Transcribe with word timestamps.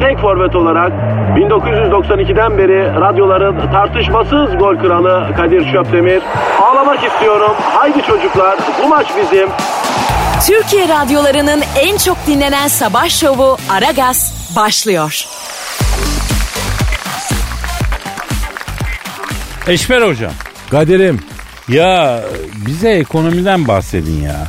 tek 0.00 0.18
forvet 0.18 0.56
olarak 0.56 0.92
1992'den 1.36 2.58
beri 2.58 3.00
radyoların 3.00 3.72
tartışmasız 3.72 4.58
gol 4.58 4.76
kralı 4.76 5.34
Kadir 5.36 5.72
Şöpdemir. 5.72 6.22
Ağlamak 6.62 7.04
istiyorum. 7.04 7.52
Haydi 7.60 8.02
çocuklar 8.02 8.58
bu 8.82 8.88
maç 8.88 9.06
bizim. 9.22 9.48
Türkiye 10.46 10.88
radyolarının 10.88 11.62
en 11.80 11.96
çok 11.96 12.16
dinlenen 12.26 12.68
sabah 12.68 13.08
şovu 13.08 13.56
Aragaz 13.70 14.52
başlıyor. 14.56 15.24
Eşber 19.68 20.02
hocam. 20.02 20.32
Kadir'im 20.70 21.20
Ya 21.68 22.20
bize 22.66 22.90
ekonomiden 22.90 23.68
bahsedin 23.68 24.22
ya. 24.22 24.46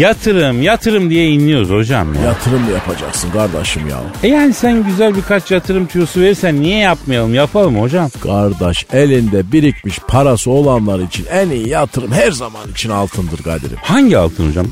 Yatırım, 0.00 0.62
yatırım 0.62 1.10
diye 1.10 1.28
inliyoruz 1.28 1.70
hocam 1.70 2.14
ya. 2.14 2.20
yatırım 2.20 2.66
da 2.66 2.70
yapacaksın 2.70 3.30
kardeşim 3.30 3.88
ya. 3.88 4.00
E 4.22 4.28
yani 4.28 4.54
sen 4.54 4.84
güzel 4.84 5.16
birkaç 5.16 5.50
yatırım 5.50 5.86
tüyosu 5.86 6.20
verirsen 6.20 6.60
niye 6.60 6.78
yapmayalım? 6.78 7.34
Yapalım 7.34 7.80
hocam. 7.80 8.10
Kardeş 8.22 8.86
elinde 8.92 9.52
birikmiş 9.52 9.98
parası 9.98 10.50
olanlar 10.50 10.98
için 11.00 11.26
en 11.30 11.50
iyi 11.50 11.68
yatırım 11.68 12.12
her 12.12 12.30
zaman 12.30 12.70
için 12.70 12.90
altındır 12.90 13.42
Kadir'im. 13.42 13.76
Hangi 13.82 14.18
altın 14.18 14.48
hocam? 14.48 14.66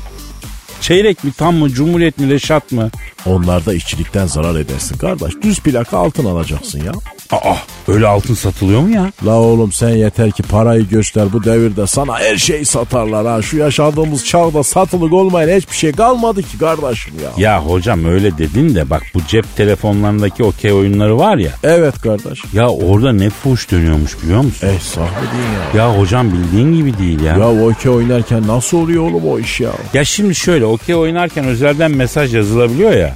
Çeyrek 0.81 1.23
mi, 1.23 1.31
tam 1.37 1.55
mı, 1.55 1.69
cumhuriyet 1.69 2.17
mi, 2.17 2.29
reşat 2.29 2.71
mı? 2.71 2.89
Onlarda 3.25 3.73
işçilikten 3.73 4.25
zarar 4.25 4.55
edersin 4.55 4.97
kardeş. 4.97 5.33
Düz 5.41 5.59
plaka 5.59 5.97
altın 5.97 6.25
alacaksın 6.25 6.83
ya. 6.83 6.91
Aa, 7.31 7.55
öyle 7.87 8.07
altın 8.07 8.33
satılıyor 8.33 8.81
mu 8.81 8.89
ya? 8.89 9.11
La 9.25 9.35
oğlum 9.35 9.71
sen 9.71 9.89
yeter 9.89 10.31
ki 10.31 10.43
parayı 10.43 10.87
göster 10.89 11.33
bu 11.33 11.43
devirde 11.43 11.87
sana 11.87 12.19
her 12.19 12.37
şeyi 12.37 12.65
satarlar 12.65 13.27
ha. 13.27 13.41
Şu 13.41 13.57
yaşadığımız 13.57 14.25
çağda 14.25 14.63
satılık 14.63 15.13
olmayan 15.13 15.57
hiçbir 15.57 15.75
şey 15.75 15.91
kalmadı 15.91 16.43
ki 16.43 16.57
kardeşim 16.59 17.13
ya. 17.23 17.51
Ya 17.51 17.65
hocam 17.65 18.05
öyle 18.05 18.37
dedin 18.37 18.75
de 18.75 18.89
bak 18.89 19.03
bu 19.13 19.19
cep 19.27 19.55
telefonlarındaki 19.55 20.43
okey 20.43 20.73
oyunları 20.73 21.17
var 21.17 21.37
ya. 21.37 21.51
Evet 21.63 22.01
kardeş. 22.01 22.39
Ya 22.53 22.69
orada 22.69 23.11
ne 23.13 23.29
fuş 23.29 23.71
dönüyormuş 23.71 24.23
biliyor 24.23 24.41
musun? 24.41 24.67
Eh 24.67 24.79
sahibi 24.79 25.31
değil 25.33 25.75
ya. 25.75 25.81
Ya 25.83 25.99
hocam 25.99 26.33
bildiğin 26.33 26.73
gibi 26.75 26.97
değil 26.97 27.21
ya. 27.21 27.37
Ya 27.37 27.65
okey 27.65 27.91
oynarken 27.91 28.47
nasıl 28.47 28.77
oluyor 28.77 29.03
oğlum 29.03 29.27
o 29.27 29.39
iş 29.39 29.59
ya? 29.59 29.71
Ya 29.93 30.05
şimdi 30.05 30.35
şöyle 30.35 30.65
okey 30.65 30.95
oynarken 30.95 31.45
özelden 31.45 31.91
mesaj 31.91 32.35
yazılabiliyor 32.35 32.91
ya. 32.91 33.15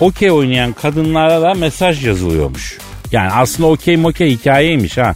Okey 0.00 0.30
oynayan 0.30 0.72
kadınlara 0.72 1.42
da 1.42 1.54
mesaj 1.54 2.06
yazılıyormuş. 2.06 2.78
Yani 3.12 3.30
aslında 3.32 3.68
okey 3.68 3.96
mokey 3.96 4.30
hikayeymiş 4.30 4.98
ha. 4.98 5.14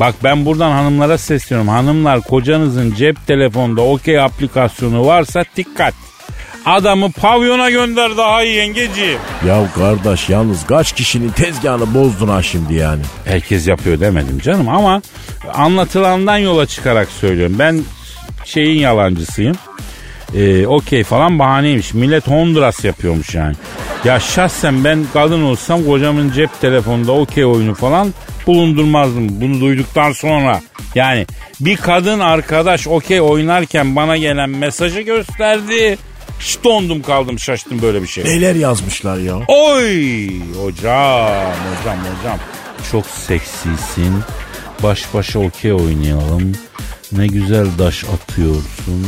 Bak 0.00 0.14
ben 0.24 0.46
buradan 0.46 0.70
hanımlara 0.70 1.18
sesleniyorum. 1.18 1.68
Hanımlar 1.68 2.20
kocanızın 2.20 2.94
cep 2.94 3.26
telefonda 3.26 3.82
okey 3.82 4.20
aplikasyonu 4.20 5.06
varsa 5.06 5.44
dikkat. 5.56 5.94
Adamı 6.66 7.12
pavyona 7.12 7.70
gönder 7.70 8.16
daha 8.16 8.42
iyi 8.42 8.56
yengeciğim. 8.56 9.18
Ya 9.46 9.64
kardeş 9.74 10.28
yalnız 10.28 10.66
kaç 10.66 10.92
kişinin 10.92 11.28
tezgahını 11.28 11.94
bozdun 11.94 12.28
ha 12.28 12.42
şimdi 12.42 12.74
yani. 12.74 13.02
Herkes 13.24 13.68
yapıyor 13.68 14.00
demedim 14.00 14.38
canım 14.38 14.68
ama 14.68 15.02
anlatılandan 15.54 16.38
yola 16.38 16.66
çıkarak 16.66 17.08
söylüyorum. 17.08 17.56
Ben 17.58 17.82
şeyin 18.44 18.80
yalancısıyım. 18.80 19.56
Ee, 20.34 20.66
okey 20.66 21.04
falan 21.04 21.38
bahaneymiş. 21.38 21.94
Millet 21.94 22.26
Honduras 22.28 22.84
yapıyormuş 22.84 23.34
yani. 23.34 23.54
Ya 24.04 24.20
şahsen 24.20 24.84
ben 24.84 25.04
kadın 25.12 25.42
olsam 25.42 25.84
kocamın 25.84 26.32
cep 26.32 26.60
telefonunda 26.60 27.12
okey 27.12 27.44
oyunu 27.44 27.74
falan 27.74 28.14
bulundurmazdım. 28.46 29.40
Bunu 29.40 29.60
duyduktan 29.60 30.12
sonra. 30.12 30.60
Yani 30.94 31.26
bir 31.60 31.76
kadın 31.76 32.20
arkadaş 32.20 32.86
okey 32.88 33.20
oynarken 33.20 33.96
bana 33.96 34.16
gelen 34.16 34.50
mesajı 34.50 35.00
gösterdi. 35.00 35.98
Şşt 36.40 36.64
dondum 36.64 37.02
kaldım 37.02 37.38
şaştım 37.38 37.82
böyle 37.82 38.02
bir 38.02 38.06
şey. 38.06 38.24
Neler 38.24 38.54
yazmışlar 38.54 39.18
ya? 39.18 39.34
Oy 39.48 40.26
hocam 40.62 41.52
hocam 41.80 41.98
hocam 41.98 42.38
çok 42.92 43.06
seksisin. 43.06 44.14
Baş 44.82 45.14
başa 45.14 45.38
okey 45.38 45.72
oynayalım. 45.72 46.52
Ne 47.16 47.26
güzel 47.26 47.66
daş 47.78 48.04
atıyorsun. 48.04 49.06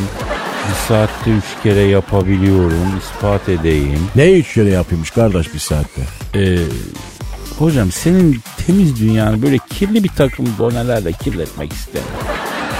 Bir 0.69 0.75
saatte 0.89 1.31
üç 1.31 1.63
kere 1.63 1.81
yapabiliyorum. 1.81 2.99
ispat 2.99 3.49
edeyim. 3.49 4.01
Ne 4.17 4.33
üç 4.33 4.55
kere 4.55 4.71
yapıyormuş 4.71 5.11
kardeş 5.11 5.55
bir 5.55 5.59
saatte? 5.59 6.03
Ee, 6.35 6.59
hocam 7.59 7.93
senin 7.93 8.41
temiz 8.67 9.01
dünyanı 9.01 9.43
böyle 9.43 9.59
kirli 9.71 10.05
bir 10.05 10.09
takım 10.09 10.47
donelerle 10.59 11.13
kirletmek 11.13 11.73
istemiyorum. 11.73 12.19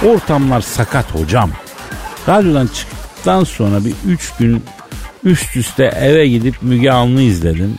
Ortamlar 0.05 0.61
sakat 0.61 1.15
hocam. 1.15 1.51
Radyodan 2.29 2.67
çıktıktan 2.67 3.43
sonra 3.43 3.85
bir 3.85 3.93
üç 4.07 4.33
gün 4.39 4.63
üst 5.23 5.57
üste 5.57 5.83
eve 5.83 6.27
gidip 6.27 6.55
Müge 6.61 6.91
Anlı 6.91 7.21
izledim. 7.21 7.77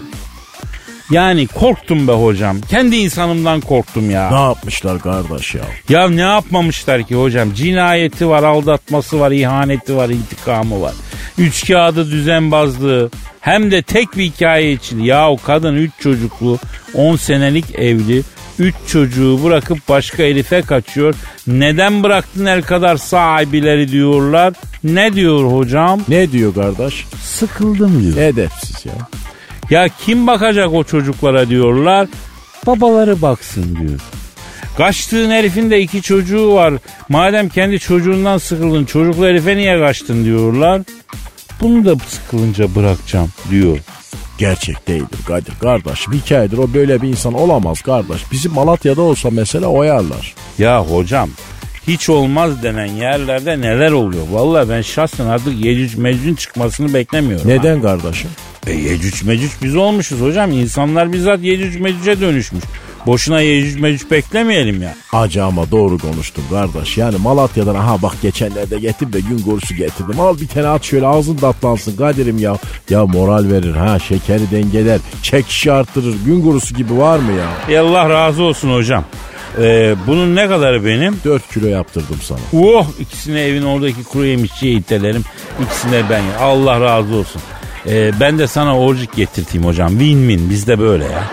Yani 1.10 1.46
korktum 1.46 2.08
be 2.08 2.12
hocam. 2.12 2.60
Kendi 2.60 2.96
insanımdan 2.96 3.60
korktum 3.60 4.10
ya. 4.10 4.30
Ne 4.30 4.40
yapmışlar 4.40 4.98
kardeş 4.98 5.54
ya? 5.54 5.62
Ya 5.88 6.08
ne 6.08 6.20
yapmamışlar 6.20 7.02
ki 7.02 7.14
hocam? 7.14 7.54
Cinayeti 7.54 8.28
var, 8.28 8.42
aldatması 8.42 9.20
var, 9.20 9.30
ihaneti 9.30 9.96
var, 9.96 10.08
intikamı 10.08 10.80
var. 10.80 10.94
Üç 11.38 11.66
kağıdı 11.68 12.10
düzenbazlığı. 12.10 13.10
Hem 13.40 13.70
de 13.70 13.82
tek 13.82 14.16
bir 14.16 14.24
hikaye 14.24 14.72
için. 14.72 15.00
Ya 15.02 15.30
o 15.30 15.36
kadın 15.36 15.74
üç 15.74 15.90
çocuklu, 16.00 16.58
10 16.94 17.16
senelik 17.16 17.74
evli. 17.74 18.22
Üç 18.58 18.74
çocuğu 18.88 19.44
bırakıp 19.44 19.78
başka 19.88 20.22
herife 20.22 20.62
kaçıyor. 20.62 21.14
Neden 21.46 22.02
bıraktın 22.02 22.46
el 22.46 22.62
kadar 22.62 22.96
sahibileri 22.96 23.92
diyorlar. 23.92 24.54
Ne 24.84 25.12
diyor 25.12 25.52
hocam? 25.52 26.00
Ne 26.08 26.32
diyor 26.32 26.54
kardeş? 26.54 27.04
Sıkıldım 27.22 28.02
diyor. 28.02 28.16
Edepsiz 28.16 28.86
ya. 28.86 28.92
Ya 29.70 29.88
kim 29.88 30.26
bakacak 30.26 30.74
o 30.74 30.84
çocuklara 30.84 31.48
diyorlar. 31.48 32.08
Babaları 32.66 33.22
baksın 33.22 33.76
diyor. 33.80 34.00
Kaçtığın 34.76 35.30
herifin 35.30 35.70
de 35.70 35.80
iki 35.80 36.02
çocuğu 36.02 36.54
var. 36.54 36.74
Madem 37.08 37.48
kendi 37.48 37.78
çocuğundan 37.78 38.38
sıkıldın 38.38 38.84
çocuklu 38.84 39.26
herife 39.26 39.56
niye 39.56 39.78
kaçtın 39.78 40.24
diyorlar. 40.24 40.82
Bunu 41.60 41.84
da 41.84 41.94
sıkılınca 42.08 42.74
bırakacağım 42.74 43.28
diyor. 43.50 43.78
Gerçek 44.38 44.88
değildir 44.88 45.18
Kadir 45.26 45.54
kardeş. 45.60 46.10
Bir 46.10 46.16
hikayedir 46.16 46.58
o 46.58 46.74
böyle 46.74 47.02
bir 47.02 47.08
insan 47.08 47.34
olamaz 47.34 47.82
kardeş. 47.82 48.32
Bizim 48.32 48.52
Malatya'da 48.52 49.02
olsa 49.02 49.28
mesela 49.30 49.66
oyarlar. 49.66 50.34
Ya 50.58 50.84
hocam 50.84 51.30
hiç 51.88 52.08
olmaz 52.08 52.62
denen 52.62 52.86
yerlerde 52.86 53.60
neler 53.60 53.92
oluyor? 53.92 54.22
Vallahi 54.30 54.68
ben 54.68 54.82
şahsen 54.82 55.26
artık 55.26 55.64
Yecüc 55.64 56.00
Mecüc'ün 56.00 56.34
çıkmasını 56.34 56.94
beklemiyorum. 56.94 57.48
Neden 57.48 57.82
kardeşim? 57.82 58.30
E 58.66 58.72
Yecüc 58.72 59.26
Mecüc 59.26 59.52
biz 59.62 59.76
olmuşuz 59.76 60.20
hocam. 60.20 60.52
İnsanlar 60.52 61.12
bizzat 61.12 61.42
Yecüc 61.42 61.80
Mecüc'e 61.80 62.20
dönüşmüş. 62.20 62.64
Boşuna 63.06 63.40
Yecüc 63.40 63.80
Mecüc 63.80 64.10
beklemeyelim 64.10 64.82
ya. 64.82 64.94
Acı 65.12 65.44
ama 65.44 65.70
doğru 65.70 65.98
konuştun 65.98 66.44
kardeş. 66.50 66.98
Yani 66.98 67.16
Malatya'dan 67.16 67.74
aha 67.74 68.02
bak 68.02 68.12
geçenlerde 68.22 68.78
getirdim 68.78 69.12
de 69.12 69.20
gün 69.20 69.38
korusu 69.38 69.74
getirdim. 69.74 70.20
Al 70.20 70.40
bir 70.40 70.48
tane 70.48 70.66
at 70.66 70.84
şöyle 70.84 71.06
ağzın 71.06 71.36
tatlansın 71.36 71.96
Kadir'im 71.96 72.38
ya. 72.38 72.56
Ya 72.90 73.06
moral 73.06 73.50
verir 73.50 73.74
ha 73.74 73.98
şekeri 73.98 74.50
dengeler. 74.50 75.00
Çekişi 75.22 75.72
arttırır. 75.72 76.14
Gün 76.26 76.42
kurusu 76.42 76.74
gibi 76.74 76.98
var 76.98 77.18
mı 77.18 77.32
ya? 77.32 77.74
E 77.76 77.78
Allah 77.78 78.10
razı 78.10 78.42
olsun 78.42 78.72
hocam. 78.74 79.04
Ee, 79.60 79.94
bunun 80.06 80.36
ne 80.36 80.48
kadarı 80.48 80.84
benim? 80.84 81.20
4 81.24 81.48
kilo 81.54 81.66
yaptırdım 81.66 82.18
sana. 82.22 82.38
Oh 82.62 82.86
ikisini 82.98 83.38
evin 83.40 83.62
oradaki 83.62 84.04
kuru 84.04 84.24
yemişçiye 84.24 84.72
itelerim. 84.72 85.24
İkisine 85.62 86.02
ben. 86.10 86.22
Allah 86.40 86.80
razı 86.80 87.14
olsun. 87.14 87.42
Ee, 87.86 88.12
ben 88.20 88.38
de 88.38 88.46
sana 88.46 88.78
orcik 88.78 89.16
getirteyim 89.16 89.66
hocam. 89.66 89.88
Win 89.88 90.28
win 90.28 90.50
bizde 90.50 90.78
böyle 90.78 91.04
ya. 91.04 91.24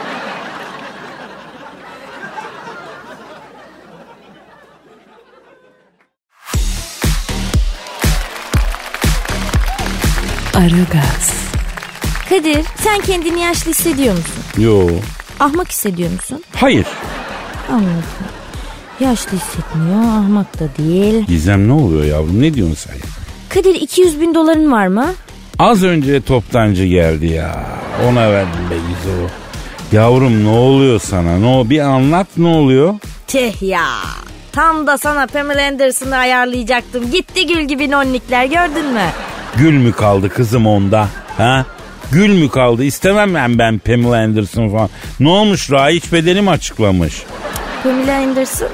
Aragaz. 10.53 11.33
Kadir 12.29 12.65
sen 12.77 13.01
kendini 13.01 13.41
yaşlı 13.41 13.71
hissediyor 13.71 14.15
musun? 14.17 14.43
Yo. 14.57 14.89
Ahmak 15.39 15.69
hissediyor 15.69 16.11
musun? 16.11 16.43
Hayır. 16.55 16.85
Anladım. 17.69 18.03
Yaşlı 18.99 19.31
hissetmiyor, 19.37 19.99
ahmak 19.99 20.59
da 20.59 20.67
değil. 20.77 21.25
Gizem 21.27 21.67
ne 21.67 21.73
oluyor 21.73 22.03
yavrum 22.03 22.41
ne 22.41 22.53
diyorsun 22.53 22.75
sen? 22.75 22.93
ya? 22.93 22.99
Kadir 23.49 23.75
200 23.75 24.21
bin 24.21 24.35
doların 24.35 24.71
var 24.71 24.87
mı? 24.87 25.13
Az 25.59 25.83
önce 25.83 26.21
toptancı 26.21 26.85
geldi 26.85 27.25
ya. 27.25 27.65
Ona 28.07 28.31
verdim 28.31 28.59
be 28.71 28.75
Gizo. 28.75 29.17
Yavrum 29.91 30.43
ne 30.45 30.49
oluyor 30.49 30.99
sana? 30.99 31.37
Ne 31.37 31.47
o 31.47 31.69
bir 31.69 31.79
anlat 31.79 32.27
ne 32.37 32.47
oluyor? 32.47 32.93
Tih 33.27 33.61
ya. 33.61 33.87
Tam 34.51 34.87
da 34.87 34.97
sana 34.97 35.27
Pamela 35.27 35.67
Anderson'ı 35.67 36.15
ayarlayacaktım. 36.15 37.11
Gitti 37.11 37.47
gül 37.47 37.61
gibi 37.61 37.91
nonnikler 37.91 38.45
gördün 38.45 38.85
mü? 38.93 39.01
Gül 39.57 39.73
mü 39.77 39.91
kaldı 39.91 40.29
kızım 40.29 40.67
onda? 40.67 41.07
Ha? 41.37 41.65
Gül 42.11 42.41
mü 42.41 42.49
kaldı? 42.49 42.83
İstemem 42.83 43.33
ben 43.35 43.59
ben 43.59 43.79
Pamela 43.79 44.17
Anderson 44.23 44.69
falan. 44.69 44.89
Ne 45.19 45.29
olmuş 45.29 45.71
Rahiç 45.71 46.11
bedeni 46.13 46.41
mi 46.41 46.49
açıklamış? 46.49 47.23
Pamela 47.85 48.17
Anderson 48.17 48.69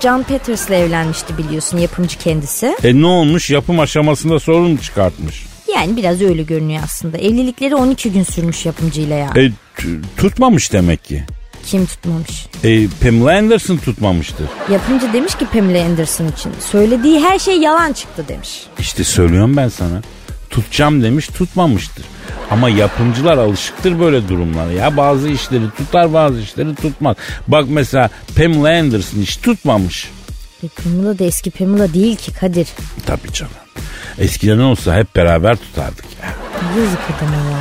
John 0.00 0.22
Peters'la 0.22 0.74
evlenmişti 0.74 1.38
biliyorsun 1.38 1.78
yapımcı 1.78 2.18
kendisi. 2.18 2.76
E 2.84 3.00
ne 3.00 3.06
olmuş? 3.06 3.50
Yapım 3.50 3.80
aşamasında 3.80 4.40
sorun 4.40 4.76
çıkartmış? 4.76 5.46
Yani 5.74 5.96
biraz 5.96 6.22
öyle 6.22 6.42
görünüyor 6.42 6.80
aslında. 6.84 7.18
Evlilikleri 7.18 7.74
12 7.74 8.12
gün 8.12 8.22
sürmüş 8.22 8.66
yapımcıyla 8.66 9.16
ya. 9.16 9.30
E 9.36 9.50
tutmamış 10.16 10.72
demek 10.72 11.04
ki. 11.04 11.24
Kim 11.66 11.86
tutmamış? 11.86 12.46
E 12.64 12.86
Pamela 13.02 13.38
Anderson 13.38 13.76
tutmamıştır. 13.76 14.46
Yapımcı 14.72 15.12
demiş 15.12 15.34
ki 15.34 15.46
Pamela 15.52 15.84
Anderson 15.84 16.28
için. 16.28 16.52
Söylediği 16.70 17.20
her 17.20 17.38
şey 17.38 17.56
yalan 17.58 17.92
çıktı 17.92 18.24
demiş. 18.28 18.62
İşte 18.78 19.04
söylüyorum 19.04 19.56
ben 19.56 19.68
sana. 19.68 20.02
Tutacağım 20.62 21.02
demiş 21.02 21.26
tutmamıştır. 21.28 22.04
Ama 22.50 22.68
yapımcılar 22.68 23.38
alışıktır 23.38 24.00
böyle 24.00 24.28
durumlara. 24.28 24.72
Ya 24.72 24.96
bazı 24.96 25.28
işleri 25.28 25.70
tutar 25.76 26.12
bazı 26.12 26.40
işleri 26.40 26.74
tutmaz. 26.74 27.16
Bak 27.48 27.64
mesela 27.68 28.10
Pamela 28.36 28.78
Anderson 28.80 29.18
hiç 29.20 29.36
tutmamış. 29.36 30.10
E, 30.62 30.66
Pamela 30.68 31.18
da 31.18 31.24
eski 31.24 31.50
Pamela 31.50 31.94
değil 31.94 32.16
ki 32.16 32.32
Kadir. 32.32 32.68
Tabii 33.06 33.32
canım. 33.32 33.52
Eskiden 34.18 34.58
olsa 34.58 34.96
hep 34.96 35.16
beraber 35.16 35.56
tutardık 35.56 36.04
ya. 36.22 36.28
Yazık 36.82 36.98
adama 37.18 37.50
ya. 37.50 37.58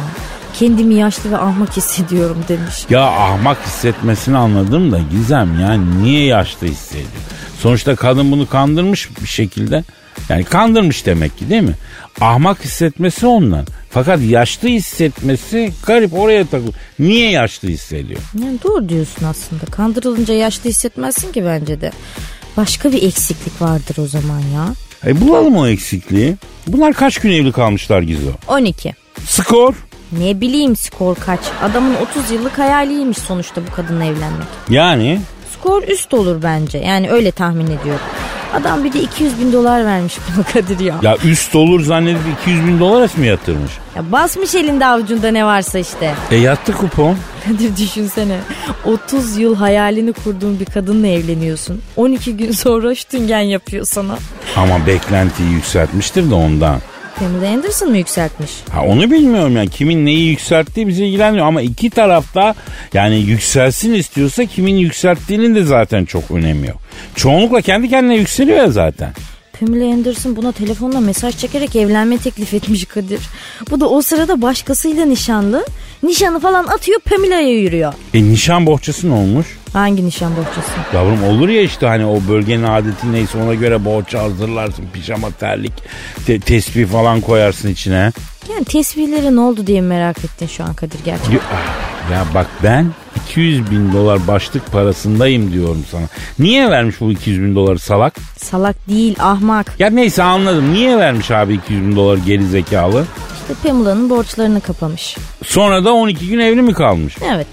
Kendimi 0.60 0.96
yaşlı 0.96 1.32
ve 1.32 1.38
ahmak 1.38 1.78
hissediyorum 1.78 2.38
demiş. 2.48 2.76
Ya 2.90 3.04
ahmak 3.04 3.58
hissetmesini 3.66 4.38
anladım 4.38 4.92
da 4.92 5.00
Gizem 5.12 5.60
yani 5.60 6.04
niye 6.04 6.26
yaşlı 6.26 6.68
hissediyor? 6.68 7.08
Sonuçta 7.60 7.96
kadın 7.96 8.32
bunu 8.32 8.50
kandırmış 8.50 9.10
bir 9.22 9.28
şekilde. 9.28 9.84
Yani 10.30 10.44
kandırmış 10.44 11.06
demek 11.06 11.38
ki 11.38 11.50
değil 11.50 11.62
mi? 11.62 11.76
Ahmak 12.22 12.64
hissetmesi 12.64 13.26
ondan. 13.28 13.66
Fakat 13.90 14.22
yaşlı 14.22 14.68
hissetmesi 14.68 15.72
garip 15.86 16.14
oraya 16.14 16.46
takılıyor. 16.46 16.74
Niye 17.00 17.32
yaşlı 17.32 17.68
hissediyor? 17.68 18.20
Yani 18.44 18.58
doğru 18.64 18.90
diyorsun 18.90 19.26
aslında. 19.26 19.66
Kandırılınca 19.66 20.34
yaşlı 20.34 20.70
hissetmezsin 20.70 21.32
ki 21.32 21.46
bence 21.46 21.82
de. 21.82 21.92
Başka 22.58 22.92
bir 22.92 23.04
eksiklik 23.04 23.62
vardır 23.62 23.96
o 23.98 24.08
zaman 24.08 24.40
ya. 24.40 24.74
E 25.06 25.22
bulalım 25.22 25.58
o 25.58 25.68
eksikliği. 25.68 26.36
Bunlar 26.68 26.94
kaç 26.94 27.18
gün 27.18 27.32
evli 27.32 27.52
kalmışlar 27.52 28.02
Gizo? 28.02 28.32
12. 28.48 28.94
Skor. 29.28 29.74
Ne 30.12 30.42
bileyim 30.42 30.76
skor 30.76 31.16
kaç. 31.16 31.40
Adamın 31.64 31.96
30 31.96 32.32
yıllık 32.32 32.60
hayaliymiş 32.60 33.18
sonuçta 33.18 33.62
bu 33.68 33.76
kadınla 33.76 34.04
evlenmek. 34.04 34.48
Yani 34.70 35.20
Skor 35.60 35.84
üst 35.84 36.14
olur 36.14 36.44
bence. 36.44 36.78
Yani 36.78 37.12
öyle 37.12 37.32
tahmin 37.32 37.66
ediyorum. 37.66 38.02
Adam 38.54 38.84
bir 38.84 38.94
de 38.94 39.00
200 39.02 39.40
bin 39.40 39.54
dolar 39.54 39.86
vermiş 39.86 40.18
buna 40.36 40.44
Kadir 40.46 40.80
ya. 40.80 40.96
ya 41.02 41.18
üst 41.26 41.56
olur 41.56 41.84
zannedip 41.84 42.22
200 42.42 42.68
bin 42.68 42.80
dolar 42.80 43.10
mı 43.18 43.26
yatırmış? 43.26 43.72
ya 43.96 44.12
basmış 44.12 44.56
elinde 44.56 44.86
avucunda 44.86 45.32
ne 45.32 45.46
varsa 45.46 45.80
işte. 45.80 46.14
E 46.32 46.36
yattı 46.36 46.72
kupon. 46.74 47.18
Kadir 47.48 47.78
düşünsene. 47.78 48.38
30 48.86 49.38
yıl 49.38 49.56
hayalini 49.56 50.14
kurduğun 50.14 50.60
bir 50.60 50.66
kadınla 50.66 51.08
evleniyorsun. 51.08 51.82
12 51.98 52.38
gün 52.38 52.52
sonra 52.52 52.96
ştüngen 52.96 53.40
yapıyor 53.42 53.86
sana. 53.86 54.18
Ama 54.58 54.88
beklentiyi 54.88 55.52
yükseltmiştir 55.52 56.30
de 56.30 56.36
ondan. 56.36 56.80
Pamela 57.20 57.54
Anderson 57.54 57.90
mı 57.90 57.98
yükseltmiş? 57.98 58.52
Ha 58.72 58.82
onu 58.86 59.12
bilmiyorum 59.12 59.56
yani 59.56 59.70
kimin 59.70 60.06
neyi 60.06 60.28
yükselttiği 60.30 60.88
bizi 60.88 61.06
ilgilenmiyor 61.06 61.46
ama 61.48 61.62
iki 61.62 61.90
tarafta 61.90 62.56
yani 62.94 63.20
yükselsin 63.20 63.94
istiyorsa 63.94 64.46
kimin 64.46 64.76
yükselttiğinin 64.76 65.56
de 65.56 65.64
zaten 65.64 66.06
çok 66.06 66.32
önemi 66.32 66.68
yok. 66.68 66.78
Çoğunlukla 67.16 67.62
kendi 67.62 67.90
kendine 67.90 68.16
yükseliyor 68.16 68.58
ya 68.58 68.72
zaten. 68.72 69.14
Pamela 69.60 69.94
Anderson 69.94 70.36
buna 70.36 70.52
telefonla 70.52 71.00
mesaj 71.00 71.38
çekerek 71.38 71.76
evlenme 71.76 72.18
teklif 72.18 72.54
etmiş 72.54 72.86
Kadir. 72.86 73.20
Bu 73.72 73.80
da 73.80 73.90
o 73.90 74.02
sırada 74.02 74.42
başkasıyla 74.42 75.06
nişanlı. 75.06 75.66
Nişanı 76.04 76.40
falan 76.40 76.68
atıyor 76.68 77.00
Pamela'ya 77.00 77.50
yürüyor. 77.50 77.94
E 78.14 78.24
nişan 78.24 78.66
bohçası 78.66 79.10
ne 79.10 79.14
olmuş? 79.14 79.48
Hangi 79.74 80.06
nişan 80.06 80.32
bohçası? 80.38 80.72
Yavrum 80.94 81.24
olur 81.24 81.50
ya 81.50 81.62
işte 81.62 81.88
hani 81.88 82.06
o 82.06 82.20
bölgenin 82.30 82.64
adeti 82.64 83.12
neyse 83.12 83.38
ona 83.38 83.54
göre 83.54 83.86
bohça 83.86 84.24
hazırlarsın. 84.24 84.86
Pijama 84.94 85.32
terlik, 85.32 85.74
te- 86.26 86.40
tesbih 86.40 86.88
falan 86.88 87.22
koyarsın 87.22 87.70
içine. 87.70 88.12
Yani 88.54 88.66
tesbihleri 88.66 89.36
ne 89.36 89.40
oldu 89.40 89.68
diye 89.68 89.82
merak 89.82 90.18
ettin 90.20 90.48
şu 90.48 90.64
an 90.64 90.74
Kadir 90.74 91.00
gerçekten. 91.06 91.34
Ya, 91.34 91.40
ah, 91.54 92.12
ya 92.12 92.26
bak 92.34 92.48
ben 92.64 92.92
200 93.30 93.72
bin 93.72 93.94
dolar 93.94 94.28
başlık 94.28 94.72
parasındayım 94.72 95.54
diyorum 95.54 95.86
sana. 95.92 96.06
Niye 96.40 96.70
vermiş 96.70 96.96
bu 97.02 97.12
200 97.12 97.42
bin 97.42 97.56
doları 97.56 97.80
salak? 97.80 98.16
Salak 98.38 98.90
değil 98.90 99.16
ahmak. 99.20 99.74
Ya 99.80 99.90
neyse 99.90 100.24
anladım. 100.24 100.74
Niye 100.74 100.98
vermiş 100.98 101.32
abi 101.32 101.54
200 101.54 101.82
bin 101.84 101.96
dolar 101.96 102.18
geri 102.18 102.46
zekalı? 102.46 103.06
İşte 103.42 103.70
Pamela'nın 103.70 104.10
borçlarını 104.10 104.62
kapamış. 104.62 105.18
Sonra 105.46 105.86
da 105.86 105.94
12 105.94 106.28
gün 106.28 106.40
evli 106.40 106.62
mi 106.62 106.74
kalmış? 106.74 107.16
Evet. 107.34 107.48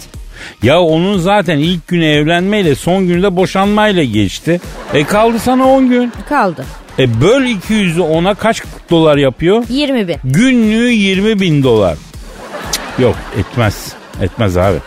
Ya 0.63 0.81
onun 0.81 1.19
zaten 1.19 1.59
ilk 1.59 1.89
günü 1.89 2.05
evlenmeyle 2.07 2.75
son 2.75 3.07
günü 3.07 3.23
de 3.23 3.37
boşanmayla 3.37 4.05
geçti. 4.05 4.61
E 4.95 5.05
kaldı 5.05 5.39
sana 5.39 5.67
10 5.69 5.89
gün. 5.89 6.13
Kaldı. 6.29 6.65
E 6.99 7.21
böl 7.21 7.43
200'ü 7.43 8.01
ona 8.01 8.35
kaç 8.35 8.63
dolar 8.91 9.17
yapıyor? 9.17 9.65
20 9.69 10.09
bin. 10.09 10.17
Günlüğü 10.25 10.91
20 10.91 11.41
bin 11.41 11.63
dolar. 11.63 11.97
Cık, 12.73 12.83
Yok 12.99 13.17
etmez. 13.39 13.93
Etmez 14.23 14.57
abi. 14.57 14.79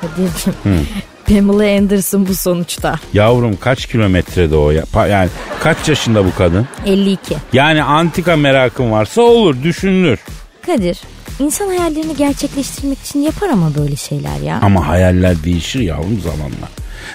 Kadir'cim. 0.00 0.86
Pamela 1.28 1.78
Anderson 1.78 2.28
bu 2.28 2.34
sonuçta. 2.34 2.94
Yavrum 3.14 3.56
kaç 3.56 3.86
kilometrede 3.86 4.56
o 4.56 4.70
ya? 4.70 4.82
Pa- 4.94 5.10
Yani 5.10 5.28
kaç 5.62 5.88
yaşında 5.88 6.24
bu 6.24 6.34
kadın? 6.38 6.68
52. 6.86 7.34
Yani 7.52 7.82
antika 7.82 8.36
merakın 8.36 8.90
varsa 8.90 9.22
olur 9.22 9.62
düşünülür. 9.62 10.18
Kadir, 10.66 10.98
insan 11.38 11.66
hayallerini 11.66 12.16
gerçekleştirmek 12.16 12.98
için 12.98 13.20
yapar 13.22 13.48
ama 13.48 13.74
böyle 13.74 13.96
şeyler 13.96 14.40
ya. 14.40 14.58
Ama 14.62 14.88
hayaller 14.88 15.44
değişir 15.44 15.80
yavrum 15.80 16.20
zamanla. 16.20 16.68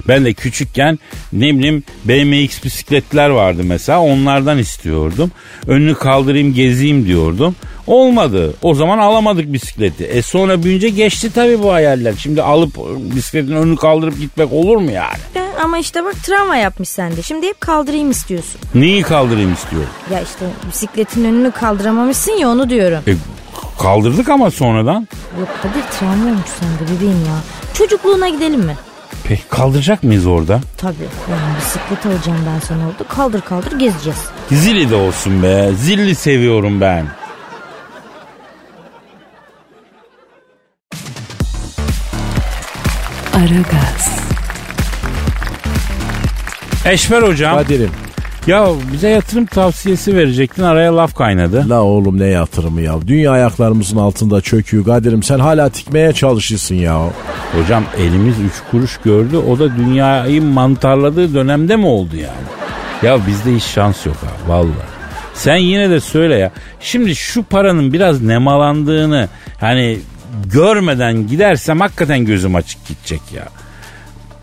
Ben 0.07 0.25
de 0.25 0.33
küçükken 0.33 0.99
ne 1.33 1.57
bileyim 1.57 1.83
BMX 2.05 2.63
bisikletler 2.63 3.29
vardı 3.29 3.61
mesela 3.63 4.01
onlardan 4.01 4.57
istiyordum. 4.57 5.31
Önünü 5.67 5.95
kaldırayım 5.95 6.53
gezeyim 6.53 7.05
diyordum. 7.05 7.55
Olmadı. 7.87 8.53
O 8.61 8.73
zaman 8.73 8.97
alamadık 8.97 9.53
bisikleti. 9.53 10.03
E 10.03 10.21
sonra 10.21 10.63
büyünce 10.63 10.89
geçti 10.89 11.31
tabii 11.35 11.63
bu 11.63 11.73
hayaller. 11.73 12.13
Şimdi 12.17 12.41
alıp 12.41 12.77
bisikletin 13.15 13.51
önünü 13.51 13.75
kaldırıp 13.75 14.19
gitmek 14.19 14.53
olur 14.53 14.77
mu 14.77 14.91
yani? 14.91 15.17
Ya 15.35 15.43
Ama 15.63 15.77
işte 15.77 16.03
bak 16.03 16.23
travma 16.23 16.55
yapmış 16.55 16.89
sende. 16.89 17.21
Şimdi 17.21 17.47
hep 17.47 17.61
kaldırayım 17.61 18.11
istiyorsun. 18.11 18.61
Neyi 18.75 19.01
kaldırayım 19.01 19.53
istiyorum? 19.53 19.89
Ya 20.13 20.21
işte 20.21 20.45
bisikletin 20.71 21.25
önünü 21.25 21.51
kaldıramamışsın 21.51 22.31
ya 22.31 22.49
onu 22.49 22.69
diyorum. 22.69 22.99
E, 23.07 23.13
kaldırdık 23.79 24.29
ama 24.29 24.51
sonradan. 24.51 25.07
Yok 25.39 25.49
Kadir 25.63 25.83
travma 25.99 26.29
olmuş 26.29 26.49
sende 26.59 26.95
bebeğim 26.95 27.25
ya. 27.25 27.35
Çocukluğuna 27.73 28.29
gidelim 28.29 28.59
mi? 28.61 28.75
Peki 29.23 29.43
kaldıracak 29.49 30.03
mıyız 30.03 30.25
orada? 30.27 30.59
Tabii. 30.77 31.07
Yani 31.31 31.57
bisiklet 31.61 32.05
alacağım 32.05 32.39
ben 32.53 32.59
sana 32.59 32.87
orada. 32.87 33.03
Kaldır 33.15 33.41
kaldır 33.41 33.79
gezeceğiz. 33.79 34.19
Zilli 34.51 34.89
de 34.89 34.95
olsun 34.95 35.43
be. 35.43 35.71
Zilli 35.75 36.15
seviyorum 36.15 36.81
ben. 36.81 37.05
Aragaz, 43.33 44.19
Eşver 46.85 47.21
hocam. 47.21 47.55
Kadir'im. 47.57 47.91
Ya 48.47 48.67
bize 48.93 49.09
yatırım 49.09 49.45
tavsiyesi 49.45 50.15
verecektin 50.17 50.63
araya 50.63 50.95
laf 50.95 51.15
kaynadı. 51.15 51.69
La 51.69 51.81
oğlum 51.81 52.19
ne 52.19 52.25
yatırımı 52.25 52.81
ya. 52.81 53.07
Dünya 53.07 53.31
ayaklarımızın 53.31 53.97
altında 53.97 54.41
çöküyor 54.41 54.85
Kadir'im. 54.85 55.23
Sen 55.23 55.39
hala 55.39 55.69
tikmeye 55.69 56.13
çalışırsın 56.13 56.75
ya. 56.75 57.09
Hocam 57.55 57.83
elimiz 57.97 58.35
üç 58.39 58.53
kuruş 58.71 58.97
gördü 58.97 59.37
o 59.37 59.59
da 59.59 59.75
dünyayı 59.75 60.41
mantarladığı 60.41 61.33
dönemde 61.33 61.75
mi 61.75 61.85
oldu 61.85 62.15
yani? 62.15 62.45
Ya 63.03 63.27
bizde 63.27 63.55
hiç 63.55 63.63
şans 63.63 64.05
yok 64.05 64.15
ha 64.15 64.51
vallahi. 64.53 64.95
Sen 65.33 65.57
yine 65.57 65.89
de 65.89 65.99
söyle 65.99 66.35
ya. 66.35 66.51
Şimdi 66.79 67.15
şu 67.15 67.43
paranın 67.43 67.93
biraz 67.93 68.21
nemalandığını 68.21 69.29
hani 69.59 69.99
görmeden 70.53 71.27
gidersem 71.27 71.79
hakikaten 71.79 72.25
gözüm 72.25 72.55
açık 72.55 72.87
gidecek 72.87 73.21
ya. 73.35 73.47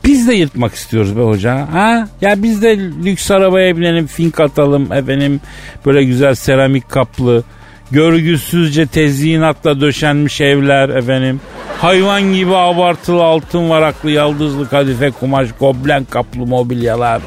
Biz 0.04 0.28
de 0.28 0.34
yırtmak 0.34 0.74
istiyoruz 0.74 1.16
be 1.16 1.20
hoca. 1.20 1.68
Ha? 1.72 2.08
Ya 2.20 2.42
biz 2.42 2.62
de 2.62 2.78
lüks 2.78 3.30
arabaya 3.30 3.76
binelim, 3.76 4.06
fink 4.06 4.40
atalım 4.40 4.92
efendim. 4.92 5.40
Böyle 5.86 6.04
güzel 6.04 6.34
seramik 6.34 6.90
kaplı, 6.90 7.44
görgüsüzce 7.90 8.86
tezyinatla 8.86 9.80
döşenmiş 9.80 10.40
evler 10.40 10.88
efendim. 10.88 11.40
Hayvan 11.78 12.22
gibi 12.22 12.56
abartılı 12.56 13.22
altın 13.22 13.70
varaklı, 13.70 14.10
yaldızlı 14.10 14.68
kadife 14.68 15.10
kumaş, 15.10 15.48
goblen 15.60 16.04
kaplı 16.04 16.46
mobilyalar. 16.46 17.22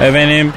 Efendim 0.00 0.52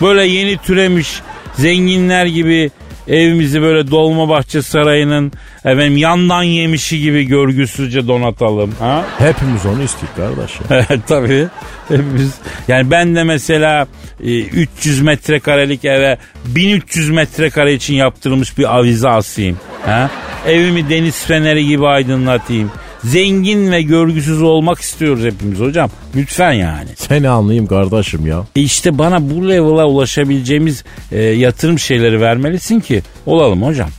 böyle 0.00 0.26
yeni 0.26 0.56
türemiş 0.56 1.20
zenginler 1.54 2.26
gibi 2.26 2.70
evimizi 3.08 3.62
böyle 3.62 3.90
Dolmabahçe 3.90 4.62
Sarayı'nın 4.62 5.32
efendim 5.64 5.96
yandan 5.96 6.42
yemişi 6.42 7.00
gibi 7.00 7.24
görgüsüzce 7.24 8.08
donatalım. 8.08 8.74
Ha? 8.78 9.04
Hepimiz 9.18 9.66
onu 9.66 9.82
istedik 9.82 10.16
kardeşim. 10.16 10.64
Tabii. 11.06 11.46
Hepimiz, 11.88 12.34
yani 12.68 12.90
ben 12.90 13.16
de 13.16 13.24
mesela 13.24 13.86
e, 14.24 14.40
300 14.40 15.00
metrekarelik 15.02 15.84
eve 15.84 16.18
1300 16.46 17.10
metrekare 17.10 17.74
için 17.74 17.94
yaptırılmış 17.94 18.58
bir 18.58 18.76
avize 18.76 19.08
asayım. 19.08 19.58
Ha? 19.86 20.10
Evimi 20.46 20.90
deniz 20.90 21.24
feneri 21.24 21.66
gibi 21.66 21.86
aydınlatayım. 21.86 22.70
Zengin 23.04 23.72
ve 23.72 23.82
görgüsüz 23.82 24.42
olmak 24.42 24.80
istiyoruz 24.80 25.24
hepimiz 25.24 25.60
hocam. 25.60 25.90
Lütfen 26.16 26.52
yani. 26.52 26.88
Seni 26.96 27.28
anlayayım 27.28 27.66
kardeşim 27.66 28.26
ya. 28.26 28.44
E 28.56 28.60
işte 28.60 28.98
bana 28.98 29.30
bu 29.30 29.48
level'a 29.48 29.86
ulaşabileceğimiz 29.86 30.84
e, 31.12 31.22
yatırım 31.22 31.78
şeyleri 31.78 32.20
vermelisin 32.20 32.80
ki 32.80 33.02
olalım 33.26 33.62
hocam. 33.62 33.90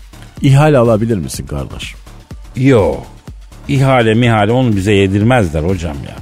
İhale 0.41 0.77
alabilir 0.77 1.17
misin 1.17 1.47
kardeşim? 1.47 1.99
Yok. 2.55 3.05
İhale 3.67 4.13
mihale 4.13 4.51
onu 4.51 4.75
bize 4.75 4.93
yedirmezler 4.93 5.63
hocam 5.63 5.97
ya. 6.07 6.15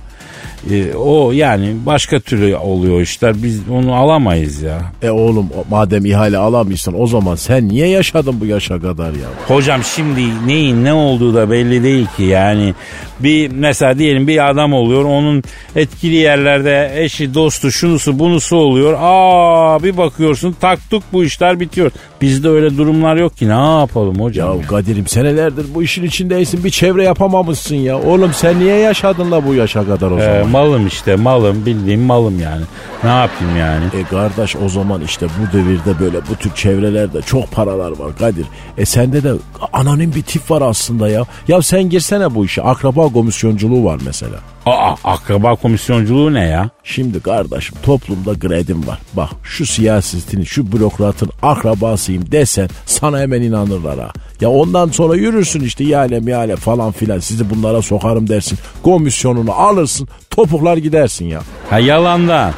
E, 0.72 0.96
o 0.96 1.32
yani 1.32 1.76
başka 1.86 2.20
türlü 2.20 2.56
oluyor 2.56 3.02
işler. 3.02 3.44
Biz 3.44 3.62
onu 3.70 3.94
alamayız 3.96 4.62
ya. 4.62 4.82
E 5.02 5.10
oğlum 5.10 5.50
madem 5.70 6.06
ihale 6.06 6.38
alamıyorsun 6.38 6.96
o 6.98 7.08
zaman 7.08 7.36
sen 7.36 7.68
niye 7.68 7.88
yaşadın 7.88 8.40
bu 8.42 8.46
yaşa 8.46 8.80
kadar 8.82 9.10
ya? 9.12 9.28
Hocam 9.48 9.82
şimdi 9.96 10.22
neyin 10.48 10.84
ne 10.86 10.94
olduğu 10.94 11.34
da 11.34 11.52
belli 11.52 11.84
değil 11.84 12.08
ki 12.18 12.24
yani. 12.24 12.74
Bir 13.20 13.52
mesela 13.52 14.00
diyelim 14.00 14.28
bir 14.28 14.50
adam 14.50 14.74
oluyor 14.74 15.04
onun 15.04 15.44
etkili 15.76 16.16
yerlerde 16.16 16.92
eşi 16.96 17.34
dostu 17.34 17.72
şunusu 17.72 18.20
bunusu 18.20 18.56
oluyor. 18.58 18.98
Aa 19.02 19.84
bir 19.84 19.98
bakıyorsun 19.98 20.52
taktuk 20.62 21.04
bu 21.14 21.24
işler 21.24 21.60
bitiyor. 21.60 21.92
Bizde 22.22 22.50
öyle 22.50 22.78
durumlar 22.78 23.16
yok 23.16 23.38
ki 23.38 23.48
ne 23.50 23.80
yapalım 23.80 24.20
hocam? 24.22 24.62
Ya 24.62 24.68
Kadir'im 24.68 25.08
senelerdir 25.08 25.66
bu 25.76 25.84
işin 25.84 26.04
içindeysin 26.04 26.64
bir 26.64 26.70
çevre 26.70 27.04
yapamamışsın 27.04 27.76
ya. 27.76 28.00
Oğlum 28.02 28.32
sen 28.34 28.60
niye 28.60 28.76
yaşadın 28.76 29.32
da 29.32 29.46
bu 29.48 29.54
yaşa 29.54 29.86
kadar 29.86 30.12
o 30.12 30.20
Ee, 30.20 30.22
zaman? 30.22 30.54
Malım 30.58 30.88
işte 30.88 31.16
malım 31.16 31.66
bildiğim 31.66 32.02
malım 32.02 32.40
yani. 32.40 32.62
Ne 33.04 33.10
yapayım 33.10 33.58
yani? 33.58 33.86
E 33.94 34.04
kardeş 34.04 34.56
o 34.56 34.70
zaman 34.70 35.02
işte 35.02 35.26
bu 35.26 35.58
devirde 35.58 36.00
böyle 36.00 36.18
bu 36.30 36.36
tür 36.36 36.56
çevrelerde 36.56 37.22
çok 37.22 37.52
paralar 37.52 37.92
var 38.00 38.18
Kadir. 38.18 38.46
E 38.78 38.86
sende 38.86 39.24
de 39.24 39.34
anonim 39.74 40.16
bir 40.16 40.24
tip 40.24 40.52
var 40.52 40.62
aslında 40.62 41.10
ya. 41.10 41.26
Ya 41.48 41.62
sen 41.62 41.90
girsene 41.90 42.36
bu 42.36 42.46
işe. 42.46 42.62
Akraba 42.62 43.10
komisyonculuğu 43.10 43.86
var 43.86 44.00
mesela. 44.06 44.36
Aa 44.66 44.96
akraba 45.04 45.56
komisyonculuğu 45.56 46.34
ne 46.34 46.46
ya? 46.46 46.70
Şimdi 46.84 47.20
kardeşim 47.20 47.78
toplumda 47.84 48.34
gredim 48.34 48.88
var. 48.88 49.00
Bak 49.14 49.30
şu 49.44 49.66
siyasetin, 49.66 50.44
şu 50.44 50.72
bürokratın 50.72 51.30
akrabasıyım 51.42 52.32
desen 52.32 52.70
sana 52.86 53.20
hemen 53.20 53.42
inanırlar 53.42 54.00
ha. 54.00 54.12
Ya 54.42 54.50
ondan 54.50 54.90
sonra 54.90 55.16
yürürsün 55.16 55.62
işte 55.62 55.84
ihale 55.84 56.20
mihale 56.20 56.56
falan 56.56 56.92
filan 56.92 57.20
sizi 57.20 57.50
bunlara 57.50 57.82
sokarım 57.82 58.30
dersin. 58.30 58.58
Komisyonunu 58.84 59.52
alırsın 59.52 60.08
topuklar 60.30 60.78
gidersin 60.78 61.26
ya. 61.26 61.42
Ha 61.70 61.80
yalandan. 61.80 62.54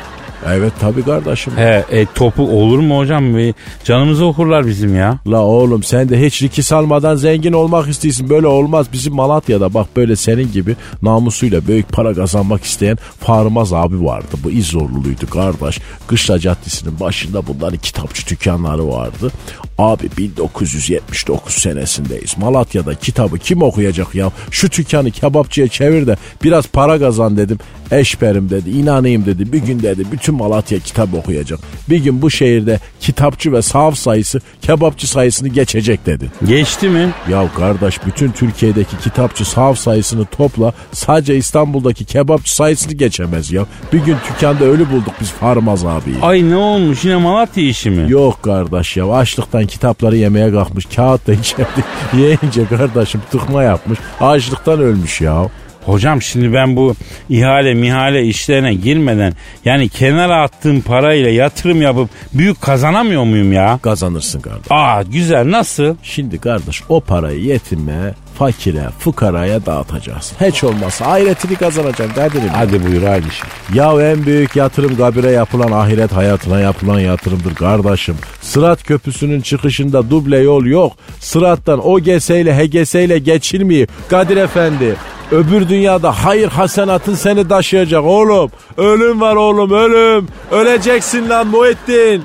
Evet 0.48 0.74
tabii 0.80 1.04
kardeşim. 1.04 1.54
He 1.58 1.86
e, 1.92 2.06
topu 2.16 2.44
olur 2.44 2.80
mu 2.80 2.98
hocam? 2.98 3.38
Bir 3.38 3.54
Canımızı 3.84 4.26
okurlar 4.26 4.68
bizim 4.68 4.96
ya. 4.96 5.20
La 5.28 5.42
oğlum 5.42 5.84
sen 5.84 6.10
de 6.10 6.26
hiç 6.26 6.42
riki 6.44 6.64
salmadan 6.64 7.16
zengin 7.16 7.54
olmak 7.54 7.88
istiyorsun. 7.90 8.30
Böyle 8.30 8.48
olmaz. 8.48 8.88
Bizim 8.94 9.14
Malatya'da 9.14 9.74
bak 9.74 9.88
böyle 9.96 10.16
senin 10.16 10.52
gibi 10.52 10.76
namusuyla 11.02 11.68
büyük 11.68 11.90
para 11.92 12.14
kazanmak 12.14 12.64
isteyen 12.64 12.98
Farmaz 13.20 13.74
abi 13.74 14.06
vardı. 14.06 14.38
Bu 14.44 14.52
İzorluluydu 14.52 15.30
kardeş. 15.30 15.80
Kışla 16.08 16.40
Caddesi'nin 16.40 17.00
başında 17.00 17.48
bunların 17.48 17.78
kitapçı 17.78 18.28
dükkanları 18.28 18.88
vardı. 18.88 19.32
Abi 19.80 20.10
1979 20.18 21.54
senesindeyiz. 21.54 22.38
Malatya'da 22.38 22.96
kitabı 22.96 23.38
kim 23.38 23.62
okuyacak 23.62 24.16
ya? 24.16 24.32
Şu 24.52 24.72
dükkanı 24.72 25.12
kebapçıya 25.12 25.68
çevir 25.68 26.08
de 26.08 26.18
biraz 26.44 26.68
para 26.68 27.00
kazan 27.00 27.38
dedim. 27.38 27.58
Eşberim 27.92 28.50
dedi 28.50 28.70
inanayım 28.70 29.26
dedi. 29.26 29.54
Bir 29.54 29.58
gün 29.58 29.80
dedi 29.80 30.04
bütün 30.12 30.36
Malatya 30.36 30.80
kitap 30.80 31.14
okuyacak. 31.14 31.60
Bir 31.90 32.04
gün 32.04 32.22
bu 32.22 32.32
şehirde 32.32 32.80
kitapçı 33.00 33.54
ve 33.54 33.62
sahaf 33.62 33.96
sayısı 33.96 34.42
kebapçı 34.62 35.10
sayısını 35.10 35.48
geçecek 35.48 36.06
dedi. 36.06 36.32
Geçti 36.48 36.90
mi? 36.90 37.10
Ya 37.30 37.50
kardeş 37.58 38.06
bütün 38.06 38.32
Türkiye'deki 38.32 38.98
kitapçı 38.98 39.46
sahaf 39.50 39.78
sayısını 39.78 40.26
topla 40.26 40.74
sadece 40.92 41.36
İstanbul'daki 41.38 42.06
kebapçı 42.06 42.56
sayısını 42.56 42.94
geçemez 42.94 43.52
ya. 43.52 43.66
Bir 43.94 44.00
gün 44.00 44.16
dükkanda 44.30 44.66
ölü 44.66 44.92
bulduk 44.92 45.14
biz 45.22 45.32
Farmaz 45.32 45.86
abiyi. 45.86 46.18
Ay 46.22 46.50
ne 46.50 46.56
olmuş 46.56 47.06
yine 47.06 47.16
Malatya 47.16 47.64
işi 47.64 47.90
mi? 47.90 48.12
Yok 48.12 48.44
kardeş 48.44 48.98
ya 48.98 49.12
açlıktan 49.12 49.69
kitapları 49.70 50.16
yemeye 50.16 50.52
kalkmış 50.52 50.86
kağıt 50.96 51.28
da 51.28 51.34
içeride 51.34 51.84
yiyince 52.14 52.66
kardeşim 52.66 53.22
tıkma 53.32 53.64
yapmış 53.64 54.00
açlıktan 54.20 54.80
ölmüş 54.80 55.22
ya. 55.22 55.50
Hocam 55.86 56.22
şimdi 56.22 56.54
ben 56.54 56.76
bu 56.76 56.96
ihale 57.30 57.74
mihale 57.74 58.24
işlerine 58.26 58.74
girmeden 58.74 59.34
yani 59.66 59.90
kenara 59.90 60.42
attığım 60.42 60.82
parayla 60.82 61.30
yatırım 61.30 61.82
yapıp 61.82 62.10
büyük 62.34 62.62
kazanamıyor 62.62 63.24
muyum 63.24 63.54
ya? 63.54 63.80
Kazanırsın 63.82 64.40
kardeş. 64.40 64.68
Aa 64.70 65.02
güzel 65.02 65.52
nasıl? 65.52 65.96
Şimdi 66.04 66.40
kardeş 66.40 66.84
o 66.90 67.02
parayı 67.02 67.40
yetime, 67.40 68.14
fakire, 68.40 68.90
fukaraya 69.00 69.66
dağıtacaksın. 69.66 70.38
Hiç 70.46 70.64
olmazsa 70.64 71.06
ahiretini 71.06 71.56
kazanacaksın 71.56 72.16
Kadir'im. 72.16 72.50
Hadi 72.50 72.86
buyur 72.88 73.04
haydi 73.04 73.28
şimdi. 73.32 73.80
Ya 73.80 74.12
en 74.12 74.26
büyük 74.26 74.56
yatırım 74.56 74.98
kabire 74.98 75.32
yapılan 75.32 75.72
ahiret 75.72 76.12
hayatına 76.12 76.60
yapılan 76.60 77.00
yatırımdır 77.00 77.56
kardeşim. 77.56 78.16
Sırat 78.42 78.84
köprüsünün 78.84 79.42
çıkışında 79.42 80.10
duble 80.10 80.38
yol 80.38 80.66
yok. 80.66 80.94
Sırattan 81.20 81.88
o 81.88 82.00
geseyle 82.00 82.56
hegeseyle 82.56 83.20
geçilmiyor. 83.20 83.88
Kadir 84.10 84.38
Efendi 84.38 84.96
öbür 85.32 85.70
dünyada 85.70 86.26
hayır 86.26 86.48
hasenatın 86.48 87.16
seni 87.16 87.48
taşıyacak 87.48 88.04
oğlum. 88.04 88.52
Ölüm 88.78 89.22
var 89.22 89.36
oğlum 89.36 89.72
ölüm. 89.72 90.28
Öleceksin 90.52 91.30
lan 91.30 91.48
Muhittin. 91.48 92.24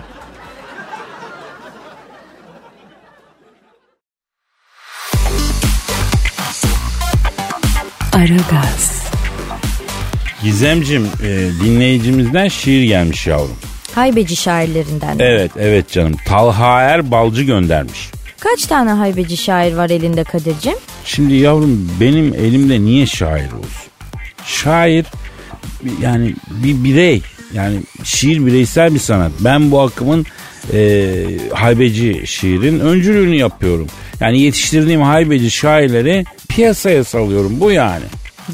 Aragaz, 8.14 9.02
Gizemcim 10.42 11.06
e, 11.23 11.49
dinleyicimizden 11.64 12.49
şiir 12.49 12.85
gelmiş 12.85 13.26
yavrum. 13.26 13.56
Haybeci 13.94 14.37
şairlerinden. 14.37 15.16
Evet 15.18 15.50
evet 15.59 15.90
canım. 15.90 16.12
Talha 16.26 16.80
Er 16.83 17.11
Balcı 17.11 17.42
göndermiş. 17.42 18.11
Kaç 18.40 18.66
tane 18.66 18.90
haybeci 18.90 19.37
şair 19.37 19.75
var 19.75 19.90
elinde 19.90 20.25
Kadir'cim? 20.25 20.75
Şimdi 21.04 21.35
yavrum 21.35 21.90
benim 22.00 22.35
elimde 22.35 22.80
niye 22.80 23.06
şair 23.06 23.52
olsun? 23.52 23.90
Şair 24.47 25.06
yani 26.02 26.35
bir 26.50 26.85
birey. 26.85 27.23
Yani 27.54 27.76
şiir 28.04 28.47
bireysel 28.47 28.94
bir 28.94 29.00
sanat. 29.00 29.33
Ben 29.40 29.71
bu 29.71 29.80
akımın 29.80 30.26
e, 30.73 31.14
haybeci 31.52 32.23
şiirin 32.26 32.80
öncülüğünü 32.80 33.37
yapıyorum. 33.37 33.87
Yani 34.21 34.40
yetiştirdiğim 34.40 35.02
haybeci 35.02 35.50
şairleri 35.50 36.25
piyasaya 36.49 37.04
salıyorum. 37.04 37.61
Bu 37.61 37.71
yani. 37.71 38.04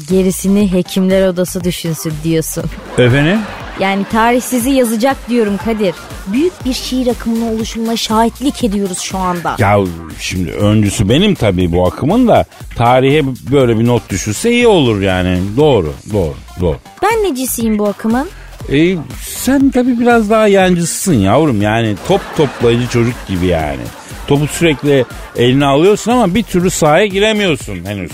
Gerisini 0.09 0.71
hekimler 0.71 1.27
odası 1.27 1.63
düşünsün 1.63 2.13
diyorsun. 2.23 2.63
Efendim? 2.97 3.39
Yani 3.79 4.05
tarih 4.11 4.41
sizi 4.41 4.69
yazacak 4.69 5.29
diyorum 5.29 5.57
Kadir. 5.65 5.95
Büyük 6.27 6.65
bir 6.65 6.73
şiir 6.73 7.07
akımının 7.07 7.55
oluşumuna 7.55 7.97
şahitlik 7.97 8.63
ediyoruz 8.63 8.99
şu 8.99 9.17
anda. 9.17 9.55
Ya 9.59 9.77
şimdi 10.19 10.51
öncüsü 10.51 11.09
benim 11.09 11.35
tabii 11.35 11.71
bu 11.71 11.87
akımın 11.87 12.27
da 12.27 12.45
tarihe 12.75 13.23
böyle 13.51 13.79
bir 13.79 13.87
not 13.87 14.09
düşürse 14.09 14.51
iyi 14.51 14.67
olur 14.67 15.01
yani. 15.01 15.39
Doğru, 15.57 15.93
doğru, 16.13 16.33
doğru. 16.61 16.77
Ben 17.03 17.31
necisiyim 17.31 17.79
bu 17.79 17.87
akımın? 17.87 18.29
E, 18.71 18.95
sen 19.21 19.69
tabii 19.69 19.99
biraz 19.99 20.29
daha 20.29 20.47
yancısın 20.47 21.13
yavrum 21.13 21.61
yani 21.61 21.95
top 22.07 22.21
toplayıcı 22.37 22.87
çocuk 22.87 23.27
gibi 23.27 23.45
yani. 23.45 23.81
Topu 24.31 24.47
sürekli 24.47 25.05
eline 25.35 25.65
alıyorsun 25.65 26.11
ama 26.11 26.35
bir 26.35 26.43
türlü 26.43 26.69
sahaya 26.69 27.05
giremiyorsun 27.05 27.85
henüz. 27.85 28.11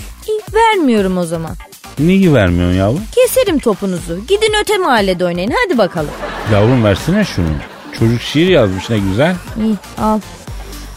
Vermiyorum 0.54 1.18
o 1.18 1.24
zaman. 1.24 1.56
Niye 1.98 2.34
vermiyorsun 2.34 2.76
yavrum? 2.76 3.02
Keserim 3.14 3.58
topunuzu. 3.58 4.18
Gidin 4.28 4.52
öte 4.62 4.78
mahallede 4.78 5.24
oynayın 5.24 5.52
hadi 5.64 5.78
bakalım. 5.78 6.10
Yavrum 6.52 6.84
versene 6.84 7.24
şunu. 7.24 7.46
Çocuk 7.98 8.20
şiir 8.20 8.48
yazmış 8.48 8.90
ne 8.90 8.98
güzel. 8.98 9.36
İyi 9.64 9.74
al. 9.98 10.20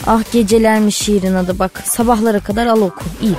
Ah 0.08 0.24
gecelermiş 0.34 0.96
şiirin 0.96 1.36
adı 1.36 1.60
bak. 1.60 1.82
Sabahlara 1.86 2.40
kadar 2.40 2.68
al 2.68 2.82
oku. 2.82 3.04
İyi. 3.22 3.36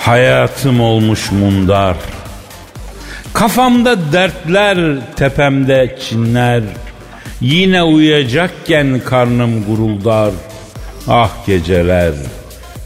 Hayatım 0.00 0.80
olmuş 0.80 1.30
mundar. 1.30 1.96
Kafamda 3.32 4.12
dertler, 4.12 4.78
tepemde 5.16 5.98
çinler. 6.08 6.62
Yine 7.40 7.82
uyuyacakken 7.82 9.00
karnım 9.04 9.64
guruldar. 9.64 10.32
Ah 11.08 11.46
geceler, 11.46 12.12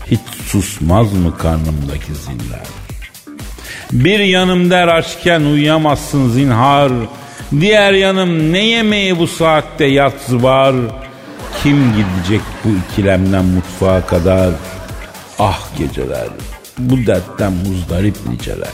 hiç 0.06 0.20
susmaz 0.46 1.12
mı 1.12 1.38
karnımdaki 1.38 2.14
ziller? 2.14 2.66
Bir 3.92 4.20
yanım 4.20 4.70
der 4.70 4.88
açken 4.88 5.40
uyuyamazsın 5.40 6.30
zinhar. 6.30 6.92
Diğer 7.60 7.92
yanım 7.92 8.52
ne 8.52 8.64
yemeği 8.64 9.18
bu 9.18 9.26
saatte 9.26 9.84
yatsı 9.84 10.42
var. 10.42 10.74
Kim 11.62 11.92
gidecek 11.92 12.40
bu 12.64 12.68
ikilemden 12.68 13.44
mutfağa 13.44 14.06
kadar? 14.06 14.50
Ah 15.38 15.60
geceler, 15.78 16.28
bu 16.78 17.06
dertten 17.06 17.52
muzdarip 17.52 18.16
niceler. 18.28 18.68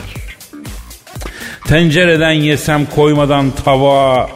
Tencereden 1.66 2.30
yesem 2.32 2.86
koymadan 2.86 3.50
tava. 3.64 4.28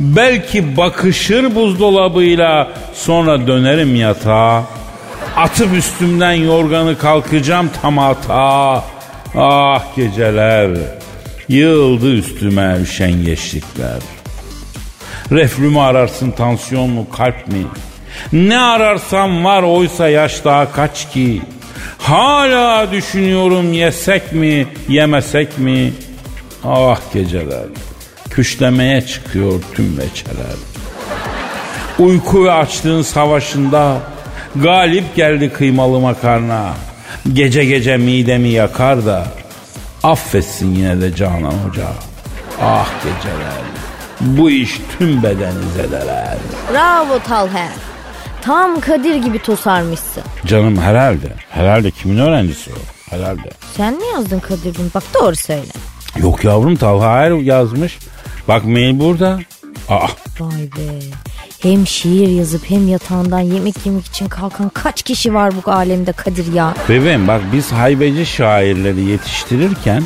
Belki 0.00 0.76
bakışır 0.76 1.54
buzdolabıyla 1.54 2.72
sonra 2.94 3.46
dönerim 3.46 3.96
yatağa. 3.96 4.64
Atıp 5.36 5.74
üstümden 5.74 6.32
yorganı 6.32 6.98
kalkacağım 6.98 7.70
tamata. 7.82 8.84
Ah 9.36 9.96
geceler, 9.96 10.70
yığıldı 11.48 12.12
üstüme 12.14 12.78
üşengeçlikler. 12.82 13.98
Reflü 15.32 15.68
mü 15.68 15.78
ararsın 15.78 16.30
tansiyon 16.30 16.90
mu 16.90 17.06
kalp 17.16 17.48
mi? 17.48 17.62
Ne 18.32 18.58
ararsam 18.58 19.44
var 19.44 19.62
oysa 19.62 20.08
yaş 20.08 20.44
daha 20.44 20.72
kaç 20.72 21.12
ki? 21.12 21.42
Hala 21.98 22.92
düşünüyorum 22.92 23.72
yesek 23.72 24.32
mi 24.32 24.66
yemesek 24.88 25.58
mi? 25.58 25.92
Ah 26.64 27.00
geceler 27.14 27.85
küşlemeye 28.36 29.06
çıkıyor 29.06 29.62
tüm 29.74 29.98
veçeler. 29.98 30.56
Uyku 31.98 32.44
ve 32.44 32.52
açlığın 32.52 33.02
savaşında 33.02 33.98
galip 34.56 35.16
geldi 35.16 35.52
kıymalı 35.52 36.00
makarna. 36.00 36.74
Gece 37.32 37.64
gece 37.64 37.96
midemi 37.96 38.48
yakar 38.48 39.06
da 39.06 39.26
affetsin 40.02 40.74
yine 40.74 41.00
de 41.00 41.14
Canan 41.16 41.52
Hoca. 41.52 41.86
Ah 42.62 42.88
geceler 43.04 43.66
bu 44.20 44.50
iş 44.50 44.80
tüm 44.98 45.22
bedeni 45.22 45.62
zedeler. 45.76 46.36
Bravo 46.72 47.18
Talher. 47.18 47.72
Tam 48.42 48.80
Kadir 48.80 49.14
gibi 49.14 49.38
tosarmışsın. 49.38 50.22
Canım 50.46 50.78
herhalde. 50.78 51.26
Herhalde 51.50 51.90
kimin 51.90 52.18
öğrencisi 52.18 52.70
o? 52.70 53.10
Herhalde. 53.10 53.50
Sen 53.76 53.94
mi 53.94 54.02
yazdın 54.14 54.40
Kadir'cim? 54.40 54.90
Bak 54.94 55.02
doğru 55.14 55.36
söyle. 55.36 55.72
Yok 56.16 56.44
yavrum 56.44 56.76
Talha 56.76 57.22
Er 57.26 57.30
yazmış. 57.30 57.98
Bak 58.48 58.64
mail 58.64 59.00
burada. 59.00 59.38
Aa, 59.88 60.06
Vay 60.40 60.62
be. 60.62 61.04
Hem 61.62 61.86
şiir 61.86 62.28
yazıp 62.28 62.70
hem 62.70 62.88
yatağından 62.88 63.40
yemek 63.40 63.86
yemek 63.86 64.06
için 64.06 64.28
kalkan 64.28 64.68
kaç 64.68 65.02
kişi 65.02 65.34
var 65.34 65.52
bu 65.66 65.70
alemde 65.72 66.12
Kadir 66.12 66.52
ya? 66.52 66.74
bebeğim 66.88 67.28
bak 67.28 67.42
biz 67.52 67.72
haybeci 67.72 68.26
şairleri 68.26 69.00
yetiştirirken 69.00 70.02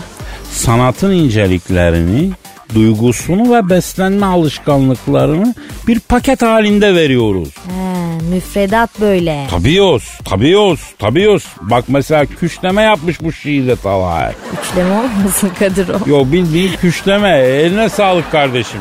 sanatın 0.53 1.11
inceliklerini, 1.11 2.31
duygusunu 2.75 3.55
ve 3.57 3.71
beslenme 3.71 4.27
alışkanlıklarını 4.27 5.55
bir 5.87 6.01
paket 6.01 6.43
halinde 6.43 6.95
veriyoruz. 6.95 7.49
He, 7.49 7.90
müfredat 8.21 9.01
böyle. 9.01 9.47
Tabiyoruz, 9.51 10.19
tabiyoruz, 10.25 10.81
tabiyoruz. 10.99 11.45
Bak 11.61 11.85
mesela 11.89 12.27
küşleme 12.27 12.83
yapmış 12.83 13.21
bu 13.23 13.33
şiirde 13.33 13.77
Talha. 13.77 14.33
Üçleme 14.63 14.93
olmasın 14.99 15.51
Kadir 15.59 15.89
o. 15.89 15.99
Yo 16.07 16.25
bildiğin 16.33 16.73
küşleme. 16.73 17.39
Eline 17.39 17.89
sağlık 17.89 18.33
kardeşim. 18.33 18.81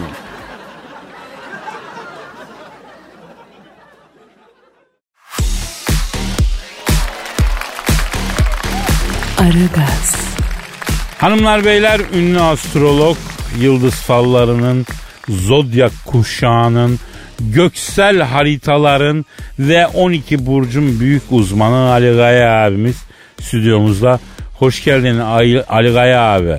Aragaz, 9.39 10.15
Hanımlar 11.17 11.65
beyler 11.65 12.01
ünlü 12.13 12.41
astrolog 12.41 13.17
yıldız 13.59 13.93
fallarının, 13.93 14.85
zodyak 15.29 15.91
kuşağının, 16.05 16.99
göksel 17.39 18.21
haritaların 18.21 19.25
ve 19.59 19.87
12 19.87 20.45
burcun 20.45 20.99
büyük 20.99 21.23
uzmanı 21.31 21.91
Ali 21.91 22.15
Gaya 22.15 22.65
abimiz 22.65 22.95
stüdyomuzda. 23.41 24.19
Hoş 24.59 24.83
geldin 24.83 25.19
Ali, 25.19 25.63
Ali 25.63 25.91
Gaya 25.91 26.21
abi. 26.21 26.57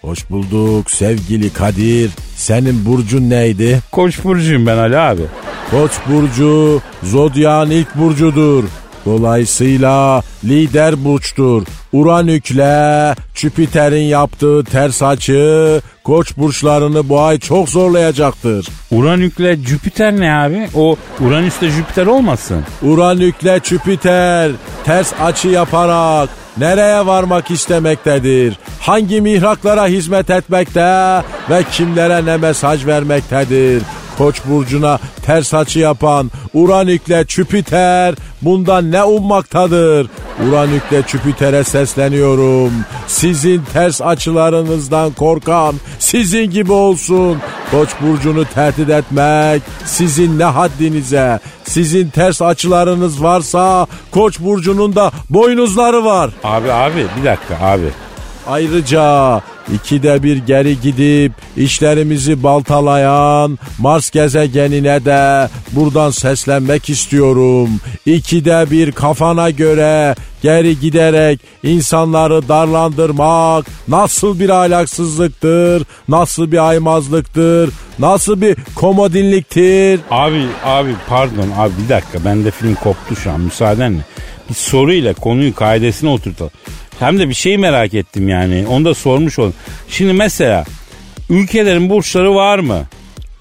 Hoş 0.00 0.30
bulduk 0.30 0.90
sevgili 0.90 1.52
Kadir. 1.52 2.10
Senin 2.36 2.86
burcun 2.86 3.30
neydi? 3.30 3.80
Koç 3.92 4.24
burcuyum 4.24 4.66
ben 4.66 4.76
Ali 4.76 4.98
abi. 4.98 5.22
Koç 5.70 5.92
burcu 6.06 6.82
zodyağın 7.02 7.70
ilk 7.70 7.94
burcudur. 7.94 8.64
Dolayısıyla 9.08 10.22
lider 10.44 11.04
burçtur. 11.04 11.62
Uranükle 11.92 13.14
Jüpiter'in 13.34 14.02
yaptığı 14.02 14.64
ters 14.64 15.02
açı 15.02 15.80
koç 16.04 16.36
burçlarını 16.36 17.08
bu 17.08 17.20
ay 17.20 17.38
çok 17.38 17.68
zorlayacaktır. 17.68 18.68
Uranükle 18.90 19.56
Jüpiter 19.56 20.20
ne 20.20 20.32
abi? 20.32 20.68
O 20.74 20.96
Uranüs'te 21.20 21.70
Jüpiter 21.70 22.06
olmasın? 22.06 22.64
Uranükle 22.82 23.60
Jüpiter 23.64 24.50
ters 24.84 25.12
açı 25.20 25.48
yaparak 25.48 26.28
nereye 26.58 27.06
varmak 27.06 27.50
istemektedir? 27.50 28.58
Hangi 28.80 29.20
mihraklara 29.20 29.86
hizmet 29.86 30.30
etmekte 30.30 31.22
ve 31.50 31.62
kimlere 31.72 32.24
ne 32.24 32.36
mesaj 32.36 32.86
vermektedir? 32.86 33.82
Koç 34.18 34.40
burcuna 34.44 34.98
ters 35.22 35.54
açı 35.54 35.78
yapan 35.78 36.30
Uranükle 36.54 37.24
Jüpiter 37.28 38.14
bundan 38.42 38.92
ne 38.92 39.04
ummaktadır? 39.04 40.08
Uranükle 40.48 41.02
Jüpiter'e 41.06 41.64
sesleniyorum. 41.64 42.72
Sizin 43.06 43.62
ters 43.72 44.02
açılarınızdan 44.02 45.12
korkan 45.12 45.74
sizin 45.98 46.50
gibi 46.50 46.72
olsun. 46.72 47.38
Koç 47.70 47.88
burcunu 48.00 48.44
tehdit 48.44 48.90
etmek 48.90 49.62
sizin 49.84 50.38
ne 50.38 50.44
haddinize? 50.44 51.40
Sizin 51.64 52.08
ters 52.08 52.42
açılarınız 52.42 53.22
varsa 53.22 53.86
Koç 54.10 54.40
burcunun 54.40 54.96
da 54.96 55.12
boynuzları 55.30 56.04
var. 56.04 56.30
Abi 56.44 56.72
abi 56.72 57.06
bir 57.20 57.24
dakika 57.24 57.58
abi. 57.60 58.07
Ayrıca 58.48 59.40
ikide 59.74 60.22
bir 60.22 60.36
geri 60.36 60.80
gidip 60.80 61.32
işlerimizi 61.56 62.42
baltalayan 62.42 63.58
Mars 63.78 64.10
gezegenine 64.10 65.04
de 65.04 65.48
buradan 65.72 66.10
seslenmek 66.10 66.90
istiyorum. 66.90 67.68
İkide 68.06 68.70
bir 68.70 68.92
kafana 68.92 69.50
göre 69.50 70.14
geri 70.42 70.80
giderek 70.80 71.40
insanları 71.62 72.48
darlandırmak 72.48 73.66
nasıl 73.88 74.40
bir 74.40 74.48
ahlaksızlıktır, 74.50 75.82
nasıl 76.08 76.52
bir 76.52 76.68
aymazlıktır, 76.68 77.70
nasıl 77.98 78.40
bir 78.40 78.56
komodinliktir. 78.74 80.00
Abi 80.10 80.46
abi 80.64 80.94
pardon 81.08 81.48
abi 81.58 81.72
bir 81.84 81.88
dakika 81.88 82.24
bende 82.24 82.50
film 82.50 82.74
koptu 82.74 83.16
şu 83.16 83.30
an 83.30 83.40
müsaadenle. 83.40 84.00
Bir 84.50 84.54
soruyla 84.54 85.14
konuyu 85.14 85.54
kaidesine 85.54 86.10
oturtalım. 86.10 86.50
Hem 86.98 87.18
de 87.18 87.28
bir 87.28 87.34
şey 87.34 87.58
merak 87.58 87.94
ettim 87.94 88.28
yani. 88.28 88.66
Onu 88.68 88.84
da 88.84 88.94
sormuş 88.94 89.38
oldum. 89.38 89.54
Şimdi 89.88 90.12
mesela 90.12 90.64
ülkelerin 91.30 91.90
burçları 91.90 92.34
var 92.34 92.58
mı? 92.58 92.82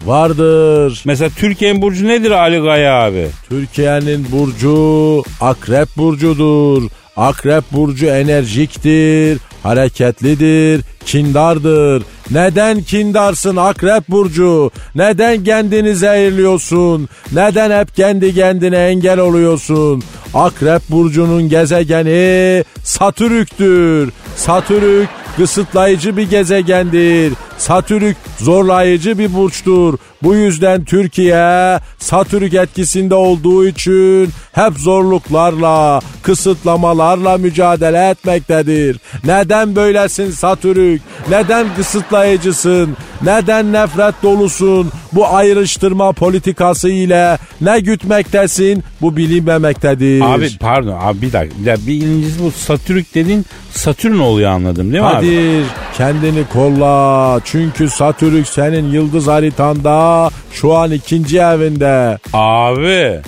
Vardır. 0.06 1.02
Mesela 1.06 1.30
Türkiye'nin 1.36 1.82
burcu 1.82 2.08
nedir 2.08 2.32
Ali 2.32 2.60
Gaya 2.60 3.04
abi? 3.04 3.28
Türkiye'nin 3.50 4.28
burcu 4.32 5.24
akrep 5.42 5.98
burcudur. 5.98 6.90
Akrep 7.18 7.64
burcu 7.72 8.06
enerjiktir, 8.06 9.40
hareketlidir, 9.64 10.82
kindardır. 11.06 12.04
Neden 12.32 12.82
kindarsın 12.82 13.56
akrep 13.56 14.10
burcu? 14.10 14.72
Neden 14.96 15.44
kendini 15.44 15.96
zehirliyorsun? 15.96 17.10
Neden 17.32 17.80
hep 17.80 17.96
kendi 17.96 18.36
kendine 18.36 18.78
engel 18.78 19.20
oluyorsun? 19.20 20.04
Akrep 20.34 20.82
burcunun 20.90 21.50
gezegeni 21.50 22.64
Satürk'tür. 22.84 24.12
Satürk 24.36 25.10
kısıtlayıcı 25.38 26.18
bir 26.18 26.30
gezegendir. 26.30 27.34
Satürk 27.58 28.18
zorlayıcı 28.40 29.18
bir 29.20 29.34
burçtur. 29.34 29.98
Bu 30.24 30.36
yüzden 30.36 30.86
Türkiye 30.86 31.80
Satürk 32.00 32.54
etkisinde 32.54 33.16
olduğu 33.16 33.68
için 33.68 34.30
hep 34.52 34.74
zorluklarla, 34.78 36.02
kısıtlamalarla 36.22 37.38
mücadele 37.38 38.10
etmektedir. 38.10 39.00
Neden 39.24 39.76
böylesin 39.76 40.32
Satürk? 40.32 41.02
Neden 41.30 41.68
kısıtlayıcısın? 41.76 42.98
Neden 43.22 43.74
nefret 43.74 44.16
dolusun? 44.24 44.92
Bu 45.14 45.28
ayrıştırma 45.28 46.12
politikası 46.12 46.90
ile 46.90 47.38
ne 47.62 47.80
gütmektesin? 47.80 48.84
Bu 49.02 49.18
bilinmemektedir. 49.18 50.22
Abi 50.22 50.50
pardon 50.60 51.00
abi 51.02 51.22
bir 51.22 51.34
dakika. 51.34 51.76
Bir, 51.88 51.94
ilincisi 51.94 52.44
bu 52.44 52.52
Satürk 52.52 53.16
dedin 53.16 53.46
Satürn 53.72 54.18
oluyor 54.20 54.52
anladım 54.52 54.92
değil 54.92 55.04
mi 55.04 55.10
abi? 55.10 55.16
Kadir 55.26 55.66
kendini 55.98 56.44
kolla. 56.54 57.40
Çünkü 57.52 57.90
Satürk 57.90 58.48
senin 58.48 58.92
yıldız 58.92 59.28
haritanda 59.28 60.30
şu 60.52 60.76
an 60.76 60.92
ikinci 60.92 61.40
evinde. 61.40 62.18
Abi 62.34 63.22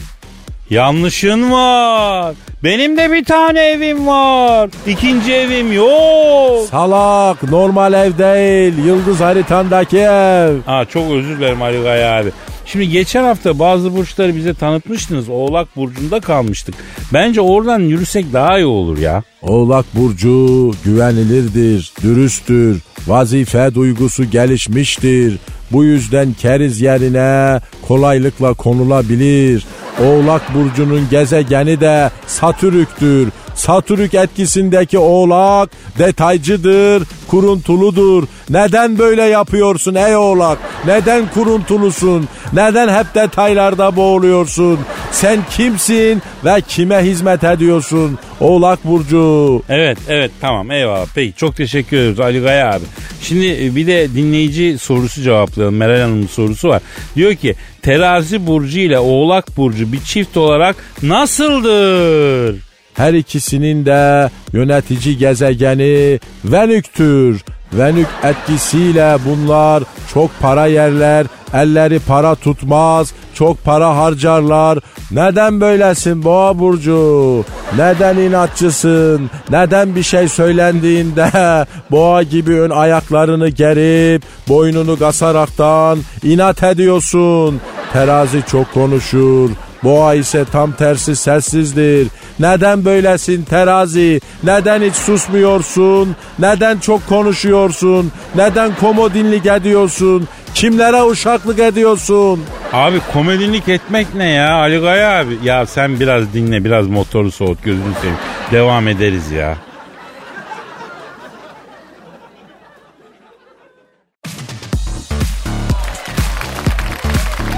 Yanlışın 0.70 1.52
var. 1.52 2.36
Benim 2.64 2.98
de 2.98 3.12
bir 3.12 3.26
tane 3.26 3.62
evim 3.62 4.08
var. 4.08 4.70
İkinci 4.88 5.34
evim 5.34 5.74
yok. 5.74 6.70
Salak 6.72 7.44
normal 7.44 7.94
ev 7.94 8.18
değil 8.18 8.86
yıldız 8.86 9.20
haritandaki 9.20 9.98
ev. 9.98 10.56
Ha 10.66 10.86
çok 10.86 11.12
özür 11.12 11.38
dilerim 11.38 11.62
Ali 11.62 11.82
Gaya 11.84 12.20
abi. 12.20 12.30
Şimdi 12.72 12.90
geçen 12.90 13.24
hafta 13.24 13.60
bazı 13.60 13.96
burçları 13.96 14.36
bize 14.36 14.54
tanıtmıştınız. 14.54 15.30
Oğlak 15.30 15.76
burcunda 15.76 16.20
kalmıştık. 16.20 16.76
Bence 17.14 17.42
oradan 17.42 17.80
yürüsek 17.80 18.34
daha 18.34 18.58
iyi 18.58 18.66
olur 18.66 18.98
ya. 18.98 19.24
Oğlak 19.42 19.86
Burcu 19.96 20.72
güvenilirdir, 20.84 21.92
dürüsttür, 22.04 22.82
vazife 23.08 23.76
duygusu 23.76 24.26
gelişmiştir. 24.26 25.38
Bu 25.72 25.84
yüzden 25.84 26.34
keriz 26.34 26.82
yerine 26.82 27.62
kolaylıkla 27.88 28.54
konulabilir. 28.54 29.66
Oğlak 30.06 30.42
Burcu'nun 30.54 31.08
gezegeni 31.12 31.82
de 31.82 32.12
Satürk'tür. 32.28 33.30
Satürk 33.56 34.14
etkisindeki 34.14 34.98
oğlak 34.98 35.70
detaycıdır, 36.00 37.04
kuruntuludur. 37.28 38.24
Neden 38.50 39.00
böyle 39.00 39.24
yapıyorsun 39.24 39.96
ey 39.96 40.16
oğlak? 40.16 40.58
Neden 40.86 41.30
kuruntulusun? 41.34 42.28
Neden 42.54 43.00
hep 43.00 43.16
detaylarda 43.16 43.96
boğuluyorsun? 43.96 44.80
Sen 45.12 45.40
kimsin 45.52 46.22
ve 46.46 46.62
kime 46.68 46.98
hizmet 47.04 47.44
ediyorsun? 47.44 48.20
Oğlak 48.40 48.86
Burcu. 48.86 49.62
Evet 49.70 49.98
evet 50.08 50.32
tamam 50.42 50.72
eyvallah. 50.72 51.06
Peki 51.16 51.34
çok 51.38 51.56
teşekkür 51.56 51.98
ediyoruz 51.98 52.20
Ali 52.20 52.42
Gaya 52.42 52.72
abi. 52.74 52.84
Şimdi 53.22 53.66
e, 53.66 53.76
bir 53.76 53.88
de 53.88 54.14
dinleyici 54.16 54.78
sorusu 54.78 55.22
cevaplayalım. 55.22 55.76
Meral 55.76 56.02
Hanım'ın 56.02 56.28
sorusu 56.28 56.70
var. 56.70 56.82
Diyor 57.16 57.36
ki 57.36 57.56
terazi 57.82 58.48
burcu 58.48 58.80
ile 58.80 59.00
oğlak 59.00 59.58
burcu 59.58 59.92
bir 59.92 60.00
çift 60.00 60.38
olarak 60.38 60.76
nasıldır? 61.04 62.69
Her 63.00 63.14
ikisinin 63.14 63.86
de 63.86 64.30
yönetici 64.54 65.18
gezegeni 65.18 66.20
Venük'tür. 66.46 67.44
Venük 67.74 68.08
etkisiyle 68.24 69.18
bunlar 69.26 69.84
çok 70.14 70.40
para 70.40 70.66
yerler, 70.66 71.26
elleri 71.54 72.00
para 72.00 72.36
tutmaz, 72.36 73.14
çok 73.34 73.64
para 73.64 73.98
harcarlar. 73.98 74.80
Neden 75.12 75.62
böylesin 75.62 76.24
Boğa 76.24 76.60
Burcu? 76.60 77.46
Neden 77.78 78.18
inatçısın? 78.18 79.30
Neden 79.50 79.96
bir 79.96 80.04
şey 80.04 80.28
söylendiğinde 80.28 81.66
boğa 81.92 82.24
gibi 82.24 82.60
ön 82.60 82.70
ayaklarını 82.70 83.50
gerip 83.50 84.24
boynunu 84.50 85.00
kasaraktan 85.00 86.00
inat 86.24 86.64
ediyorsun? 86.64 87.62
Terazi 87.94 88.44
çok 88.52 88.74
konuşur, 88.74 89.50
Boğa 89.84 90.14
ise 90.16 90.46
tam 90.52 90.72
tersi 90.72 91.16
sessizdir. 91.16 92.08
Neden 92.40 92.86
böylesin 92.86 93.44
terazi? 93.44 94.22
Neden 94.44 94.82
hiç 94.82 94.96
susmuyorsun? 94.96 96.16
Neden 96.40 96.78
çok 96.80 97.08
konuşuyorsun? 97.08 98.12
Neden 98.36 98.76
komodinlik 98.76 99.46
ediyorsun? 99.46 100.28
Kimlere 100.56 101.04
uşaklık 101.04 101.60
ediyorsun? 101.60 102.44
Abi 102.74 103.00
komedinlik 103.14 103.70
etmek 103.70 104.16
ne 104.16 104.30
ya 104.30 104.56
Ali 104.56 104.80
Gaya 104.80 105.20
abi? 105.20 105.38
Ya 105.44 105.66
sen 105.66 106.00
biraz 106.00 106.34
dinle 106.34 106.64
biraz 106.66 106.88
motoru 106.88 107.32
soğut 107.32 107.64
gözünü 107.64 107.94
seveyim. 108.02 108.18
Devam 108.52 108.88
ederiz 108.88 109.32
ya. 109.32 109.58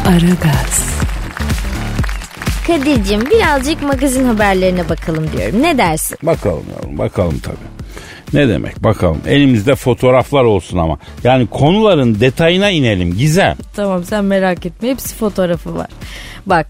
Aragaz, 0.06 0.96
Kadir'cim 2.68 3.22
birazcık 3.32 3.84
magazin 3.84 4.26
haberlerine 4.26 4.90
bakalım 4.90 5.30
diyorum. 5.38 5.62
Ne 5.62 5.78
dersin? 5.78 6.18
Bakalım 6.24 6.64
yavrum 6.76 6.98
bakalım 6.98 7.40
tabii. 7.40 7.56
Ne 8.34 8.48
demek 8.50 8.84
bakalım. 8.84 9.22
Elimizde 9.28 9.76
fotoğraflar 9.76 10.44
olsun 10.44 10.78
ama. 10.78 10.98
Yani 11.24 11.48
konuların 11.48 12.20
detayına 12.20 12.70
inelim. 12.70 13.18
Gizem. 13.18 13.56
Tamam 13.76 14.04
sen 14.04 14.26
merak 14.26 14.66
etme 14.66 14.90
hepsi 14.90 15.16
fotoğrafı 15.16 15.76
var. 15.76 15.88
Bak 16.46 16.68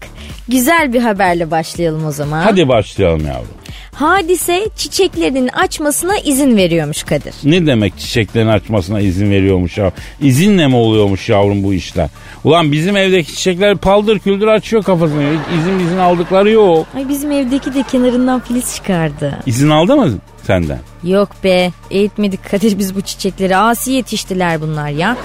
güzel 0.48 0.92
bir 0.92 1.00
haberle 1.00 1.50
başlayalım 1.50 2.06
o 2.06 2.12
zaman. 2.12 2.42
Hadi 2.42 2.68
başlayalım 2.68 3.26
yavrum. 3.26 3.48
Hadise 3.92 4.68
çiçeklerinin 4.76 5.48
açmasına 5.48 6.18
izin 6.18 6.56
veriyormuş 6.56 7.02
Kadir. 7.02 7.34
Ne 7.44 7.66
demek 7.66 7.98
çiçeklerin 7.98 8.48
açmasına 8.48 9.00
izin 9.00 9.30
veriyormuş 9.30 9.78
ya? 9.78 9.92
İzinle 10.20 10.66
mi 10.66 10.76
oluyormuş 10.76 11.28
yavrum 11.28 11.62
bu 11.62 11.74
işler? 11.74 12.08
Ulan 12.44 12.72
bizim 12.72 12.96
evdeki 12.96 13.34
çiçekler 13.34 13.76
paldır 13.76 14.18
küldür 14.18 14.46
açıyor 14.46 14.82
kafasını. 14.82 15.22
Hiç 15.22 15.58
izin 15.60 15.78
izin 15.78 15.98
aldıkları 15.98 16.50
yok. 16.50 16.86
Ay 16.96 17.08
bizim 17.08 17.32
evdeki 17.32 17.74
de 17.74 17.82
kenarından 17.82 18.40
filiz 18.40 18.74
çıkardı. 18.76 19.38
İzin 19.46 19.70
aldı 19.70 19.96
mı 19.96 20.10
senden? 20.46 20.78
Yok 21.04 21.28
be 21.44 21.70
eğitmedik 21.90 22.50
Kadir 22.50 22.78
biz 22.78 22.94
bu 22.96 23.00
çiçekleri. 23.00 23.56
Asi 23.56 23.90
yetiştiler 23.90 24.60
bunlar 24.60 24.88
ya. 24.88 25.16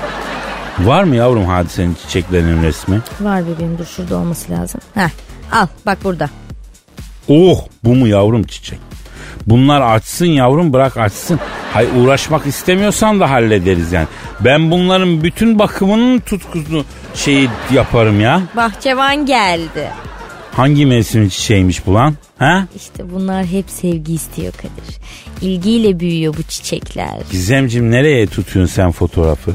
Var 0.80 1.04
mı 1.04 1.16
yavrum 1.16 1.46
hadisenin 1.46 1.94
çiçeklerinin 2.06 2.64
resmi? 2.64 3.02
Var 3.22 3.44
bebeğim 3.48 3.78
dur 3.78 3.86
şurada 3.86 4.16
olması 4.18 4.52
lazım. 4.52 4.82
Heh 4.94 5.10
al 5.52 5.68
bak 5.86 5.98
burada. 6.04 6.30
Oh 7.28 7.66
bu 7.84 7.96
mu 7.96 8.08
yavrum 8.08 8.44
çiçek? 8.44 8.80
Bunlar 9.48 9.82
açsın 9.82 10.26
yavrum 10.26 10.74
bırak 10.74 10.98
açsın. 10.98 11.40
Hay 11.74 11.88
uğraşmak 11.98 12.48
istemiyorsan 12.48 13.20
da 13.20 13.30
hallederiz 13.30 13.92
yani. 13.92 14.08
Ben 14.40 14.72
bunların 14.72 15.24
bütün 15.24 15.60
bakımının 15.60 16.20
tutkusunu 16.20 16.86
şeyi 17.16 17.50
yaparım 17.74 18.22
ya. 18.22 18.42
Bahçevan 18.56 19.26
geldi. 19.26 19.88
Hangi 20.52 20.86
mevsimin 20.86 21.30
çiçeğiymiş 21.30 21.86
bu 21.86 21.94
lan? 21.94 22.16
Ha? 22.40 22.68
İşte 22.76 23.12
bunlar 23.14 23.46
hep 23.46 23.70
sevgi 23.70 24.14
istiyor 24.14 24.54
Kadir. 24.54 24.98
İlgiyle 25.42 26.00
büyüyor 26.00 26.34
bu 26.38 26.44
çiçekler. 26.44 27.14
Gizemcim 27.32 27.92
nereye 27.92 28.28
tutuyorsun 28.28 28.74
sen 28.76 28.92
fotoğrafı? 28.92 29.52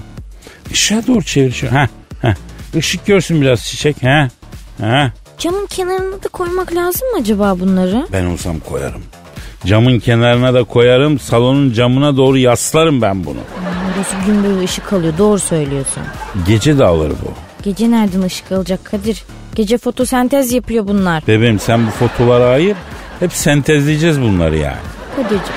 Işığa 0.71 1.07
doğru 1.07 1.23
çevir 1.23 1.53
şu. 1.53 1.73
Ha, 1.73 1.89
ha. 2.23 2.35
Işık 2.75 3.07
görsün 3.07 3.41
biraz 3.41 3.65
çiçek. 3.65 4.03
Ha, 4.03 4.29
ha. 4.81 5.13
Camın 5.39 5.67
kenarına 5.67 6.23
da 6.23 6.29
koymak 6.29 6.75
lazım 6.75 7.09
mı 7.09 7.17
acaba 7.21 7.61
bunları? 7.61 8.07
Ben 8.13 8.25
olsam 8.25 8.61
koyarım. 8.61 9.03
Camın 9.67 9.99
kenarına 9.99 10.55
da 10.55 10.65
koyarım. 10.65 11.19
Salonun 11.19 11.73
camına 11.73 12.17
doğru 12.17 12.39
yaslarım 12.39 13.03
ben 13.03 13.25
bunu. 13.25 13.39
Burası 13.95 14.17
gün 14.27 14.45
boyu 14.45 14.65
ışık 14.65 14.93
alıyor 14.93 15.13
doğru 15.19 15.39
söylüyorsun. 15.39 16.03
Gece 16.47 16.79
de 16.79 16.85
alır 16.85 17.11
bu. 17.11 17.33
Gece 17.63 17.91
nereden 17.91 18.23
ışık 18.23 18.53
alacak 18.53 18.85
Kadir? 18.85 19.25
Gece 19.55 19.79
fotosentez 19.79 20.53
yapıyor 20.53 20.89
bunlar. 20.89 21.23
Bebeğim 21.29 21.59
sen 21.59 21.87
bu 21.87 21.91
fotoları 21.91 22.45
ayır. 22.45 22.77
Hep 23.21 23.33
sentezleyeceğiz 23.33 24.21
bunları 24.21 24.57
yani. 24.57 24.77
Kadir'cim 25.17 25.55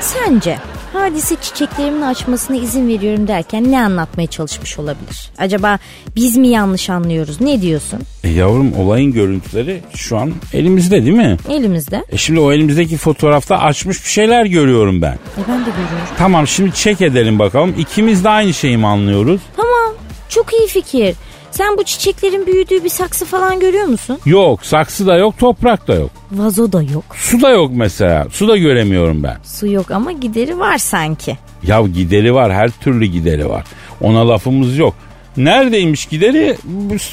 sence 0.00 0.58
hadise 0.92 1.36
çiçeklerimin 1.42 2.02
açmasına 2.02 2.56
izin 2.56 2.88
veriyorum 2.88 3.28
derken 3.28 3.72
ne 3.72 3.80
anlatmaya 3.82 4.26
çalışmış 4.26 4.78
olabilir? 4.78 5.30
Acaba 5.38 5.78
biz 6.16 6.36
mi 6.36 6.48
yanlış 6.48 6.90
anlıyoruz? 6.90 7.40
Ne 7.40 7.62
diyorsun? 7.62 7.98
E 8.24 8.28
yavrum 8.28 8.72
olayın 8.72 9.12
görüntüleri 9.12 9.80
şu 9.94 10.18
an 10.18 10.32
elimizde 10.52 11.02
değil 11.04 11.16
mi? 11.16 11.36
Elimizde. 11.50 12.04
E 12.12 12.16
şimdi 12.16 12.40
o 12.40 12.52
elimizdeki 12.52 12.96
fotoğrafta 12.96 13.58
açmış 13.58 14.04
bir 14.04 14.10
şeyler 14.10 14.44
görüyorum 14.46 15.02
ben. 15.02 15.12
E 15.14 15.18
ben 15.48 15.60
de 15.60 15.70
görüyorum. 15.70 16.08
Tamam 16.18 16.46
şimdi 16.46 16.74
çek 16.74 17.00
edelim 17.00 17.38
bakalım. 17.38 17.74
İkimiz 17.78 18.24
de 18.24 18.28
aynı 18.28 18.54
şeyi 18.54 18.76
mi 18.78 18.86
anlıyoruz? 18.86 19.40
Tamam 19.56 19.94
çok 20.28 20.52
iyi 20.52 20.66
fikir. 20.68 21.14
Sen 21.58 21.78
bu 21.78 21.84
çiçeklerin 21.84 22.46
büyüdüğü 22.46 22.84
bir 22.84 22.88
saksı 22.88 23.24
falan 23.24 23.60
görüyor 23.60 23.84
musun? 23.84 24.18
Yok 24.26 24.66
saksı 24.66 25.06
da 25.06 25.16
yok 25.16 25.38
toprak 25.38 25.88
da 25.88 25.94
yok. 25.94 26.10
Vazo 26.32 26.72
da 26.72 26.82
yok. 26.82 27.04
Su 27.16 27.40
da 27.42 27.50
yok 27.50 27.70
mesela. 27.74 28.26
Su 28.30 28.48
da 28.48 28.56
göremiyorum 28.56 29.22
ben. 29.22 29.36
Su 29.44 29.66
yok 29.66 29.90
ama 29.90 30.12
gideri 30.12 30.58
var 30.58 30.78
sanki. 30.78 31.38
Ya 31.62 31.80
gideri 31.80 32.34
var 32.34 32.52
her 32.52 32.70
türlü 32.70 33.04
gideri 33.04 33.48
var. 33.48 33.64
Ona 34.00 34.28
lafımız 34.28 34.78
yok. 34.78 34.94
Neredeymiş 35.36 36.06
gideri 36.06 36.56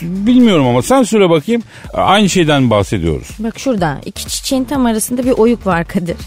bilmiyorum 0.01 0.67
ama 0.67 0.81
sen 0.81 1.03
söyle 1.03 1.29
bakayım. 1.29 1.63
Aynı 1.93 2.29
şeyden 2.29 2.69
bahsediyoruz. 2.69 3.27
Bak 3.39 3.59
şurada 3.59 4.01
iki 4.05 4.27
çiçeğin 4.27 4.63
tam 4.63 4.85
arasında 4.85 5.25
bir 5.25 5.31
oyuk 5.31 5.65
var 5.67 5.85
Kadir. 5.85 6.17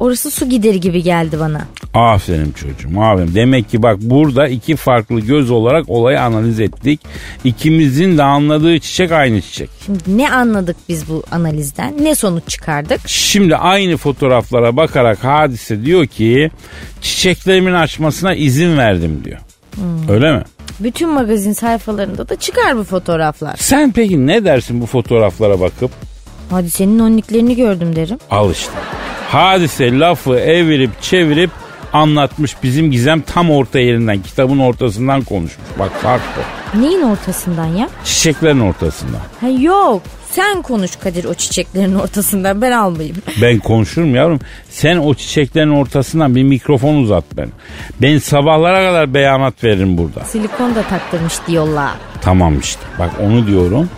Orası 0.00 0.30
su 0.30 0.48
gideri 0.48 0.80
gibi 0.80 1.02
geldi 1.02 1.40
bana. 1.40 1.66
Aferin 1.94 2.52
çocuğum 2.52 3.00
aferin. 3.00 3.34
Demek 3.34 3.70
ki 3.70 3.82
bak 3.82 3.96
burada 4.00 4.48
iki 4.48 4.76
farklı 4.76 5.20
göz 5.20 5.50
olarak 5.50 5.88
olayı 5.88 6.20
analiz 6.20 6.60
ettik. 6.60 7.00
İkimizin 7.44 8.18
de 8.18 8.22
anladığı 8.22 8.78
çiçek 8.78 9.12
aynı 9.12 9.40
çiçek. 9.40 9.70
Şimdi 9.86 9.98
ne 10.08 10.30
anladık 10.30 10.76
biz 10.88 11.08
bu 11.08 11.22
analizden? 11.30 11.94
Ne 12.00 12.14
sonuç 12.14 12.48
çıkardık? 12.48 13.00
Şimdi 13.06 13.56
aynı 13.56 13.96
fotoğraflara 13.96 14.76
bakarak 14.76 15.24
hadise 15.24 15.84
diyor 15.84 16.06
ki 16.06 16.50
çiçeklerimin 17.00 17.72
açmasına 17.74 18.34
izin 18.34 18.78
verdim 18.78 19.22
diyor. 19.24 19.38
Öyle 20.10 20.32
mi? 20.32 20.42
Bütün 20.80 21.08
magazin 21.08 21.52
sayfalarında 21.52 22.28
da 22.28 22.36
çıkar 22.36 22.76
bu 22.76 22.84
fotoğraflar. 22.84 23.56
Sen 23.56 23.92
peki 23.92 24.26
ne 24.26 24.44
dersin 24.44 24.80
bu 24.80 24.86
fotoğraflara 24.86 25.60
bakıp? 25.60 25.90
Hadi 26.50 26.70
senin 26.70 26.98
onliklerini 26.98 27.56
gördüm 27.56 27.96
derim. 27.96 28.18
Al 28.30 28.50
işte. 28.52 28.72
Hadise 29.28 29.98
lafı 29.98 30.38
evirip 30.38 31.02
çevirip 31.02 31.50
Anlatmış 31.92 32.62
bizim 32.62 32.90
Gizem 32.90 33.20
tam 33.20 33.50
orta 33.50 33.78
yerinden 33.78 34.22
kitabın 34.22 34.58
ortasından 34.58 35.22
konuşmuş. 35.22 35.68
Bak 35.78 35.92
fark 36.02 36.22
bu. 36.36 36.80
Neyin 36.80 37.02
ortasından 37.02 37.66
ya? 37.66 37.88
Çiçeklerin 38.04 38.60
ortasından. 38.60 39.20
Ha 39.40 39.48
yok. 39.48 40.02
Sen 40.30 40.62
konuş 40.62 40.96
Kadir 40.96 41.24
o 41.24 41.34
çiçeklerin 41.34 41.94
ortasından 41.94 42.62
ben 42.62 42.72
almayayım. 42.72 43.16
Ben 43.42 43.58
konuşurum 43.58 44.14
yavrum. 44.14 44.40
Sen 44.70 44.96
o 44.96 45.14
çiçeklerin 45.14 45.70
ortasından 45.70 46.34
bir 46.34 46.42
mikrofon 46.42 46.94
uzat 46.96 47.24
ben. 47.36 47.48
Ben 48.02 48.18
sabahlara 48.18 48.88
kadar 48.88 49.14
beyanat 49.14 49.64
veririm 49.64 49.98
burada. 49.98 50.24
Silikon 50.24 50.74
da 50.74 50.82
taktırmış 50.82 51.34
diyorlar. 51.46 51.92
Tamam 52.20 52.58
işte. 52.58 52.82
Bak 52.98 53.10
onu 53.22 53.46
diyorum. 53.46 53.90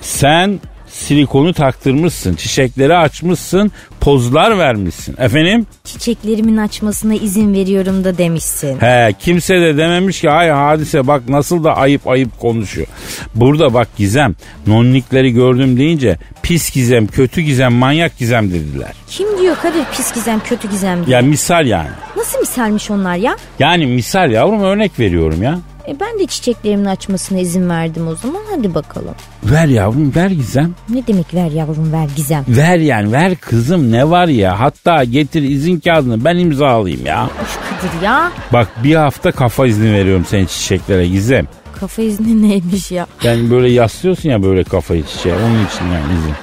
Sen 0.00 0.60
silikonu 0.94 1.54
taktırmışsın. 1.54 2.34
Çiçekleri 2.34 2.96
açmışsın. 2.96 3.72
Pozlar 4.00 4.58
vermişsin. 4.58 5.16
Efendim? 5.18 5.66
Çiçeklerimin 5.84 6.56
açmasına 6.56 7.14
izin 7.14 7.54
veriyorum 7.54 8.04
da 8.04 8.18
demişsin. 8.18 8.80
He 8.80 9.14
kimse 9.18 9.60
de 9.60 9.76
dememiş 9.76 10.20
ki 10.20 10.30
ay 10.30 10.48
hadise 10.50 11.06
bak 11.06 11.28
nasıl 11.28 11.64
da 11.64 11.76
ayıp 11.76 12.08
ayıp 12.08 12.40
konuşuyor. 12.40 12.86
Burada 13.34 13.74
bak 13.74 13.88
Gizem 13.96 14.34
nonnikleri 14.66 15.32
gördüm 15.32 15.76
deyince 15.76 16.18
pis 16.42 16.72
Gizem, 16.72 17.06
kötü 17.06 17.40
Gizem, 17.40 17.72
manyak 17.72 18.18
Gizem 18.18 18.50
dediler. 18.50 18.92
Kim 19.08 19.38
diyor 19.40 19.56
Kadir 19.62 19.84
pis 19.96 20.14
gizem 20.14 20.40
kötü 20.40 20.70
gizem 20.70 21.06
diye. 21.06 21.16
Ya 21.16 21.22
misal 21.22 21.66
yani. 21.66 21.88
Nasıl 22.16 22.38
misalmiş 22.38 22.90
onlar 22.90 23.16
ya? 23.16 23.36
Yani 23.58 23.86
misal 23.86 24.30
yavrum 24.30 24.62
örnek 24.62 24.98
veriyorum 24.98 25.42
ya. 25.42 25.58
E 25.88 26.00
ben 26.00 26.18
de 26.18 26.26
çiçeklerimin 26.26 26.84
açmasına 26.84 27.38
izin 27.38 27.68
verdim 27.68 28.08
o 28.08 28.14
zaman 28.14 28.40
hadi 28.56 28.74
bakalım. 28.74 29.14
Ver 29.44 29.66
yavrum 29.66 30.12
ver 30.16 30.30
Gizem. 30.30 30.74
Ne 30.88 31.06
demek 31.06 31.34
ver 31.34 31.50
yavrum 31.50 31.92
ver 31.92 32.08
gizem. 32.16 32.44
Ver 32.48 32.78
yani 32.78 33.12
ver 33.12 33.36
kızım 33.36 33.92
ne 33.92 34.10
var 34.10 34.28
ya. 34.28 34.60
Hatta 34.60 35.04
getir 35.04 35.42
izin 35.42 35.80
kağıdını 35.80 36.24
ben 36.24 36.36
imzalayayım 36.36 37.06
ya. 37.06 37.28
Üf 37.42 37.58
Kadir 37.80 38.02
ya. 38.04 38.32
Bak 38.52 38.68
bir 38.84 38.94
hafta 38.94 39.32
kafa 39.32 39.66
izni 39.66 39.92
veriyorum 39.92 40.24
senin 40.28 40.46
çiçeklere 40.46 41.08
Gizem. 41.08 41.46
Kafa 41.80 42.02
izni 42.02 42.48
neymiş 42.48 42.90
ya? 42.90 43.06
Yani 43.22 43.50
böyle 43.50 43.70
yaslıyorsun 43.70 44.28
ya 44.30 44.42
böyle 44.42 44.64
kafayı 44.64 45.04
çiçeğe 45.06 45.34
onun 45.34 45.66
için 45.66 45.84
yani 45.84 46.18
izin. 46.18 46.34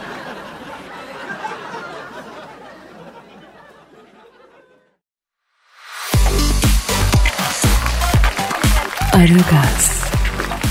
Aragaz, 9.22 10.04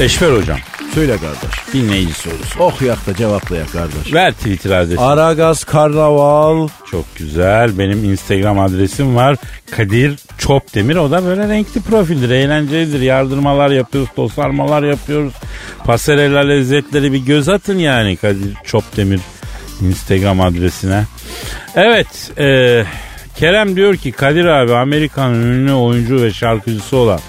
Eşver 0.00 0.32
hocam 0.32 0.58
Söyle 0.94 1.16
kardeş. 1.16 1.74
dinleyici 1.74 2.12
sorusu. 2.12 2.60
Okuyak 2.60 3.06
da 3.06 3.14
cevaplayak 3.16 3.72
kardeş. 3.72 4.14
Ver 4.14 4.32
Twitter 4.32 4.70
adresi. 4.70 5.00
Aragaz 5.00 5.64
Karnaval. 5.64 6.68
Çok 6.90 7.16
güzel. 7.16 7.78
Benim 7.78 8.04
Instagram 8.04 8.60
adresim 8.60 9.16
var. 9.16 9.36
Kadir 9.70 10.18
Çopdemir. 10.38 10.96
O 10.96 11.10
da 11.10 11.24
böyle 11.24 11.48
renkli 11.48 11.80
profildir. 11.80 12.30
Eğlencelidir. 12.30 13.00
Yardırmalar 13.00 13.70
yapıyoruz. 13.70 14.10
Tosarmalar 14.16 14.82
yapıyoruz. 14.82 15.32
Pasarela 15.84 16.40
lezzetleri 16.40 17.12
bir 17.12 17.18
göz 17.18 17.48
atın 17.48 17.78
yani 17.78 18.16
Kadir 18.16 18.54
Çopdemir 18.64 19.20
Instagram 19.80 20.40
adresine. 20.40 21.04
Evet. 21.74 22.30
e, 22.38 22.84
Kerem 23.36 23.76
diyor 23.76 23.96
ki 23.96 24.12
Kadir 24.12 24.44
abi 24.44 24.74
Amerika'nın 24.74 25.42
ünlü 25.42 25.72
oyuncu 25.72 26.22
ve 26.22 26.32
şarkıcısı 26.32 26.96
olan 26.96 27.20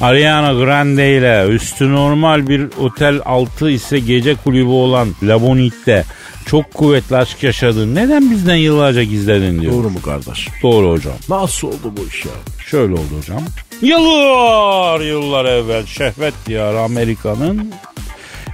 Ariana 0.00 0.52
Grande 0.52 1.16
ile 1.18 1.46
üstü 1.48 1.92
normal 1.92 2.48
bir 2.48 2.68
otel 2.80 3.20
altı 3.24 3.70
ise 3.70 3.98
gece 3.98 4.34
kulübü 4.34 4.68
olan 4.68 5.08
La 5.22 5.42
Bonite'de 5.42 6.04
çok 6.46 6.74
kuvvetli 6.74 7.16
aşk 7.16 7.42
yaşadın. 7.42 7.94
Neden 7.94 8.30
bizden 8.30 8.56
yıllarca 8.56 9.02
gizledin 9.02 9.60
diyor. 9.62 9.72
Doğru 9.72 9.90
mu 9.90 10.02
kardeş? 10.02 10.48
Doğru 10.62 10.90
hocam. 10.90 11.14
Nasıl 11.28 11.68
oldu 11.68 11.92
bu 11.96 12.06
iş 12.08 12.24
ya? 12.24 12.32
Şöyle 12.66 12.92
oldu 12.92 13.18
hocam. 13.18 13.42
Yıllar 13.82 15.00
yıllar 15.00 15.44
evvel 15.44 15.86
şehvet 15.86 16.34
diyarı 16.46 16.80
Amerika'nın 16.80 17.72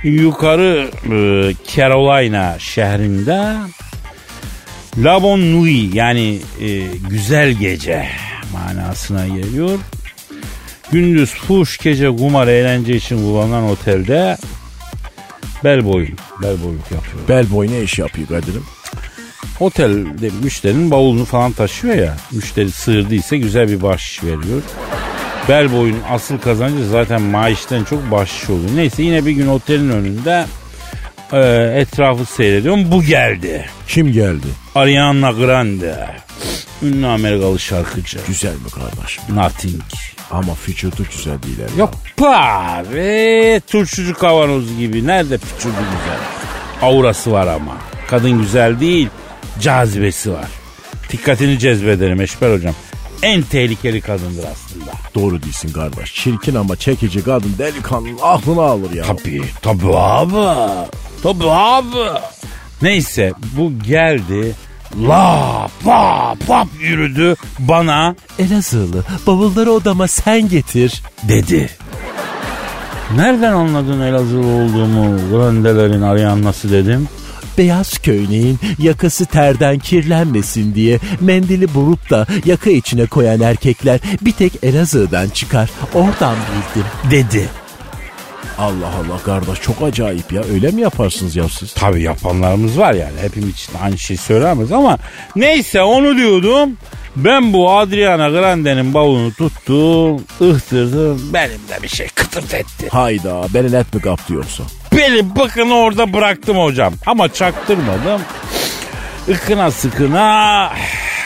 yukarı 0.04 0.90
e, 1.04 1.14
Carolina 1.76 2.58
şehrinde 2.58 3.56
La 4.98 5.22
Bonne 5.22 5.52
Nuit 5.52 5.94
yani 5.94 6.38
e, 6.60 6.68
güzel 7.10 7.52
gece 7.52 8.06
manasına 8.52 9.26
geliyor. 9.28 9.78
Gündüz 10.92 11.30
fuş 11.30 11.78
gece 11.78 12.08
kumar 12.08 12.48
eğlence 12.48 12.96
için 12.96 13.16
kullanılan 13.16 13.64
otelde 13.64 14.36
bel 15.64 15.84
boyun, 15.84 16.18
bel 16.42 16.62
boyluk 16.64 16.90
yapıyor. 16.90 17.28
Bellboy 17.28 17.70
ne 17.70 17.82
iş 17.82 17.98
yapıyor 17.98 18.28
Kadir'im? 18.28 18.64
Otelde 19.60 20.30
müşterinin 20.42 20.90
bavulunu 20.90 21.24
falan 21.24 21.52
taşıyor 21.52 21.94
ya. 21.94 22.16
Müşteri 22.32 22.70
sığırdıysa 22.70 23.36
güzel 23.36 23.68
bir 23.68 23.82
bahşiş 23.82 24.24
veriyor. 24.24 24.62
Bel 25.48 25.72
boyun 25.72 25.98
asıl 26.10 26.38
kazancı 26.38 26.88
zaten 26.88 27.22
maaştan 27.22 27.84
çok 27.84 28.10
bahşiş 28.10 28.50
oluyor. 28.50 28.70
Neyse 28.76 29.02
yine 29.02 29.26
bir 29.26 29.30
gün 29.30 29.46
otelin 29.46 29.90
önünde 29.90 30.46
e, 31.32 31.38
etrafı 31.80 32.24
seyrediyorum. 32.24 32.90
Bu 32.90 33.02
geldi. 33.02 33.66
Kim 33.88 34.12
geldi? 34.12 34.46
Ariana 34.74 35.30
Grande. 35.30 36.06
Ünlü 36.82 37.06
Amerikalı 37.06 37.58
şarkıcı. 37.58 38.18
Güzel 38.28 38.52
mi 38.52 38.70
kardeş? 38.74 39.18
Nothing. 39.28 39.82
Ama 40.30 40.52
vücudu 40.68 41.02
güzel 41.16 41.42
değil. 41.42 41.58
herhalde. 41.58 41.80
Yok 41.80 41.94
be 42.20 42.26
abi. 42.26 43.60
Turşucu 43.66 44.14
kavanozu 44.14 44.76
gibi. 44.78 45.06
Nerede 45.06 45.38
füçürdü 45.38 45.74
güzel. 45.74 46.18
Aurası 46.82 47.32
var 47.32 47.46
ama. 47.46 47.76
Kadın 48.08 48.38
güzel 48.38 48.80
değil. 48.80 49.08
Cazibesi 49.60 50.32
var. 50.32 50.48
Dikkatini 51.12 51.58
cezbederim 51.58 52.20
Eşber 52.20 52.54
hocam. 52.54 52.74
En 53.22 53.42
tehlikeli 53.42 54.00
kadındır 54.00 54.44
aslında. 54.52 54.90
Doğru 55.14 55.42
değilsin 55.42 55.72
kardeş. 55.72 56.14
Çirkin 56.14 56.54
ama 56.54 56.76
çekici 56.76 57.24
kadın 57.24 57.54
delikanlının 57.58 58.18
aklını 58.22 58.62
alır 58.62 58.92
ya. 58.92 59.04
Tabii. 59.04 59.42
Tabii 59.62 59.94
abi. 59.96 60.80
Tabii 61.22 61.50
abi. 61.50 62.20
Neyse 62.82 63.32
bu 63.56 63.72
geldi. 63.78 64.54
La 65.08 65.68
pa 65.84 66.34
pap 66.46 66.68
yürüdü 66.80 67.36
bana 67.58 68.14
Elazığlı 68.38 69.04
bavulları 69.26 69.70
odama 69.72 70.08
sen 70.08 70.48
getir. 70.48 71.02
dedi. 71.28 71.70
Nereden 73.16 73.52
anladın 73.52 74.00
Elazığlı 74.00 74.46
olduğumu? 74.46 75.30
Grandelerin 75.30 76.02
Arianna'sı 76.02 76.70
dedim. 76.72 77.08
Beyaz 77.58 77.98
köyneyin 77.98 78.58
yakası 78.78 79.26
terden 79.26 79.78
kirlenmesin 79.78 80.74
diye 80.74 80.98
mendili 81.20 81.74
bulup 81.74 82.10
da 82.10 82.26
yaka 82.44 82.70
içine 82.70 83.06
koyan 83.06 83.40
erkekler 83.40 84.00
bir 84.20 84.32
tek 84.32 84.52
Elazığ'dan 84.64 85.28
çıkar. 85.28 85.70
Oradan 85.94 86.36
bildim. 86.36 86.86
Dedi. 87.10 87.48
Allah 88.58 88.86
Allah 88.86 89.22
kardeş 89.24 89.60
çok 89.62 89.82
acayip 89.82 90.32
ya. 90.32 90.42
Öyle 90.52 90.70
mi 90.70 90.80
yaparsınız 90.80 91.36
ya 91.36 91.48
siz? 91.48 91.74
Tabii 91.74 92.02
yapanlarımız 92.02 92.78
var 92.78 92.92
yani. 92.94 93.20
Hepimiz 93.20 93.50
için 93.54 93.72
aynı 93.82 93.98
şey 93.98 94.16
söylemez 94.16 94.72
ama 94.72 94.98
neyse 95.36 95.82
onu 95.82 96.16
diyordum. 96.16 96.76
Ben 97.16 97.52
bu 97.52 97.70
Adriana 97.72 98.28
Grande'nin 98.28 98.94
bavulunu 98.94 99.32
tuttum, 99.34 100.24
ıhtırdım. 100.40 101.30
Benim 101.34 101.50
de 101.68 101.82
bir 101.82 101.88
şey 101.88 102.08
kıtırt 102.08 102.54
etti. 102.54 102.88
Hayda 102.88 103.42
beni 103.54 103.72
net 103.72 103.94
mi 103.94 104.00
kaptı 104.00 104.34
yoksa? 104.34 104.64
Beni 104.96 105.36
bakın 105.36 105.70
orada 105.70 106.12
bıraktım 106.12 106.58
hocam. 106.58 106.94
Ama 107.06 107.32
çaktırmadım. 107.32 108.20
Ikına 109.28 109.70
sıkına 109.70 110.70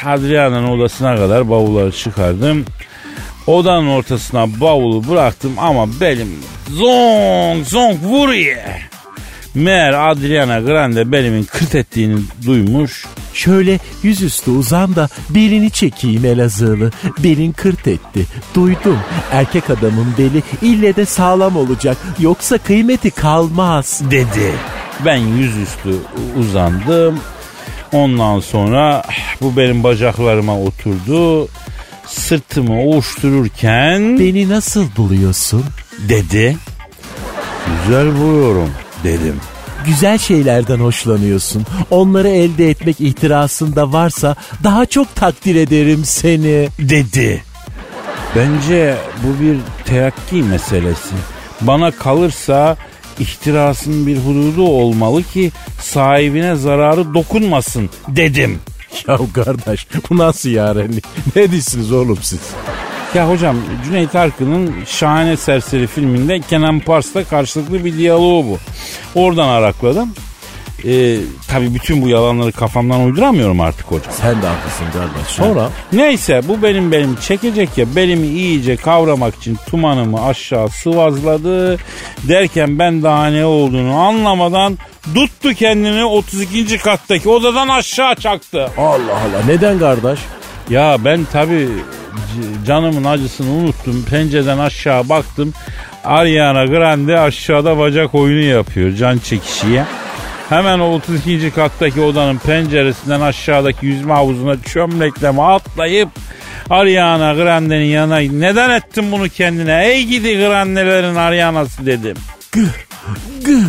Adriana'nın 0.05 0.69
odasına 0.69 1.17
kadar 1.17 1.51
bavulları 1.51 1.93
çıkardım. 1.93 2.65
Odanın 3.47 3.89
ortasına 3.89 4.61
bavulu 4.61 5.09
bıraktım 5.09 5.53
ama 5.59 6.01
belim 6.01 6.29
zong 6.71 7.67
zong 7.67 7.97
vuruyor. 8.03 8.57
Meğer 9.55 10.11
Adriana 10.11 10.61
Grande 10.61 11.13
belimin 11.13 11.43
kırt 11.45 11.75
ettiğini 11.75 12.19
duymuş. 12.47 13.05
Şöyle 13.35 13.79
yüzüstü 14.03 14.51
uzan 14.51 14.97
da 14.97 15.09
belini 15.31 15.71
çekeyim 15.71 16.25
Elazığlı. 16.25 16.91
Belin 17.19 17.53
kırt 17.53 17.87
etti. 17.89 18.27
Duydum. 18.55 18.99
Erkek 19.33 19.71
adamın 19.71 20.07
beli 20.19 20.43
ille 20.63 20.97
de 20.97 21.07
sağlam 21.07 21.57
olacak. 21.57 21.97
Yoksa 22.21 22.59
kıymeti 22.59 23.11
kalmaz. 23.11 24.03
dedi. 24.11 24.53
Ben 25.05 25.17
yüzüstü 25.17 25.95
uzandım. 26.41 27.21
Ondan 27.93 28.41
sonra 28.41 29.03
bu 29.41 29.57
benim 29.57 29.83
bacaklarıma 29.83 30.61
oturdu. 30.61 31.49
Sırtımı 32.07 32.81
ovuştururken 32.83 34.19
Beni 34.19 34.49
nasıl 34.49 34.87
buluyorsun? 34.97 35.65
dedi. 36.09 36.57
Güzel 37.87 38.15
buluyorum 38.19 38.71
dedim. 39.05 39.37
Güzel 39.87 40.19
şeylerden 40.19 40.79
hoşlanıyorsun. 40.79 41.67
Onları 41.91 42.29
elde 42.29 42.71
etmek 42.71 43.01
ihtirasında 43.01 43.93
varsa 43.93 44.37
daha 44.65 44.87
çok 44.87 45.15
takdir 45.15 45.55
ederim 45.55 46.05
seni. 46.05 46.69
Dedi. 46.79 47.45
Bence 48.37 48.97
bu 49.23 49.43
bir 49.45 49.57
terakki 49.85 50.35
meselesi. 50.37 51.15
Bana 51.61 51.91
kalırsa 51.91 52.77
ihtirasın 53.19 54.07
bir 54.07 54.17
hududu 54.19 54.63
olmalı 54.69 55.23
ki 55.23 55.53
sahibine 55.83 56.57
zararı 56.57 57.15
dokunmasın 57.15 57.91
dedim. 58.09 58.59
Ya 59.09 59.19
kardeş 59.35 59.87
bu 60.11 60.19
nasıl 60.19 60.49
yarenlik? 60.49 61.05
Ne 61.37 61.51
diyorsunuz 61.51 61.93
oğlum 61.93 62.19
siz? 62.23 62.41
Ya 63.15 63.31
hocam 63.31 63.57
Cüneyt 63.85 64.15
Arkın'ın 64.15 64.75
Şahane 64.87 65.37
Serseri 65.37 65.87
filminde 65.87 66.41
Kenan 66.41 66.81
Pars'la 66.81 67.25
karşılıklı 67.25 67.85
bir 67.85 67.99
diyaloğu 67.99 68.45
bu. 68.47 68.59
Oradan 69.15 69.49
arakladım. 69.49 70.15
Ee, 70.87 71.17
tabii 71.49 71.75
bütün 71.75 72.03
bu 72.03 72.09
yalanları 72.09 72.53
kafamdan 72.53 73.01
uyduramıyorum 73.01 73.61
artık 73.61 73.87
hocam. 73.87 74.13
Sen 74.21 74.43
de 74.43 74.47
haklısın 74.47 74.85
kardeş. 74.93 75.27
Sonra? 75.27 75.69
Neyse 75.93 76.41
bu 76.49 76.63
benim 76.63 76.93
benim 76.93 77.17
çekecek 77.17 77.79
ya 77.79 77.97
belimi 77.97 78.27
iyice 78.27 78.77
kavramak 78.77 79.37
için 79.37 79.59
tumanımı 79.67 80.25
aşağı 80.27 80.69
sıvazladı. 80.69 81.79
Derken 82.29 82.79
ben 82.79 83.03
daha 83.03 83.27
ne 83.27 83.45
olduğunu 83.45 83.95
anlamadan 83.95 84.79
tuttu 85.15 85.55
kendini 85.55 86.05
32. 86.05 86.79
kattaki 86.79 87.29
odadan 87.29 87.69
aşağı 87.69 88.15
çaktı. 88.15 88.71
Allah 88.79 89.13
Allah 89.13 89.43
neden 89.47 89.79
kardeş? 89.79 90.19
Ya 90.71 90.97
ben 91.05 91.21
tabii 91.33 91.69
c- 92.15 92.67
canımın 92.67 93.05
acısını 93.05 93.51
unuttum. 93.51 94.05
Pencereden 94.11 94.59
aşağı 94.59 95.09
baktım. 95.09 95.53
Ariana 96.05 96.65
Grande 96.65 97.19
aşağıda 97.21 97.79
bacak 97.79 98.15
oyunu 98.15 98.41
yapıyor 98.43 98.95
can 98.97 99.19
çekişiye. 99.19 99.85
Hemen 100.49 100.79
o 100.79 100.85
32. 100.95 101.51
kattaki 101.51 102.01
odanın 102.01 102.39
penceresinden 102.39 103.21
aşağıdaki 103.21 103.87
yüzme 103.87 104.13
havuzuna 104.15 104.63
çömlekleme 104.63 105.43
atlayıp 105.43 106.09
Ariana 106.71 107.35
Grande'nin 107.35 107.85
yanına 107.85 108.19
neden 108.19 108.71
ettin 108.71 109.13
bunu 109.13 109.29
kendine? 109.29 109.87
Ey 109.87 110.05
gidi 110.05 110.37
Grande'lerin 110.37 111.15
Ariana'sı 111.15 111.87
dedim. 111.87 112.17
Gı, 113.45 113.61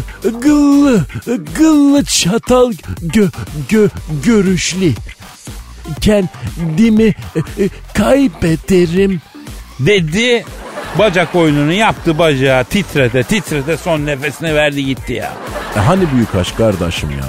gıllı, 0.42 1.06
gıllı 1.58 2.06
çatal 2.06 2.74
gö, 3.02 3.28
gö, 3.70 3.90
görüşlü. 4.26 4.92
Kendimi 6.02 7.04
e, 7.04 7.64
e, 7.64 7.70
kaybederim. 7.94 9.22
Dedi 9.80 10.46
bacak 11.00 11.36
oyununu 11.36 11.74
yaptı 11.74 12.18
bacağı 12.18 12.64
titrete 12.64 13.24
titrete 13.24 13.78
son 13.78 14.06
nefesini 14.06 14.56
verdi 14.56 14.86
gitti 14.86 15.14
ya. 15.14 15.34
E 15.76 15.80
hani 15.80 16.12
büyük 16.14 16.36
aşk 16.36 16.58
kardeşim 16.58 17.12
ya? 17.12 17.26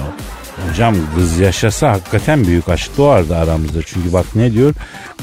Hocam 0.69 0.95
kız 1.15 1.39
yaşasa 1.39 1.91
hakikaten 1.91 2.47
büyük 2.47 2.69
aşk 2.69 2.97
doğardı 2.97 3.37
aramızda. 3.37 3.79
Çünkü 3.85 4.13
bak 4.13 4.25
ne 4.35 4.53
diyor? 4.53 4.73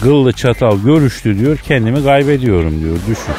Gıllı 0.03 0.33
çatal 0.33 0.79
görüştü 0.79 1.39
diyor 1.39 1.59
kendimi 1.59 2.05
kaybediyorum 2.05 2.81
diyor 2.81 2.97
düşün. 3.09 3.35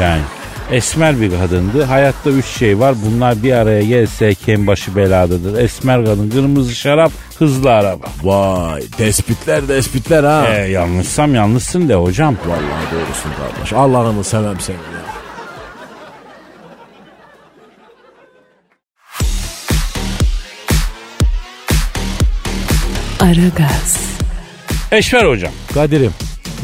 Yani 0.00 0.22
esmer 0.70 1.20
bir 1.20 1.30
kadındı. 1.30 1.82
Hayatta 1.82 2.30
üç 2.30 2.46
şey 2.46 2.78
var. 2.78 2.94
Bunlar 3.06 3.42
bir 3.42 3.52
araya 3.52 3.82
gelse 3.82 4.34
kim 4.34 4.66
başı 4.66 4.96
beladadır. 4.96 5.58
Esmer 5.58 6.04
kadın, 6.04 6.30
kırmızı 6.30 6.74
şarap, 6.74 7.12
hızlı 7.38 7.72
araba. 7.72 8.06
Vay 8.22 8.82
tespitler 8.86 9.66
tespitler 9.66 10.24
ha. 10.24 10.46
E, 10.54 10.70
yanlışsam 10.70 11.34
yanlışsın 11.34 11.88
de 11.88 11.94
hocam. 11.94 12.36
Vallahi 12.46 12.92
doğrusun 12.92 13.30
kardeş. 13.38 13.72
Allah'ını 13.72 14.24
sevem 14.24 14.60
seni 14.60 14.76
ya. 14.76 15.04
Aragaz, 23.20 23.98
Eşver 24.92 25.24
hocam. 25.24 25.52
Kadir'im. 25.74 26.12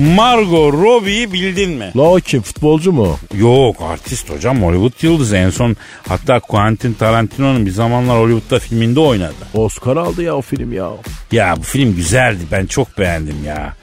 Margot 0.00 0.72
Robbie'yi 0.72 1.32
bildin 1.32 1.70
mi? 1.70 1.92
La 1.96 2.02
o 2.02 2.16
kim 2.16 2.42
futbolcu 2.42 2.92
mu? 2.92 3.16
Yok 3.38 3.76
artist 3.82 4.30
hocam 4.30 4.62
Hollywood 4.62 5.02
yıldızı 5.02 5.36
en 5.36 5.50
son 5.50 5.76
hatta 6.08 6.40
Quentin 6.40 6.92
Tarantino'nun 6.92 7.66
bir 7.66 7.70
zamanlar 7.70 8.18
Hollywood'da 8.18 8.58
filminde 8.58 9.00
oynadı. 9.00 9.34
Oscar 9.54 9.96
aldı 9.96 10.22
ya 10.22 10.36
o 10.36 10.42
film 10.42 10.72
ya. 10.72 10.90
Ya 11.32 11.54
bu 11.56 11.62
film 11.62 11.96
güzeldi 11.96 12.40
ben 12.52 12.66
çok 12.66 12.98
beğendim 12.98 13.44
ya. 13.46 13.74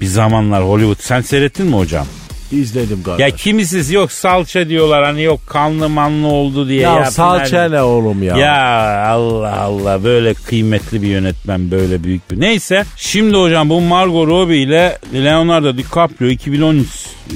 Bir 0.00 0.06
zamanlar 0.06 0.64
Hollywood 0.64 1.00
sen 1.00 1.20
seyrettin 1.20 1.66
mi 1.66 1.76
hocam? 1.76 2.06
İzledim 2.54 3.02
kardeş. 3.02 3.20
Ya 3.20 3.30
kimisiz 3.30 3.90
yok 3.90 4.12
salça 4.12 4.68
diyorlar 4.68 5.04
hani 5.04 5.22
yok 5.22 5.40
kanlı 5.46 5.88
manlı 5.88 6.26
oldu 6.26 6.68
diye. 6.68 6.80
ya, 6.80 6.94
Ya, 6.94 7.10
salça 7.10 7.44
final- 7.44 7.70
ne 7.70 7.82
oğlum 7.82 8.22
ya? 8.22 8.36
Ya 8.36 9.06
Allah 9.08 9.60
Allah 9.60 10.04
böyle 10.04 10.34
kıymetli 10.34 11.02
bir 11.02 11.08
yönetmen 11.08 11.70
böyle 11.70 12.04
büyük 12.04 12.30
bir. 12.30 12.40
Neyse 12.40 12.84
şimdi 12.96 13.36
hocam 13.36 13.68
bu 13.70 13.80
Margot 13.80 14.28
Robbie 14.28 14.56
ile 14.62 14.98
Leonardo 15.14 15.76
DiCaprio 15.76 16.28
2013 16.28 16.86
e, 17.30 17.34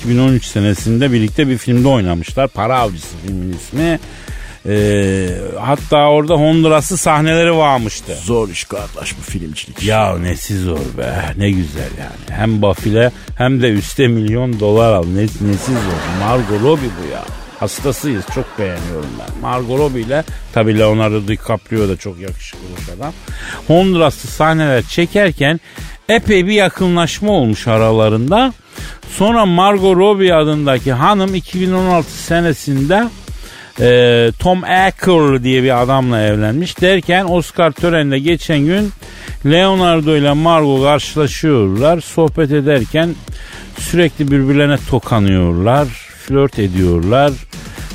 2013 0.00 0.44
senesinde 0.44 1.12
birlikte 1.12 1.48
bir 1.48 1.58
filmde 1.58 1.88
oynamışlar. 1.88 2.48
Para 2.48 2.78
Avcısı 2.78 3.16
filmin 3.26 3.52
ismi. 3.52 3.98
E, 4.68 5.28
hatta 5.60 6.08
orada 6.08 6.34
Honduraslı 6.34 6.96
sahneleri 6.96 7.56
varmıştı. 7.56 8.16
Zor 8.24 8.48
iş 8.48 8.64
kardeş 8.64 9.18
bu 9.18 9.22
filmcilik. 9.22 9.82
Ya 9.82 10.18
nesi 10.18 10.58
zor 10.58 10.78
be 10.98 11.34
ne 11.36 11.50
güzel 11.50 11.90
yani. 11.98 12.38
Hem 12.38 12.62
bafile 12.62 13.12
hem 13.36 13.62
de 13.62 13.68
üste 13.68 14.08
milyon 14.08 14.60
dolar 14.60 14.92
al. 14.92 15.04
Ne, 15.06 15.22
nesi 15.22 15.72
zor. 15.72 16.20
Margot 16.20 16.62
Robbie 16.62 16.90
bu 17.02 17.12
ya. 17.12 17.24
Hastasıyız 17.60 18.24
çok 18.34 18.58
beğeniyorum 18.58 19.10
ben. 19.18 19.40
Margot 19.40 19.78
Robbie 19.78 20.00
ile 20.02 20.24
tabii 20.52 20.78
Leonardo 20.78 21.28
DiCaprio 21.28 21.88
da 21.88 21.96
çok 21.96 22.20
yakışıklı 22.20 22.58
bir 22.88 22.98
adam. 22.98 23.12
Honduraslı 23.66 24.28
sahneler 24.28 24.82
çekerken 24.82 25.60
epey 26.08 26.46
bir 26.46 26.52
yakınlaşma 26.52 27.32
olmuş 27.32 27.68
aralarında. 27.68 28.52
Sonra 29.10 29.46
Margot 29.46 29.96
Robbie 29.96 30.32
adındaki 30.32 30.92
hanım 30.92 31.34
2016 31.34 32.10
senesinde 32.10 33.08
e, 33.80 34.30
Tom 34.38 34.64
Acker 34.64 35.44
diye 35.44 35.62
bir 35.62 35.82
adamla 35.82 36.20
evlenmiş 36.20 36.80
derken 36.80 37.24
Oscar 37.24 37.70
töreninde 37.70 38.18
geçen 38.18 38.58
gün 38.58 38.92
Leonardo 39.46 40.16
ile 40.16 40.32
Margot 40.32 40.82
karşılaşıyorlar. 40.82 42.00
Sohbet 42.00 42.52
ederken 42.52 43.14
sürekli 43.78 44.30
birbirlerine 44.30 44.76
tokanıyorlar, 44.90 45.88
flört 46.26 46.58
ediyorlar. 46.58 47.32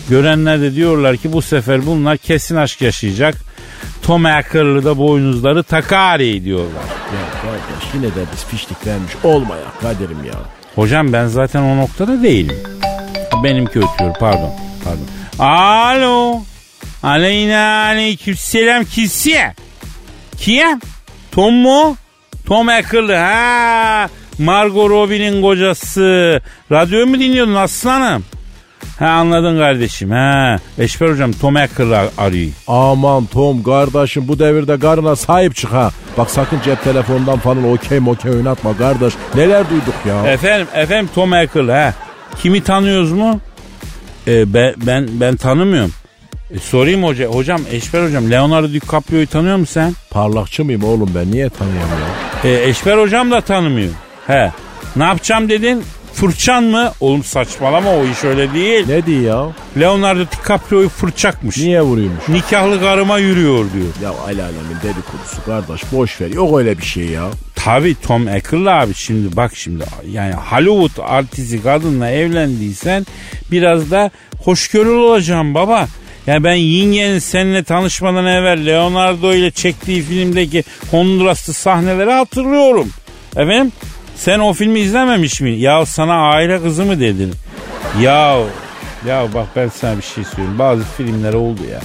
Görenler 0.10 0.62
de 0.62 0.76
diyorlar 0.76 1.18
ki 1.18 1.34
bu 1.34 1.42
sefer 1.42 1.86
bunlar 1.86 2.18
kesin 2.18 2.56
aşk 2.56 2.82
yaşayacak. 2.82 3.36
Tom 4.02 4.26
Acker'lı 4.26 4.86
da 4.86 4.98
boynuzları 4.98 5.64
takari 5.64 6.44
diyorlar. 6.44 6.84
Ya 7.14 7.42
kardeş 7.42 7.94
yine 7.94 8.06
de 8.06 8.26
biz 8.34 8.46
fişlik 8.46 8.88
vermiş 8.88 9.14
olmaya 9.24 9.64
Kadir'im 9.82 10.24
ya. 10.26 10.40
Hocam 10.76 11.14
ben 11.14 11.28
zaten 11.28 11.62
o 11.62 11.78
noktada 11.78 12.24
değilim. 12.24 12.58
Benimki 13.44 13.80
ötüyor 13.80 14.14
pardon. 14.20 14.52
Pardon. 14.84 15.17
Alo. 15.40 16.42
Aleyna 17.04 17.84
aleykümselam 17.86 18.86
kimsiye? 18.86 19.56
Kim? 20.38 20.80
Tom 21.32 21.54
mu? 21.54 21.96
Tom 22.46 22.68
Acker'lı 22.70 23.16
ha. 23.16 24.10
Margot 24.40 24.90
Robbie'nin 24.90 25.42
kocası. 25.42 26.42
Radyo 26.72 27.08
mu 27.08 27.20
dinliyordun 27.20 27.56
aslanım? 27.56 28.26
Ha 29.00 29.06
anladın 29.08 29.58
kardeşim 29.58 30.12
ha. 30.12 30.58
Eşber 30.80 31.10
hocam 31.10 31.32
Tom 31.34 31.56
Acker'lı 31.56 32.10
arıyor. 32.18 32.52
Aman 32.68 33.26
Tom 33.26 33.64
kardeşim 33.64 34.28
bu 34.28 34.40
devirde 34.40 34.80
karına 34.80 35.16
sahip 35.16 35.56
çık 35.56 35.74
ha. 35.74 35.92
Bak 36.18 36.32
sakın 36.32 36.60
cep 36.66 36.84
telefonundan 36.84 37.40
falan 37.40 37.72
okey 37.72 38.00
mokey 38.00 38.32
oynatma 38.32 38.78
kardeş. 38.78 39.14
Neler 39.36 39.70
duyduk 39.70 39.96
ya. 40.08 40.28
Efendim, 40.32 40.68
efendim 40.74 41.10
Tom 41.16 41.34
Ackle 41.34 41.72
ha. 41.74 41.94
Kimi 42.42 42.64
tanıyoruz 42.64 43.12
mu? 43.12 43.40
Ee, 44.28 44.54
ben, 44.54 44.74
ben, 44.88 45.08
ben 45.20 45.36
tanımıyorum. 45.36 45.94
E, 46.54 46.60
sorayım 46.60 47.04
hoca. 47.04 47.28
Hocam, 47.28 47.62
Eşber 47.72 48.08
hocam 48.08 48.32
Leonardo 48.32 48.74
DiCaprio'yu 48.74 49.28
tanıyor 49.28 49.58
musun 49.58 49.74
sen? 49.74 49.94
Parlakçı 50.10 50.66
mıyım 50.66 50.84
oğlum 50.84 51.12
ben 51.16 51.32
niye 51.32 51.50
tanıyorum 51.50 51.90
ya? 52.44 52.50
E, 52.52 52.70
Eşber 52.70 52.98
hocam 52.98 53.32
da 53.32 53.42
tanımıyor. 53.42 53.92
He. 54.28 54.52
Ne 54.96 55.04
yapacağım 55.04 55.50
dedin? 55.50 55.84
Fırçan 56.18 56.64
mı? 56.64 56.92
Oğlum 57.00 57.24
saçmalama 57.24 57.90
o 57.96 58.06
iş 58.06 58.24
öyle 58.24 58.54
değil. 58.54 58.86
Ne 58.88 59.06
diyor 59.06 59.22
ya? 59.22 59.56
Leonardo 59.80 60.26
DiCaprio'yu 60.32 60.90
fırçakmış. 60.90 61.58
Niye 61.58 61.82
vuruyormuş? 61.82 62.28
Nikahlı 62.30 62.80
karıma 62.80 63.18
yürüyor 63.18 63.66
diyor. 63.74 63.88
Ya 64.04 64.14
el 64.30 64.44
alemin 64.44 64.76
dedikodusu 64.84 65.46
kardeş 65.46 65.82
boş 65.92 66.22
ver. 66.22 66.28
Yok 66.28 66.60
öyle 66.60 66.78
bir 66.78 66.86
şey 66.86 67.06
ya. 67.06 67.28
Tabii 67.56 67.96
Tom 68.02 68.28
Ackle 68.28 68.72
abi 68.72 68.94
şimdi 68.94 69.36
bak 69.36 69.52
şimdi 69.56 69.84
yani 70.12 70.34
Hollywood 70.34 71.04
artisti 71.08 71.64
kadınla 71.64 72.10
evlendiysen 72.10 73.06
biraz 73.52 73.92
da 73.92 74.12
hoşgörülü 74.44 74.90
olacaksın 74.92 75.54
baba. 75.54 75.88
Yani 76.28 76.44
ben 76.44 76.56
Yingen'in 76.56 77.20
seninle 77.20 77.64
tanışmadan 77.64 78.26
evvel 78.26 78.66
Leonardo 78.66 79.34
ile 79.34 79.52
çektiği 79.52 80.02
filmdeki 80.02 80.64
Honduraslı 80.92 81.54
sahneleri 81.54 82.12
hatırlıyorum. 82.12 82.90
Efendim 83.36 83.72
sen 84.18 84.40
o 84.40 84.54
filmi 84.54 84.80
izlememiş 84.80 85.42
mi? 85.42 85.52
Ya 85.52 85.86
sana 85.86 86.30
aile 86.32 86.62
kızı 86.62 86.86
mı 86.86 87.00
dedin? 87.00 87.34
Ya 88.02 88.38
ya 89.08 89.28
bak 89.34 89.48
ben 89.56 89.68
sana 89.70 89.98
bir 89.98 90.02
şey 90.04 90.24
söyleyeyim. 90.24 90.60
Bazı 90.60 90.84
filmler 90.84 91.34
oldu 91.34 91.62
ya. 91.72 91.80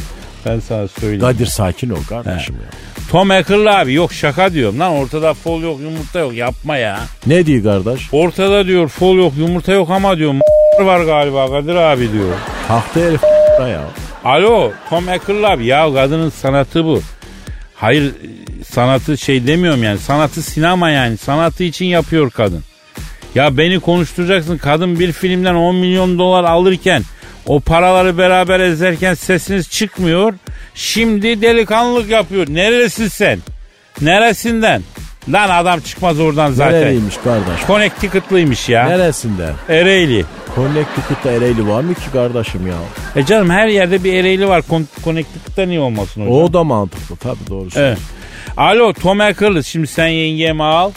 Ben 0.47 0.61
sana 0.61 0.89
söyleyeyim. 0.89 1.20
Kadir 1.20 1.47
sakin 1.47 1.91
ol 1.91 2.05
kardeşim 2.09 2.55
ya. 2.55 2.70
Tom 3.11 3.30
Ackle 3.30 3.70
abi 3.70 3.95
yok 3.95 4.12
şaka 4.12 4.53
diyorum 4.53 4.80
lan 4.80 4.93
ortada 4.93 5.35
fol 5.35 5.62
yok 5.62 5.80
yumurta 5.80 6.18
yok 6.18 6.35
yapma 6.35 6.76
ya. 6.76 6.99
Ne 7.26 7.47
diyor 7.47 7.64
kardeş? 7.85 8.09
Ortada 8.12 8.66
diyor 8.66 8.89
fol 8.89 9.16
yok 9.16 9.33
yumurta 9.39 9.72
yok 9.72 9.91
ama 9.91 10.18
diyor 10.18 10.35
var 10.80 11.01
galiba 11.01 11.51
Kadir 11.51 11.74
abi 11.74 12.12
diyor. 12.12 12.35
Tahta 12.68 13.01
herif 13.01 13.20
ya. 13.61 13.80
Alo 14.24 14.72
Tom 14.91 15.09
Ackle 15.09 15.47
abi 15.47 15.66
ya 15.66 15.95
kadının 15.95 16.30
sanatı 16.30 16.85
bu. 16.85 17.01
Hayır 17.83 18.12
sanatı 18.70 19.18
şey 19.18 19.47
demiyorum 19.47 19.83
yani. 19.83 19.99
Sanatı 19.99 20.43
sinema 20.43 20.91
yani. 20.91 21.16
Sanatı 21.16 21.64
için 21.64 21.85
yapıyor 21.85 22.30
kadın. 22.30 22.64
Ya 23.35 23.57
beni 23.57 23.80
konuşturacaksın. 23.80 24.59
Kadın 24.59 24.99
bir 24.99 25.12
filmden 25.12 25.55
10 25.55 25.76
milyon 25.76 26.18
dolar 26.18 26.45
alırken 26.45 27.03
o 27.47 27.61
paraları 27.61 28.18
beraber 28.18 28.61
ezerken 28.61 29.14
sesiniz 29.14 29.70
çıkmıyor. 29.70 30.35
Şimdi 30.74 31.43
delikanlılık 31.43 32.11
yapıyor. 32.11 32.47
Neresin 32.49 33.09
sen? 33.09 33.39
Neresinden? 34.01 34.83
Lan 35.28 35.48
adam 35.50 35.80
çıkmaz 35.80 36.20
oradan 36.20 36.52
zaten. 36.52 36.80
Nereliymiş 36.80 37.16
kardeş? 37.16 37.66
Connecticut'lıymış 37.66 38.68
ya. 38.68 38.86
Neresinde? 38.88 39.50
Ereğli. 39.68 40.24
Connecticut'ta 40.54 41.30
Ereğli 41.30 41.68
var 41.68 41.80
mı 41.80 41.94
ki 41.94 42.00
kardeşim 42.12 42.66
ya? 42.66 42.74
E 43.16 43.26
canım 43.26 43.50
her 43.50 43.66
yerde 43.68 44.04
bir 44.04 44.12
Ereğli 44.12 44.48
var. 44.48 44.60
Con- 44.70 44.84
Connecticut'ta 45.04 45.66
niye 45.66 45.80
olmasın 45.80 46.20
hocam? 46.20 46.34
O 46.34 46.52
da 46.52 46.64
mantıklı 46.64 47.16
tabii 47.16 47.46
doğru 47.50 47.68
Evet. 47.76 47.98
Alo 48.56 48.92
Tom 48.92 49.20
Ackerless 49.20 49.66
şimdi 49.66 49.86
sen 49.86 50.06
yengemi 50.06 50.62
al. 50.62 50.92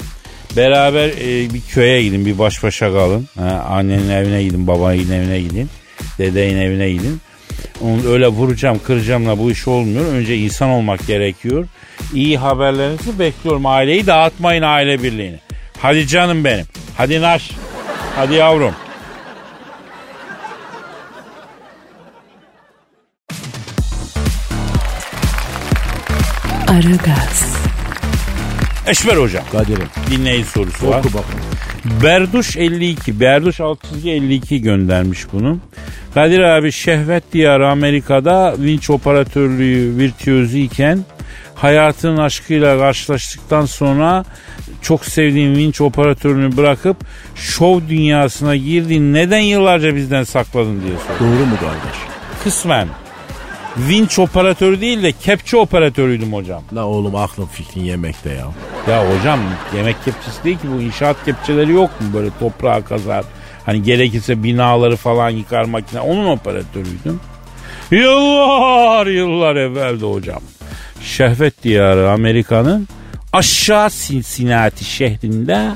Beraber 0.58 1.08
e, 1.10 1.54
bir 1.54 1.62
köye 1.62 2.04
gidin 2.04 2.26
bir 2.26 2.40
baş 2.40 2.64
başa 2.64 2.92
kalın. 2.94 3.28
Ha, 3.40 3.66
annenin 3.70 4.10
evine 4.10 4.44
gidin 4.44 4.68
babanın 4.68 5.12
evine 5.12 5.40
gidin. 5.42 5.70
Dedeyin 6.18 6.58
evine 6.58 6.92
gidin. 6.92 7.22
Onu 7.82 8.10
öyle 8.14 8.28
vuracağım 8.28 8.80
kıracağımla 8.86 9.40
bu 9.40 9.52
iş 9.52 9.68
olmuyor. 9.68 10.06
Önce 10.06 10.38
insan 10.38 10.70
olmak 10.70 11.08
gerekiyor. 11.08 11.68
İyi 12.14 12.38
haberlerinizi 12.38 13.20
bekliyorum. 13.20 13.66
Aileyi 13.66 14.08
dağıtmayın 14.08 14.62
aile 14.62 15.04
birliğini. 15.04 15.40
Hadi 15.82 16.08
canım 16.08 16.44
benim. 16.44 16.66
Hadi 16.98 17.22
naş. 17.22 17.52
Hadi 18.16 18.34
yavrum. 18.34 18.74
Aragaz, 26.68 27.56
Eşver 28.88 29.16
hocam. 29.18 29.44
Kadir'im 29.52 29.88
Dinleyici 30.12 30.50
sorusu 30.50 30.88
var. 30.90 31.00
oku 31.00 31.08
bakın. 31.14 31.40
Berduş 31.86 32.58
52. 32.58 33.20
Berduş 33.20 33.62
alt 33.62 33.84
çizgi 33.84 34.12
52 34.12 34.62
göndermiş 34.62 35.26
bunu. 35.34 35.60
Kadir 36.14 36.40
abi 36.40 36.72
şehvet 36.72 37.34
diyarı 37.34 37.70
Amerika'da 37.70 38.56
vinç 38.58 38.90
operatörlüğü 38.90 39.98
virtüözü 39.98 40.58
iken 40.58 41.00
hayatının 41.56 42.18
aşkıyla 42.18 42.80
karşılaştıktan 42.80 43.66
sonra 43.66 44.26
çok 44.82 45.06
sevdiğin 45.06 45.56
vinç 45.56 45.82
operatörünü 45.82 46.58
bırakıp 46.58 46.98
şov 47.36 47.82
dünyasına 47.90 48.56
girdin 48.56 49.14
neden 49.14 49.40
yıllarca 49.40 49.96
bizden 49.96 50.24
sakladın 50.24 50.82
diye 50.82 50.98
soruyor. 50.98 51.20
Doğru 51.20 51.46
mu 51.46 51.56
kardeş? 51.60 52.00
Kısmen. 52.44 52.88
Vinç 53.78 54.20
operatörü 54.20 54.82
değil 54.82 55.04
de 55.04 55.12
kepçe 55.12 55.58
operatörüydüm 55.58 56.34
hocam. 56.34 56.64
La 56.74 56.86
oğlum 56.86 57.16
aklın 57.16 57.46
fikrin 57.46 57.84
yemekte 57.84 58.30
ya. 58.30 58.48
Ya 58.90 59.10
hocam 59.10 59.40
yemek 59.76 59.96
kepçesi 60.06 60.44
değil 60.44 60.58
ki 60.58 60.68
bu 60.78 60.82
inşaat 60.82 61.26
kepçeleri 61.26 61.72
yok 61.72 62.02
mu 62.02 62.08
böyle 62.14 62.30
toprağa 62.40 62.82
kazar. 62.86 63.26
Hani 63.66 63.84
gerekirse 63.84 64.44
binaları 64.44 64.96
falan 64.96 65.30
yıkar 65.30 65.64
makine. 65.64 66.00
Onun 66.00 66.26
operatörüydüm. 66.26 67.20
Yıllar 67.92 69.08
yıllar 69.08 69.56
evvelde 69.56 70.06
hocam. 70.06 70.42
Şehvet 71.02 71.64
diyarı 71.64 72.12
Amerika'nın 72.12 72.88
aşağı 73.34 73.90
Cincinnati 73.90 74.86
şehrinde 74.86 75.72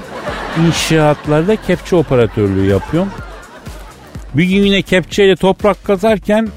inşaatlarda 0.68 1.56
kepçe 1.56 1.96
operatörlüğü 1.96 2.70
yapıyorum. 2.70 3.12
Bir 4.34 4.44
gün 4.44 4.64
yine 4.64 4.82
kepçeyle 4.82 5.36
toprak 5.36 5.84
kazarken 5.84 6.50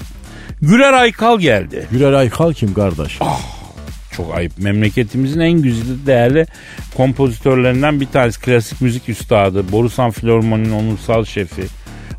Güler 0.63 0.93
Aykal 0.93 1.39
geldi. 1.39 1.87
Güler 1.91 2.13
Aykal 2.13 2.53
kim 2.53 2.73
kardeş? 2.73 3.19
Çok 4.11 4.35
ayıp. 4.35 4.51
Memleketimizin 4.57 5.39
en 5.39 5.61
güzide 5.61 6.05
değerli 6.05 6.45
kompozitörlerinden 6.97 8.01
bir 8.01 8.05
tanesi. 8.05 8.41
Klasik 8.41 8.81
müzik 8.81 9.09
üstadı. 9.09 9.71
Borusan 9.71 10.11
Filharmoni'nin 10.11 10.71
onursal 10.71 11.25
şefi. 11.25 11.63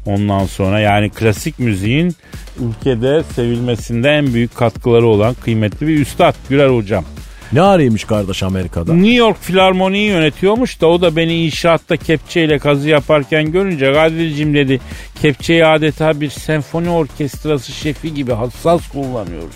Ondan 0.07 0.47
sonra 0.47 0.80
yani 0.80 1.11
klasik 1.11 1.59
müziğin 1.59 2.16
ülkede 2.61 3.22
sevilmesinde 3.34 4.11
en 4.11 4.34
büyük 4.34 4.55
katkıları 4.55 5.07
olan 5.07 5.34
kıymetli 5.34 5.86
bir 5.86 6.01
üstad 6.01 6.34
Güler 6.49 6.68
Hocam. 6.68 7.05
Ne 7.53 7.62
araymış 7.62 8.05
kardeş 8.05 8.42
Amerika'da? 8.42 8.95
New 8.95 9.14
York 9.14 9.42
Filarmoni'yi 9.42 10.09
yönetiyormuş 10.09 10.80
da 10.80 10.86
o 10.86 11.01
da 11.01 11.16
beni 11.16 11.45
inşaatta 11.47 11.97
kepçeyle 11.97 12.59
kazı 12.59 12.88
yaparken 12.88 13.53
görünce 13.53 13.92
Kadir'cim 13.92 14.55
dedi 14.55 14.80
kepçeyi 15.22 15.66
adeta 15.66 16.20
bir 16.20 16.30
senfoni 16.30 16.90
orkestrası 16.90 17.72
şefi 17.72 18.14
gibi 18.14 18.32
hassas 18.32 18.88
kullanıyoruz. 18.88 19.55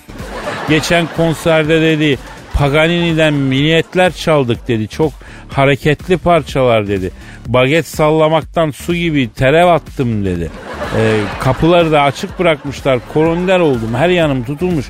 Geçen 0.68 1.07
konserde 1.16 1.80
dedi 1.80 2.18
Paganini'den 2.59 3.34
miniyetler 3.34 4.12
çaldık 4.12 4.68
dedi. 4.68 4.88
Çok 4.88 5.12
hareketli 5.48 6.16
parçalar 6.18 6.88
dedi. 6.88 7.11
Baget 7.46 7.86
sallamaktan 7.86 8.70
su 8.70 8.94
gibi 8.94 9.30
terev 9.32 9.66
attım 9.66 10.24
dedi. 10.24 10.50
Ee, 10.96 11.20
kapıları 11.40 11.92
da 11.92 12.02
açık 12.02 12.38
bırakmışlar. 12.38 12.98
Koronder 13.14 13.61
oldum. 13.61 13.94
Her 13.94 14.09
yanım 14.09 14.44
tutulmuş. 14.44 14.86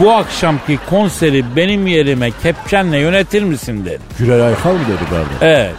Bu 0.00 0.12
akşamki 0.12 0.78
konseri 0.90 1.44
benim 1.56 1.86
yerime 1.86 2.30
kepçenle 2.42 2.98
yönetir 2.98 3.42
misin 3.42 3.84
dedi. 3.84 4.00
Güler 4.18 4.40
Aykal 4.40 4.72
mı 4.72 4.80
dedi 4.88 5.10
kardeş? 5.10 5.36
Evet. 5.40 5.74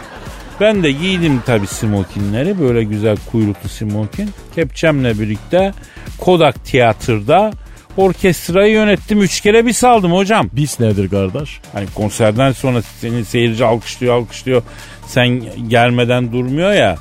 Ben 0.60 0.82
de 0.82 0.92
giydim 0.92 1.42
tabii 1.46 1.66
smokinleri. 1.66 2.60
Böyle 2.60 2.84
güzel 2.84 3.16
kuyruklu 3.32 3.68
smokin. 3.68 4.30
Kepçemle 4.54 5.18
birlikte 5.18 5.72
Kodak 6.18 6.64
Tiyatro'da 6.64 7.52
orkestrayı 7.96 8.72
yönettim. 8.72 9.22
Üç 9.22 9.40
kere 9.40 9.66
bir 9.66 9.72
saldım 9.72 10.12
hocam. 10.12 10.50
Bis 10.52 10.80
nedir 10.80 11.10
kardeş? 11.10 11.60
Hani 11.72 11.86
konserden 11.94 12.52
sonra 12.52 12.82
seni 12.82 13.24
seyirci 13.24 13.64
alkışlıyor 13.64 14.14
alkışlıyor. 14.14 14.62
Sen 15.06 15.42
gelmeden 15.68 16.32
durmuyor 16.32 16.72
ya. 16.72 16.96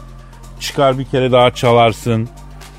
Çıkar 0.59 0.99
bir 0.99 1.05
kere 1.05 1.31
daha 1.31 1.51
çalarsın. 1.51 2.29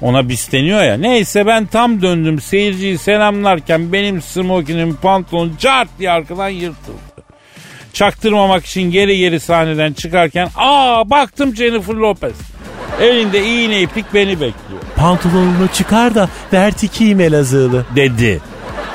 Ona 0.03 0.29
bisleniyor 0.29 0.83
ya. 0.83 0.97
Neyse 0.97 1.47
ben 1.47 1.67
tam 1.67 2.03
döndüm 2.03 2.41
seyirciyi 2.41 2.99
selamlarken 2.99 3.93
benim 3.93 4.23
smokinim 4.23 4.97
pantolon 4.97 5.53
cart 5.59 5.89
diye 5.99 6.11
arkadan 6.11 6.49
yırtıldı. 6.49 6.99
Çaktırmamak 7.93 8.67
için 8.67 8.83
geri 8.91 9.19
geri 9.19 9.41
sahneden 9.41 9.93
çıkarken 9.93 10.49
aa 10.57 11.11
baktım 11.11 11.57
Jennifer 11.57 11.95
Lopez. 11.95 12.56
Elinde 13.01 13.45
iğne 13.47 13.83
iplik 13.83 14.15
beni 14.15 14.31
bekliyor 14.31 14.83
Pantolonunu 14.97 15.69
çıkar 15.73 16.15
da 16.15 16.29
vertikiyim 16.53 17.21
Elazığlı. 17.21 17.85
dedi. 17.97 18.41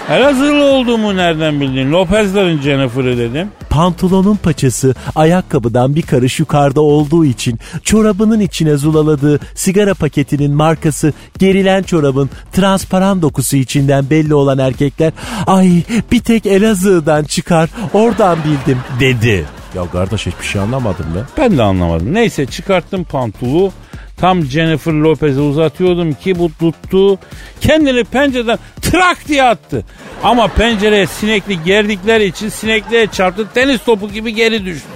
Elazığlı 0.10 0.64
olduğumu 0.64 1.16
nereden 1.16 1.62
bildin? 1.62 1.92
Lopez'lerin 1.92 2.62
Jennifer'ı 2.62 3.18
dedim. 3.18 3.48
Pantolonun 3.70 4.36
paçası 4.36 4.96
ayakkabıdan 5.16 5.96
bir 5.96 6.02
karış 6.02 6.40
yukarıda 6.40 6.82
olduğu 6.82 7.26
için 7.26 7.60
çorabının 7.84 8.40
içine 8.40 8.78
zulaladığı 8.78 9.40
sigara 9.56 9.94
paketinin 9.94 10.52
markası 10.52 11.14
gerilen 11.40 11.84
çorabın 11.84 12.30
transparan 12.54 13.22
dokusu 13.22 13.58
içinden 13.58 14.10
belli 14.10 14.36
olan 14.36 14.58
erkekler 14.58 15.14
ay 15.48 15.84
bir 16.12 16.20
tek 16.20 16.46
Elazığ'dan 16.46 17.24
çıkar 17.24 17.70
oradan 17.94 18.38
bildim 18.46 18.78
Dedi. 19.00 19.46
Ya 19.76 19.92
kardeş 19.92 20.28
hiçbir 20.28 20.46
şey 20.46 20.62
anlamadım 20.62 21.06
ben. 21.16 21.24
Ben 21.38 21.58
de 21.58 21.64
anlamadım. 21.64 22.14
Neyse 22.14 22.46
çıkarttım 22.46 23.04
pantolu. 23.04 23.72
Tam 24.18 24.44
Jennifer 24.44 24.94
Lopez'e 24.94 25.40
uzatıyordum 25.42 26.14
ki 26.14 26.40
bu 26.40 26.52
tuttu. 26.60 27.20
Kendini 27.62 28.04
pencereden 28.04 28.60
trak 28.82 29.28
diye 29.28 29.44
attı. 29.44 29.86
Ama 30.24 30.48
pencereye 30.48 31.08
sinekli 31.08 31.64
gerdikleri 31.64 32.26
için 32.26 32.50
sinekliğe 32.50 33.08
çarptı. 33.08 33.48
Tenis 33.54 33.84
topu 33.84 34.10
gibi 34.10 34.36
geri 34.36 34.66
düştü. 34.66 34.88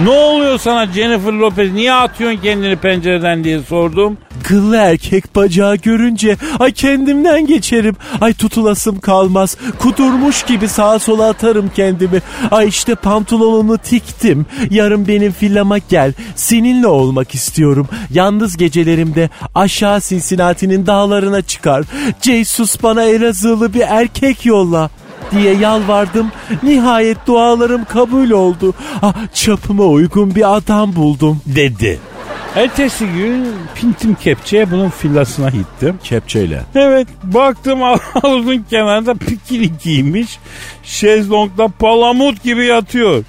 Ne 0.00 0.10
oluyor 0.10 0.58
sana 0.58 0.86
Jennifer 0.86 1.32
Lopez? 1.32 1.72
Niye 1.72 1.92
atıyorsun 1.92 2.42
kendini 2.42 2.76
pencereden 2.76 3.44
diye 3.44 3.60
sordum. 3.60 4.18
Kıllı 4.42 4.76
erkek 4.76 5.36
bacağı 5.36 5.76
görünce 5.76 6.36
ay 6.58 6.72
kendimden 6.72 7.46
geçerim. 7.46 7.96
Ay 8.20 8.34
tutulasım 8.34 9.00
kalmaz. 9.00 9.56
Kudurmuş 9.78 10.42
gibi 10.42 10.68
sağa 10.68 10.98
sola 10.98 11.28
atarım 11.28 11.70
kendimi. 11.76 12.22
Ay 12.50 12.68
işte 12.68 12.94
pantolonunu 12.94 13.78
tiktim. 13.78 14.46
Yarın 14.70 15.08
benim 15.08 15.34
villama 15.42 15.78
gel. 15.78 16.12
Seninle 16.36 16.86
olmak 16.86 17.34
istiyorum. 17.34 17.88
Yalnız 18.10 18.56
gecelerimde 18.56 19.30
aşağı 19.54 20.00
Cincinnati'nin 20.00 20.86
dağlarına 20.86 21.42
çıkar. 21.42 21.84
Jesus 22.22 22.82
bana 22.82 23.02
Elazığlı 23.02 23.74
bir 23.74 23.82
erkek 23.88 24.46
yolla 24.62 24.90
diye 25.32 25.54
yalvardım. 25.54 26.32
Nihayet 26.62 27.26
dualarım 27.26 27.84
kabul 27.84 28.30
oldu. 28.30 28.74
Ah, 29.02 29.14
çapıma 29.34 29.84
uygun 29.84 30.34
bir 30.34 30.56
adam 30.56 30.96
buldum. 30.96 31.40
Dedi. 31.46 32.00
Ertesi 32.56 33.06
gün 33.06 33.46
pintim 33.74 34.14
kepçeye 34.14 34.70
bunun 34.70 34.92
villasına 35.04 35.50
gittim. 35.50 35.98
Kepçeyle. 36.04 36.62
Evet 36.74 37.08
baktım 37.22 37.80
havuzun 38.22 38.64
kenarında 38.70 39.14
pikili 39.14 39.78
giymiş. 39.78 40.38
Şezlongda 40.82 41.68
palamut 41.68 42.42
gibi 42.42 42.66
yatıyor. 42.66 43.24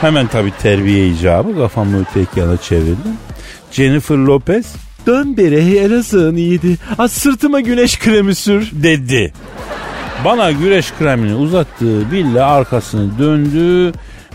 Hemen 0.00 0.26
tabii 0.26 0.52
terbiye 0.62 1.08
icabı 1.08 1.56
kafamı 1.56 2.00
öteki 2.00 2.40
yana 2.40 2.56
çevirdim. 2.56 3.16
Jennifer 3.70 4.16
Lopez 4.16 4.66
Dön 5.06 5.36
beri 5.36 5.78
Elazığ'ın 5.78 6.36
iyiydi. 6.36 6.76
Az 6.98 7.12
sırtıma 7.12 7.60
güneş 7.60 7.98
kremi 7.98 8.34
sür. 8.34 8.70
dedi. 8.72 9.32
Bana 10.24 10.52
güreş 10.52 10.92
kremini 10.98 11.34
uzattığı 11.34 12.12
bille 12.12 12.42
arkasını 12.42 13.18
döndü. 13.18 13.92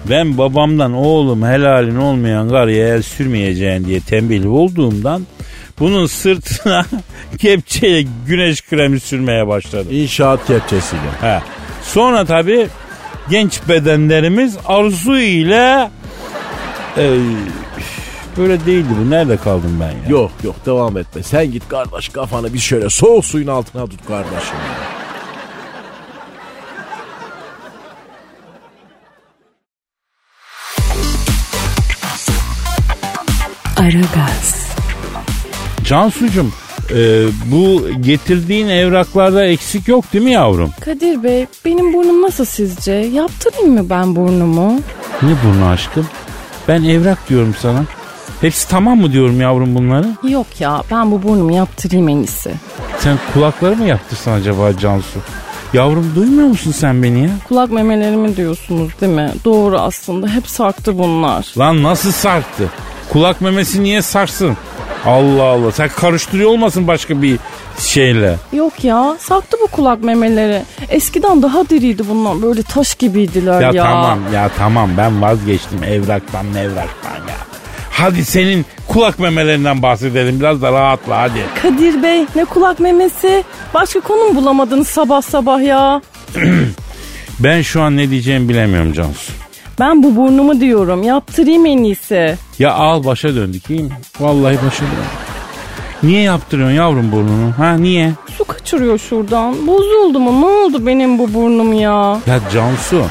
Ben 0.09 0.37
babamdan 0.37 0.93
oğlum 0.93 1.45
helalin 1.45 1.95
olmayan 1.95 2.49
karıya 2.49 2.87
el 2.95 3.01
sürmeyeceğin 3.01 3.85
diye 3.85 3.99
tembih 3.99 4.51
olduğumdan 4.51 5.27
bunun 5.79 6.05
sırtına 6.05 6.85
kepçeyle 7.37 8.09
güneş 8.27 8.65
kremi 8.65 8.99
sürmeye 8.99 9.47
başladım. 9.47 9.87
İnşaat 9.91 10.47
kepçesiyle. 10.47 11.11
He. 11.21 11.39
Sonra 11.83 12.25
tabii 12.25 12.67
genç 13.29 13.59
bedenlerimiz 13.69 14.57
arzu 14.65 15.17
ile 15.17 15.89
e, 16.97 17.19
böyle 18.37 18.65
değildi 18.65 18.89
bu. 19.01 19.09
Nerede 19.09 19.37
kaldım 19.37 19.77
ben 19.81 19.91
ya? 19.91 20.09
Yok 20.09 20.31
yok 20.43 20.55
devam 20.65 20.97
etme. 20.97 21.23
Sen 21.23 21.51
git 21.51 21.69
kardeş 21.69 22.09
kafanı 22.09 22.53
bir 22.53 22.59
şöyle 22.59 22.89
soğuk 22.89 23.25
suyun 23.25 23.47
altına 23.47 23.85
tut 23.85 24.07
kardeşim. 24.07 24.57
Aragaz, 33.79 34.67
Cansucuğum 35.83 36.45
e, 36.91 37.25
bu 37.45 37.83
getirdiğin 38.01 38.67
evraklarda 38.67 39.45
eksik 39.45 39.87
yok 39.87 40.13
değil 40.13 40.23
mi 40.23 40.31
yavrum? 40.31 40.69
Kadir 40.81 41.23
Bey 41.23 41.45
benim 41.65 41.93
burnum 41.93 42.21
nasıl 42.21 42.45
sizce? 42.45 42.91
Yaptırayım 42.91 43.73
mı 43.73 43.89
ben 43.89 44.15
burnumu? 44.15 44.79
Ne 45.21 45.31
burnu 45.45 45.65
aşkım? 45.65 46.07
Ben 46.67 46.83
evrak 46.83 47.29
diyorum 47.29 47.55
sana. 47.61 47.83
Hepsi 48.41 48.69
tamam 48.69 48.99
mı 48.99 49.11
diyorum 49.11 49.41
yavrum 49.41 49.75
bunları? 49.75 50.07
Yok 50.29 50.47
ya 50.59 50.83
ben 50.91 51.11
bu 51.11 51.23
burnumu 51.23 51.53
yaptırayım 51.55 52.09
en 52.09 52.17
iyisi. 52.17 52.51
Sen 52.99 53.17
kulakları 53.33 53.75
mı 53.75 53.85
yaptırsan 53.87 54.31
acaba 54.31 54.77
Cansu? 54.77 55.19
Yavrum 55.73 56.11
duymuyor 56.15 56.47
musun 56.47 56.71
sen 56.71 57.03
beni 57.03 57.23
ya? 57.23 57.29
Kulak 57.47 57.71
memelerimi 57.71 58.37
diyorsunuz 58.37 58.91
değil 59.01 59.13
mi? 59.13 59.31
Doğru 59.45 59.79
aslında 59.79 60.27
hep 60.27 60.47
sarktı 60.47 60.97
bunlar. 60.97 61.53
Lan 61.57 61.83
nasıl 61.83 62.11
sarktı? 62.11 62.69
Kulak 63.09 63.41
memesi 63.41 63.83
niye 63.83 64.01
sarsın? 64.01 64.57
Allah 65.05 65.43
Allah. 65.43 65.71
Sen 65.71 65.89
karıştırıyor 65.89 66.49
olmasın 66.49 66.87
başka 66.87 67.21
bir 67.21 67.39
şeyle. 67.79 68.35
Yok 68.53 68.83
ya 68.83 69.15
sarktı 69.19 69.57
bu 69.63 69.67
kulak 69.67 70.03
memeleri. 70.03 70.61
Eskiden 70.89 71.41
daha 71.41 71.69
diriydi 71.69 72.03
bunlar 72.09 72.41
böyle 72.41 72.63
taş 72.63 72.95
gibiydiler 72.95 73.61
Ya, 73.61 73.71
ya. 73.73 73.83
tamam 73.83 74.19
ya 74.33 74.49
tamam 74.57 74.89
ben 74.97 75.21
vazgeçtim 75.21 75.83
evraktan 75.83 76.45
evraktan 76.55 77.15
ya. 77.15 77.35
Hadi 77.91 78.25
senin 78.25 78.65
kulak 78.87 79.19
memelerinden 79.19 79.81
bahsedelim 79.81 80.39
biraz 80.39 80.61
da 80.61 80.71
rahatla 80.71 81.17
hadi. 81.21 81.39
Kadir 81.61 82.03
Bey 82.03 82.25
ne 82.35 82.45
kulak 82.45 82.79
memesi? 82.79 83.43
Başka 83.73 83.99
konu 83.99 84.23
mu 84.23 84.35
bulamadınız 84.35 84.87
sabah 84.87 85.21
sabah 85.21 85.61
ya? 85.61 86.01
Ben 87.39 87.61
şu 87.61 87.81
an 87.81 87.97
ne 87.97 88.09
diyeceğimi 88.09 88.49
bilemiyorum 88.49 88.93
Cansu. 88.93 89.31
Ben 89.79 90.03
bu 90.03 90.15
burnumu 90.15 90.59
diyorum 90.61 91.03
yaptırayım 91.03 91.65
en 91.65 91.77
iyisi. 91.83 92.35
Ya 92.59 92.73
al 92.73 93.05
başa 93.05 93.35
döndük 93.35 93.69
iyi 93.69 93.83
mi? 93.83 93.89
Vallahi 94.19 94.57
başa 94.65 94.81
döndük. 94.81 95.29
Niye 96.03 96.21
yaptırıyorsun 96.21 96.75
yavrum 96.75 97.11
burnunu? 97.11 97.53
Ha 97.57 97.73
niye? 97.73 98.11
Su 98.37 98.45
kaçırıyor 98.45 98.97
şuradan. 98.97 99.67
Bozuldu 99.67 100.19
mu? 100.19 100.41
Ne 100.41 100.45
oldu 100.45 100.85
benim 100.85 101.19
bu 101.19 101.33
burnum 101.33 101.73
ya? 101.73 102.17
Ya 102.27 102.39
Cansu 102.53 103.03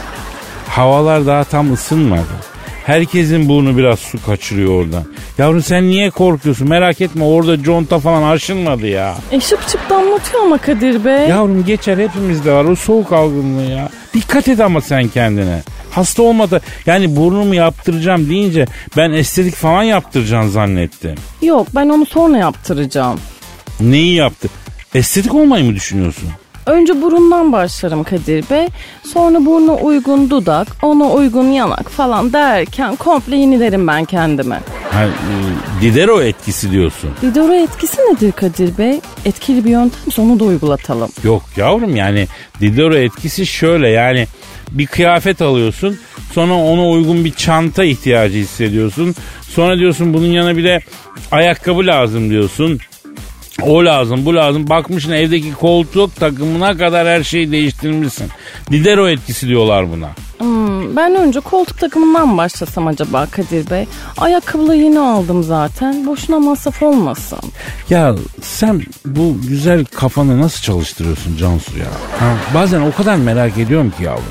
havalar 0.69 1.27
daha 1.27 1.45
tam 1.45 1.73
ısınmadı. 1.73 2.23
Herkesin 2.89 3.49
burnu 3.49 3.76
biraz 3.76 3.99
su 3.99 4.24
kaçırıyor 4.26 4.84
oradan. 4.84 5.05
Yavrum 5.39 5.62
sen 5.62 5.89
niye 5.89 6.11
korkuyorsun? 6.11 6.68
Merak 6.68 7.01
etme 7.01 7.24
orada 7.24 7.62
conta 7.62 7.99
falan 7.99 8.22
aşınmadı 8.22 8.86
ya. 8.86 9.14
E 9.30 9.41
şıp 9.41 9.68
şıp 9.68 9.91
damlatıyor 9.91 10.43
ama 10.43 10.59
Kadir 10.59 11.05
Bey. 11.05 11.28
Yavrum 11.28 11.64
geçer 11.64 11.99
hepimizde 11.99 12.53
var 12.53 12.64
o 12.64 12.76
soğuk 12.76 13.12
algınlığı 13.12 13.70
ya. 13.70 13.89
Dikkat 14.14 14.49
et 14.49 14.61
ama 14.61 14.80
sen 14.80 15.09
kendine. 15.09 15.62
Hasta 15.91 16.22
olmadı. 16.22 16.61
Yani 16.86 17.16
burnumu 17.16 17.55
yaptıracağım 17.55 18.28
deyince 18.30 18.66
ben 18.97 19.11
estetik 19.11 19.55
falan 19.55 19.82
yaptıracağım 19.82 20.51
zannettim. 20.51 21.14
Yok 21.43 21.66
ben 21.74 21.89
onu 21.89 22.07
sonra 22.07 22.39
yaptıracağım. 22.39 23.20
Neyi 23.80 24.14
yaptı? 24.14 24.49
Estetik 24.95 25.34
olmayı 25.34 25.64
mı 25.64 25.74
düşünüyorsun? 25.74 26.28
Önce 26.69 27.03
burundan 27.03 27.53
başlarım 27.53 28.05
Kadir 28.05 28.45
Bey. 28.51 28.66
Sonra 29.12 29.47
burnu 29.47 29.79
uygun 29.83 30.31
dudak, 30.31 30.69
ona 30.83 31.05
uygun 31.05 31.47
yanak 31.47 31.91
falan 31.91 32.33
derken 32.33 32.97
komple 32.97 33.37
yenilerim 33.37 33.87
ben 33.87 34.05
kendime. 34.05 34.61
Ha, 34.93 35.05
e, 35.05 35.83
Didero 35.83 36.23
etkisi 36.23 36.73
diyorsun. 36.73 37.11
Didoro 37.23 37.53
etkisi 37.55 38.01
nedir 38.01 38.33
Kadir 38.33 38.79
Bey? 38.79 39.01
Etkili 39.25 39.64
bir 39.64 39.71
yöntemse 39.71 40.23
onu 40.23 40.41
da 40.41 40.45
uygulatalım. 40.45 41.09
Yok 41.25 41.43
yavrum 41.57 41.97
yani 41.97 42.27
Didero 42.61 42.95
etkisi 42.95 43.47
şöyle 43.47 43.89
yani 43.89 44.27
bir 44.71 44.87
kıyafet 44.87 45.43
alıyorsun 45.43 45.99
sonra 46.33 46.55
ona 46.55 46.89
uygun 46.89 47.25
bir 47.25 47.33
çanta 47.33 47.85
ihtiyacı 47.85 48.39
hissediyorsun. 48.39 49.14
Sonra 49.49 49.79
diyorsun 49.79 50.14
bunun 50.14 50.27
yanına 50.27 50.57
bir 50.57 50.64
de 50.64 50.81
ayakkabı 51.31 51.87
lazım 51.87 52.31
diyorsun. 52.31 52.79
O 53.62 53.84
lazım 53.84 54.24
bu 54.24 54.34
lazım 54.34 54.68
bakmışsın 54.68 55.12
evdeki 55.12 55.52
koltuk 55.52 56.16
takımına 56.16 56.76
kadar 56.76 57.06
her 57.06 57.22
şeyi 57.22 57.52
değiştirmişsin. 57.52 58.28
Didero 58.70 59.09
etkisi 59.09 59.48
diyorlar 59.48 59.92
buna. 59.92 60.09
Hmm, 60.38 60.96
ben 60.96 61.14
önce 61.14 61.40
koltuk 61.40 61.78
takımından 61.78 62.38
başlasam 62.38 62.86
acaba 62.86 63.26
Kadir 63.26 63.70
Bey. 63.70 63.86
Ayakkabıları 64.18 64.76
yeni 64.76 65.00
aldım 65.00 65.42
zaten. 65.42 66.06
Boşuna 66.06 66.38
masraf 66.38 66.82
olmasın. 66.82 67.38
Ya 67.90 68.14
sen 68.42 68.82
bu 69.06 69.36
güzel 69.48 69.84
kafanı 69.84 70.40
nasıl 70.40 70.62
çalıştırıyorsun 70.62 71.36
Cansu 71.36 71.78
ya? 71.78 71.86
Ha, 72.20 72.34
bazen 72.54 72.80
o 72.80 72.92
kadar 72.92 73.16
merak 73.16 73.59
ediyorum 73.59 73.92
ki 73.98 74.04
yavrum. 74.04 74.24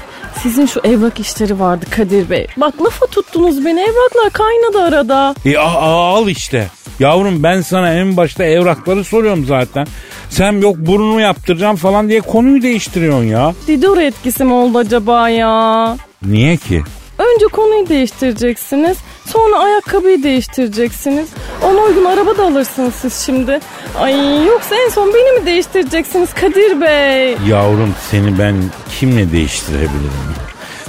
Sizin 0.43 0.65
şu 0.65 0.79
evrak 0.83 1.19
işleri 1.19 1.59
vardı 1.59 1.85
Kadir 1.95 2.29
Bey. 2.29 2.47
Bak 2.57 2.81
lafa 2.81 3.05
tuttunuz 3.05 3.65
beni. 3.65 3.79
Evraklar 3.79 4.29
kaynadı 4.33 4.81
arada. 4.83 5.35
E 5.45 5.57
a- 5.57 5.61
a- 5.63 6.15
al 6.17 6.27
işte. 6.29 6.67
Yavrum 6.99 7.43
ben 7.43 7.61
sana 7.61 7.93
en 7.93 8.17
başta 8.17 8.43
evrakları 8.43 9.03
soruyorum 9.03 9.45
zaten. 9.45 9.87
Sen 10.29 10.61
yok 10.61 10.75
burnumu 10.77 11.21
yaptıracağım 11.21 11.75
falan 11.75 12.09
diye 12.09 12.21
konuyu 12.21 12.61
değiştiriyorsun 12.61 13.23
ya. 13.23 13.53
Didoro 13.67 13.99
etkisi 14.01 14.43
mi 14.43 14.53
oldu 14.53 14.77
acaba 14.77 15.29
ya? 15.29 15.97
Niye 16.25 16.57
ki? 16.57 16.83
Önce 17.17 17.45
konuyu 17.45 17.89
değiştireceksiniz. 17.89 18.97
Sonra 19.25 19.57
ayakkabıyı 19.59 20.23
değiştireceksiniz. 20.23 21.27
Ona 21.63 21.81
uygun 21.81 22.05
araba 22.05 22.37
da 22.37 22.43
alırsınız 22.43 22.93
siz 22.95 23.25
şimdi. 23.25 23.59
Ay 23.99 24.45
yoksa 24.45 24.75
en 24.85 24.89
son 24.89 25.13
beni 25.13 25.39
mi 25.39 25.45
değiştireceksiniz 25.45 26.33
Kadir 26.33 26.81
Bey? 26.81 27.37
Yavrum 27.49 27.95
seni 28.11 28.39
ben 28.39 28.55
kimle 28.99 29.31
değiştirebilirim? 29.31 30.37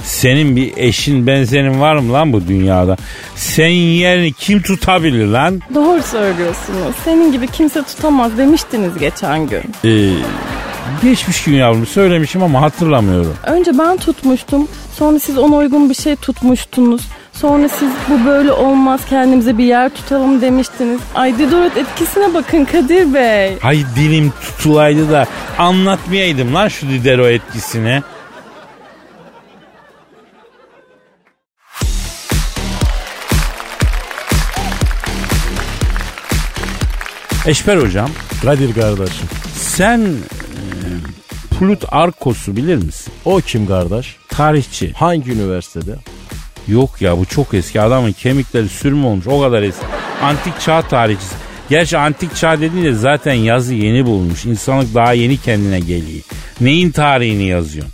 Senin 0.03 0.55
bir 0.55 0.73
eşin 0.77 1.27
benzerin 1.27 1.81
var 1.81 1.95
mı 1.95 2.13
lan 2.13 2.33
bu 2.33 2.47
dünyada? 2.47 2.97
Senin 3.35 3.73
yerini 3.91 4.33
kim 4.33 4.61
tutabilir 4.61 5.25
lan? 5.25 5.61
Doğru 5.75 6.03
söylüyorsunuz. 6.03 6.95
Senin 7.05 7.31
gibi 7.31 7.47
kimse 7.47 7.83
tutamaz 7.83 8.37
demiştiniz 8.37 8.97
geçen 8.97 9.47
gün. 9.47 9.61
Ee, 9.85 10.11
geçmiş 11.03 11.43
gün 11.43 11.53
yavrum 11.53 11.85
söylemişim 11.85 12.43
ama 12.43 12.61
hatırlamıyorum. 12.61 13.33
Önce 13.45 13.77
ben 13.77 13.97
tutmuştum. 13.97 14.67
Sonra 14.97 15.19
siz 15.19 15.37
ona 15.37 15.55
uygun 15.55 15.89
bir 15.89 15.95
şey 15.95 16.15
tutmuştunuz. 16.15 17.01
Sonra 17.33 17.69
siz 17.69 17.89
bu 18.09 18.25
böyle 18.25 18.51
olmaz 18.51 19.01
kendimize 19.09 19.57
bir 19.57 19.63
yer 19.63 19.89
tutalım 19.89 20.41
demiştiniz. 20.41 20.99
Ay 21.15 21.37
Didoret 21.37 21.77
etkisine 21.77 22.33
bakın 22.33 22.65
Kadir 22.65 23.13
Bey. 23.13 23.59
Hay 23.59 23.83
dilim 23.95 24.33
tutulaydı 24.41 25.11
da 25.11 25.25
anlatmayaydım 25.57 26.55
lan 26.55 26.67
şu 26.67 26.89
Didero 26.89 27.27
etkisini. 27.27 28.01
Eşber 37.45 37.77
hocam 37.77 38.09
Kadir 38.41 38.73
kardeşim. 38.73 39.27
sen 39.55 40.01
Plut 41.59 41.83
Arkos'u 41.91 42.55
bilir 42.55 42.75
misin? 42.75 43.13
O 43.25 43.37
kim 43.37 43.67
kardeş? 43.67 44.15
Tarihçi. 44.29 44.93
Hangi 44.93 45.31
üniversitede? 45.31 45.95
Yok 46.67 47.01
ya 47.01 47.17
bu 47.17 47.25
çok 47.25 47.53
eski 47.53 47.81
adamın 47.81 48.11
kemikleri 48.11 48.69
sürüm 48.69 49.05
olmuş 49.05 49.27
o 49.27 49.41
kadar 49.41 49.63
eski. 49.63 49.85
Antik 50.21 50.59
çağ 50.59 50.81
tarihçisi. 50.81 51.35
Gerçi 51.69 51.97
antik 51.97 52.35
çağ 52.35 52.61
dediğinde 52.61 52.93
zaten 52.93 53.33
yazı 53.33 53.73
yeni 53.73 54.05
bulmuş. 54.05 54.45
İnsanlık 54.45 54.95
daha 54.95 55.13
yeni 55.13 55.37
kendine 55.37 55.79
geliyor. 55.79 56.23
Neyin 56.61 56.91
tarihini 56.91 57.43
yazıyorsun? 57.43 57.93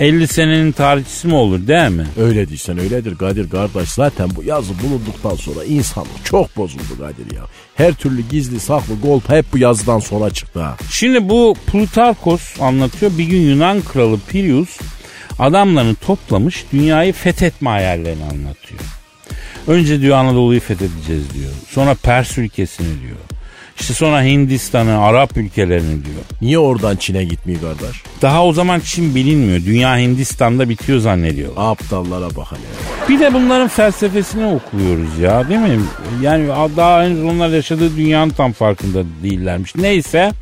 50 0.00 0.28
senenin 0.28 0.72
tarihçisi 0.72 1.26
mi 1.28 1.34
olur 1.34 1.66
değil 1.66 1.90
mi? 1.90 2.06
Öyle 2.20 2.48
değilsen 2.48 2.78
öyledir 2.78 3.16
Kadir 3.16 3.50
kardeş. 3.50 3.88
Zaten 3.88 4.30
bu 4.36 4.42
yazı 4.42 4.72
bulunduktan 4.82 5.34
sonra 5.34 5.64
insanlık 5.64 6.24
çok 6.24 6.56
bozuldu 6.56 6.98
Kadir 6.98 7.36
ya. 7.36 7.42
Her 7.74 7.94
türlü 7.94 8.22
gizli 8.30 8.60
saklı 8.60 8.94
golp 9.02 9.28
hep 9.28 9.46
bu 9.52 9.58
yazıdan 9.58 9.98
sonra 9.98 10.30
çıktı 10.30 10.60
ha. 10.60 10.76
Şimdi 10.90 11.28
bu 11.28 11.54
Plutarkos 11.66 12.60
anlatıyor. 12.60 13.12
Bir 13.18 13.24
gün 13.24 13.40
Yunan 13.40 13.80
kralı 13.80 14.18
Pirius 14.28 14.78
adamlarını 15.38 15.94
toplamış 15.94 16.64
dünyayı 16.72 17.12
fethetme 17.12 17.70
hayallerini 17.70 18.24
anlatıyor. 18.24 18.80
Önce 19.66 20.00
diyor 20.00 20.16
Anadolu'yu 20.16 20.60
fethedeceğiz 20.60 21.34
diyor. 21.34 21.50
Sonra 21.70 21.94
Pers 21.94 22.38
ülkesini 22.38 23.00
diyor. 23.02 23.16
İşte 23.80 23.94
sonra 23.94 24.22
Hindistan'ı, 24.22 24.98
Arap 24.98 25.36
ülkelerini 25.36 26.04
diyor. 26.04 26.16
Niye 26.42 26.58
oradan 26.58 26.96
Çin'e 26.96 27.24
gitmiyor 27.24 27.60
kardeş? 27.60 28.02
Daha 28.22 28.44
o 28.44 28.52
zaman 28.52 28.80
Çin 28.80 29.14
bilinmiyor. 29.14 29.64
Dünya 29.64 29.98
Hindistan'da 29.98 30.68
bitiyor 30.68 30.98
zannediyorlar. 30.98 31.70
Aptallara 31.70 32.36
bak 32.36 32.46
hele. 32.52 33.08
Bir 33.08 33.20
de 33.20 33.34
bunların 33.34 33.68
felsefesini 33.68 34.46
okuyoruz 34.46 35.18
ya 35.18 35.48
değil 35.48 35.60
mi? 35.60 35.80
Yani 36.22 36.48
daha 36.76 37.02
henüz 37.04 37.24
onlar 37.24 37.48
yaşadığı 37.48 37.96
dünyanın 37.96 38.30
tam 38.30 38.52
farkında 38.52 39.02
değillermiş. 39.22 39.74
Neyse. 39.76 40.32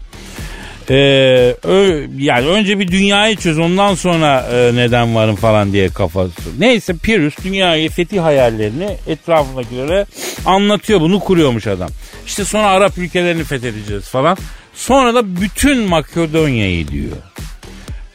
Ee, 0.90 1.54
ö- 1.64 2.06
yani 2.18 2.46
önce 2.46 2.78
bir 2.78 2.88
dünyayı 2.88 3.36
çöz 3.36 3.58
ondan 3.58 3.94
sonra 3.94 4.48
e, 4.52 4.74
neden 4.74 5.14
varım 5.14 5.36
falan 5.36 5.72
diye 5.72 5.88
kafası. 5.88 6.32
Neyse 6.58 6.94
Pirus 7.02 7.34
dünyayı 7.44 7.90
fetih 7.90 8.22
hayallerini 8.22 8.96
etrafındakilere 9.06 10.06
anlatıyor 10.46 11.00
bunu 11.00 11.20
kuruyormuş 11.20 11.66
adam. 11.66 11.88
İşte 12.26 12.44
sonra 12.44 12.66
Arap 12.66 12.98
ülkelerini 12.98 13.44
fethedeceğiz 13.44 14.04
falan. 14.08 14.36
Sonra 14.74 15.14
da 15.14 15.40
bütün 15.40 15.78
Makedonya'yı 15.78 16.88
diyor. 16.88 17.16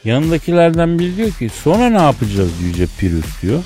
Yanındakilerden 0.04 0.98
biri 0.98 1.16
diyor 1.16 1.30
ki 1.30 1.50
sonra 1.64 1.88
ne 1.90 2.02
yapacağız 2.02 2.50
Yüce 2.62 2.86
Pirus 2.98 3.42
diyor. 3.42 3.62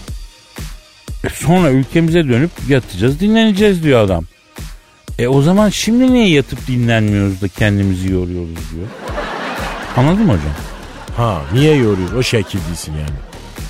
E 1.24 1.28
sonra 1.28 1.70
ülkemize 1.70 2.28
dönüp 2.28 2.50
yatacağız 2.68 3.20
dinleneceğiz 3.20 3.82
diyor 3.82 4.00
adam. 4.04 4.24
E 5.18 5.28
o 5.28 5.42
zaman 5.42 5.68
şimdi 5.68 6.12
niye 6.12 6.28
yatıp 6.28 6.66
dinlenmiyoruz 6.66 7.42
da 7.42 7.48
kendimizi 7.48 8.12
yoruyoruz 8.12 8.48
diyor. 8.74 8.86
Anladın 9.96 10.26
mı 10.26 10.32
hocam? 10.32 10.52
Ha 11.16 11.42
niye 11.52 11.74
yoruyor? 11.76 12.12
O 12.12 12.22
şekil 12.22 12.58
değilsin 12.68 12.92
yani. 12.92 13.16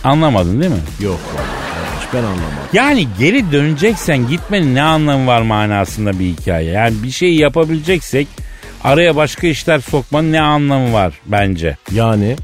Anlamadın 0.04 0.60
değil 0.60 0.72
mi? 0.72 0.78
Yok 1.00 1.18
kardeş 1.36 2.08
ben 2.14 2.18
anlamadım. 2.18 2.46
Yani 2.72 3.08
geri 3.18 3.52
döneceksen 3.52 4.28
gitmenin 4.28 4.74
ne 4.74 4.82
anlamı 4.82 5.26
var 5.26 5.42
manasında 5.42 6.18
bir 6.18 6.24
hikaye. 6.24 6.70
Yani 6.70 7.02
bir 7.02 7.10
şeyi 7.10 7.38
yapabileceksek 7.38 8.28
araya 8.84 9.16
başka 9.16 9.46
işler 9.46 9.78
sokmanın 9.80 10.32
ne 10.32 10.40
anlamı 10.40 10.92
var 10.92 11.14
bence. 11.26 11.76
Yani 11.92 12.36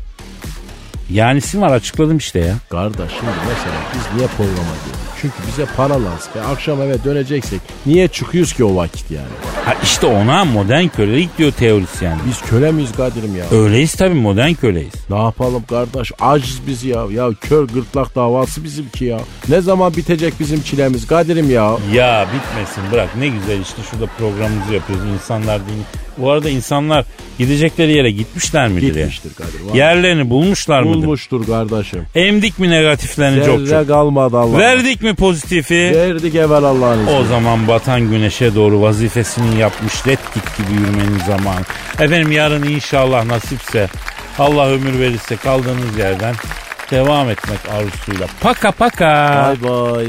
Yanisi 1.11 1.61
var 1.61 1.71
açıkladım 1.73 2.17
işte 2.17 2.39
ya. 2.39 2.55
kardeş 2.71 3.11
şimdi 3.19 3.33
mesela 3.49 3.75
biz 3.95 4.17
niye 4.17 4.27
programa 4.29 4.53
geliyoruz? 4.57 5.12
Çünkü 5.23 5.35
bize 5.49 5.67
para 5.77 5.95
lazım. 5.95 6.33
Ya 6.37 6.43
akşam 6.45 6.83
eve 6.83 7.05
döneceksek 7.05 7.61
niye 7.87 8.09
çıkıyoruz 8.09 8.53
ki 8.53 8.65
o 8.65 8.77
vakit 8.77 9.11
yani? 9.11 9.27
Ha 9.65 9.75
işte 9.83 10.07
ona 10.07 10.45
modern 10.45 10.89
kölelik 10.89 11.39
diyor 11.39 11.53
teorisyen. 11.53 12.19
Biz 12.29 12.41
köle 12.51 12.73
miyiz 12.73 12.93
Kadir'im 12.97 13.37
ya? 13.37 13.45
Öyleyiz 13.53 13.95
tabii 13.95 14.15
modern 14.15 14.53
köleyiz. 14.55 14.93
Ne 15.11 15.19
yapalım 15.19 15.65
kardeş? 15.69 16.13
Aciz 16.21 16.61
biz 16.67 16.85
ya. 16.85 17.05
Ya 17.11 17.31
kör 17.41 17.69
gırtlak 17.69 18.15
davası 18.17 18.65
bizimki 18.65 19.05
ya. 19.05 19.21
Ne 19.49 19.61
zaman 19.61 19.97
bitecek 19.97 20.35
bizim 20.41 20.63
çilemiz 20.63 21.07
Kadir'im 21.07 21.51
ya? 21.51 21.77
Ya 21.93 22.27
bitmesin 22.35 22.83
bırak 22.93 23.17
ne 23.17 23.29
güzel 23.29 23.61
işte 23.61 23.83
şurada 23.91 24.07
programımızı 24.19 24.75
yapıyoruz 24.75 25.05
insanlar 25.15 25.67
değil. 25.67 25.83
Bu 26.19 26.31
arada 26.31 26.51
insanlar 26.51 27.05
gidecekleri 27.39 27.93
yere 27.93 28.11
gitmişler 28.11 28.69
midir 28.69 28.83
ya? 28.83 29.07
Gitmiştir 29.07 29.35
Kadir. 29.35 29.61
vallahi. 29.65 29.79
Yerlerini 29.79 30.31
bulmuşlar 30.31 30.83
mıdır? 30.83 30.95
Bulmuştur 30.95 31.47
kardeşim. 31.47 32.07
Emdik 32.15 32.59
mi 32.59 32.71
negatiflerini 32.71 33.45
çok 33.45 33.61
Zerre 33.61 33.81
çok? 33.81 33.89
kalmadı 33.89 34.37
Allah. 34.39 34.59
Verdik 34.59 35.03
mi 35.03 35.15
pozitifi? 35.15 35.93
Verdik 35.95 36.35
evvel 36.35 36.65
Allah'ın 36.65 37.01
izniyle. 37.01 37.19
O 37.19 37.25
zaman 37.25 37.69
batan 37.69 38.01
güneşe 38.11 38.55
doğru 38.55 38.81
vazifesini 38.83 39.59
yapmış 39.59 40.07
red 40.07 40.19
git 40.35 40.57
gibi 40.59 40.81
yürümenin 40.81 41.19
zamanı. 41.27 41.65
Efendim 42.01 42.33
yarın 42.33 42.63
inşallah 42.63 43.25
nasipse 43.25 43.89
Allah 44.39 44.69
ömür 44.69 44.99
verirse 45.01 45.37
kaldığınız 45.37 45.99
yerden 45.99 46.35
devam 46.91 47.31
etmek 47.31 47.59
arzusuyla. 47.71 48.27
Paka 48.41 48.71
paka. 48.73 49.57
Bay 49.63 49.71
bay. 49.71 50.07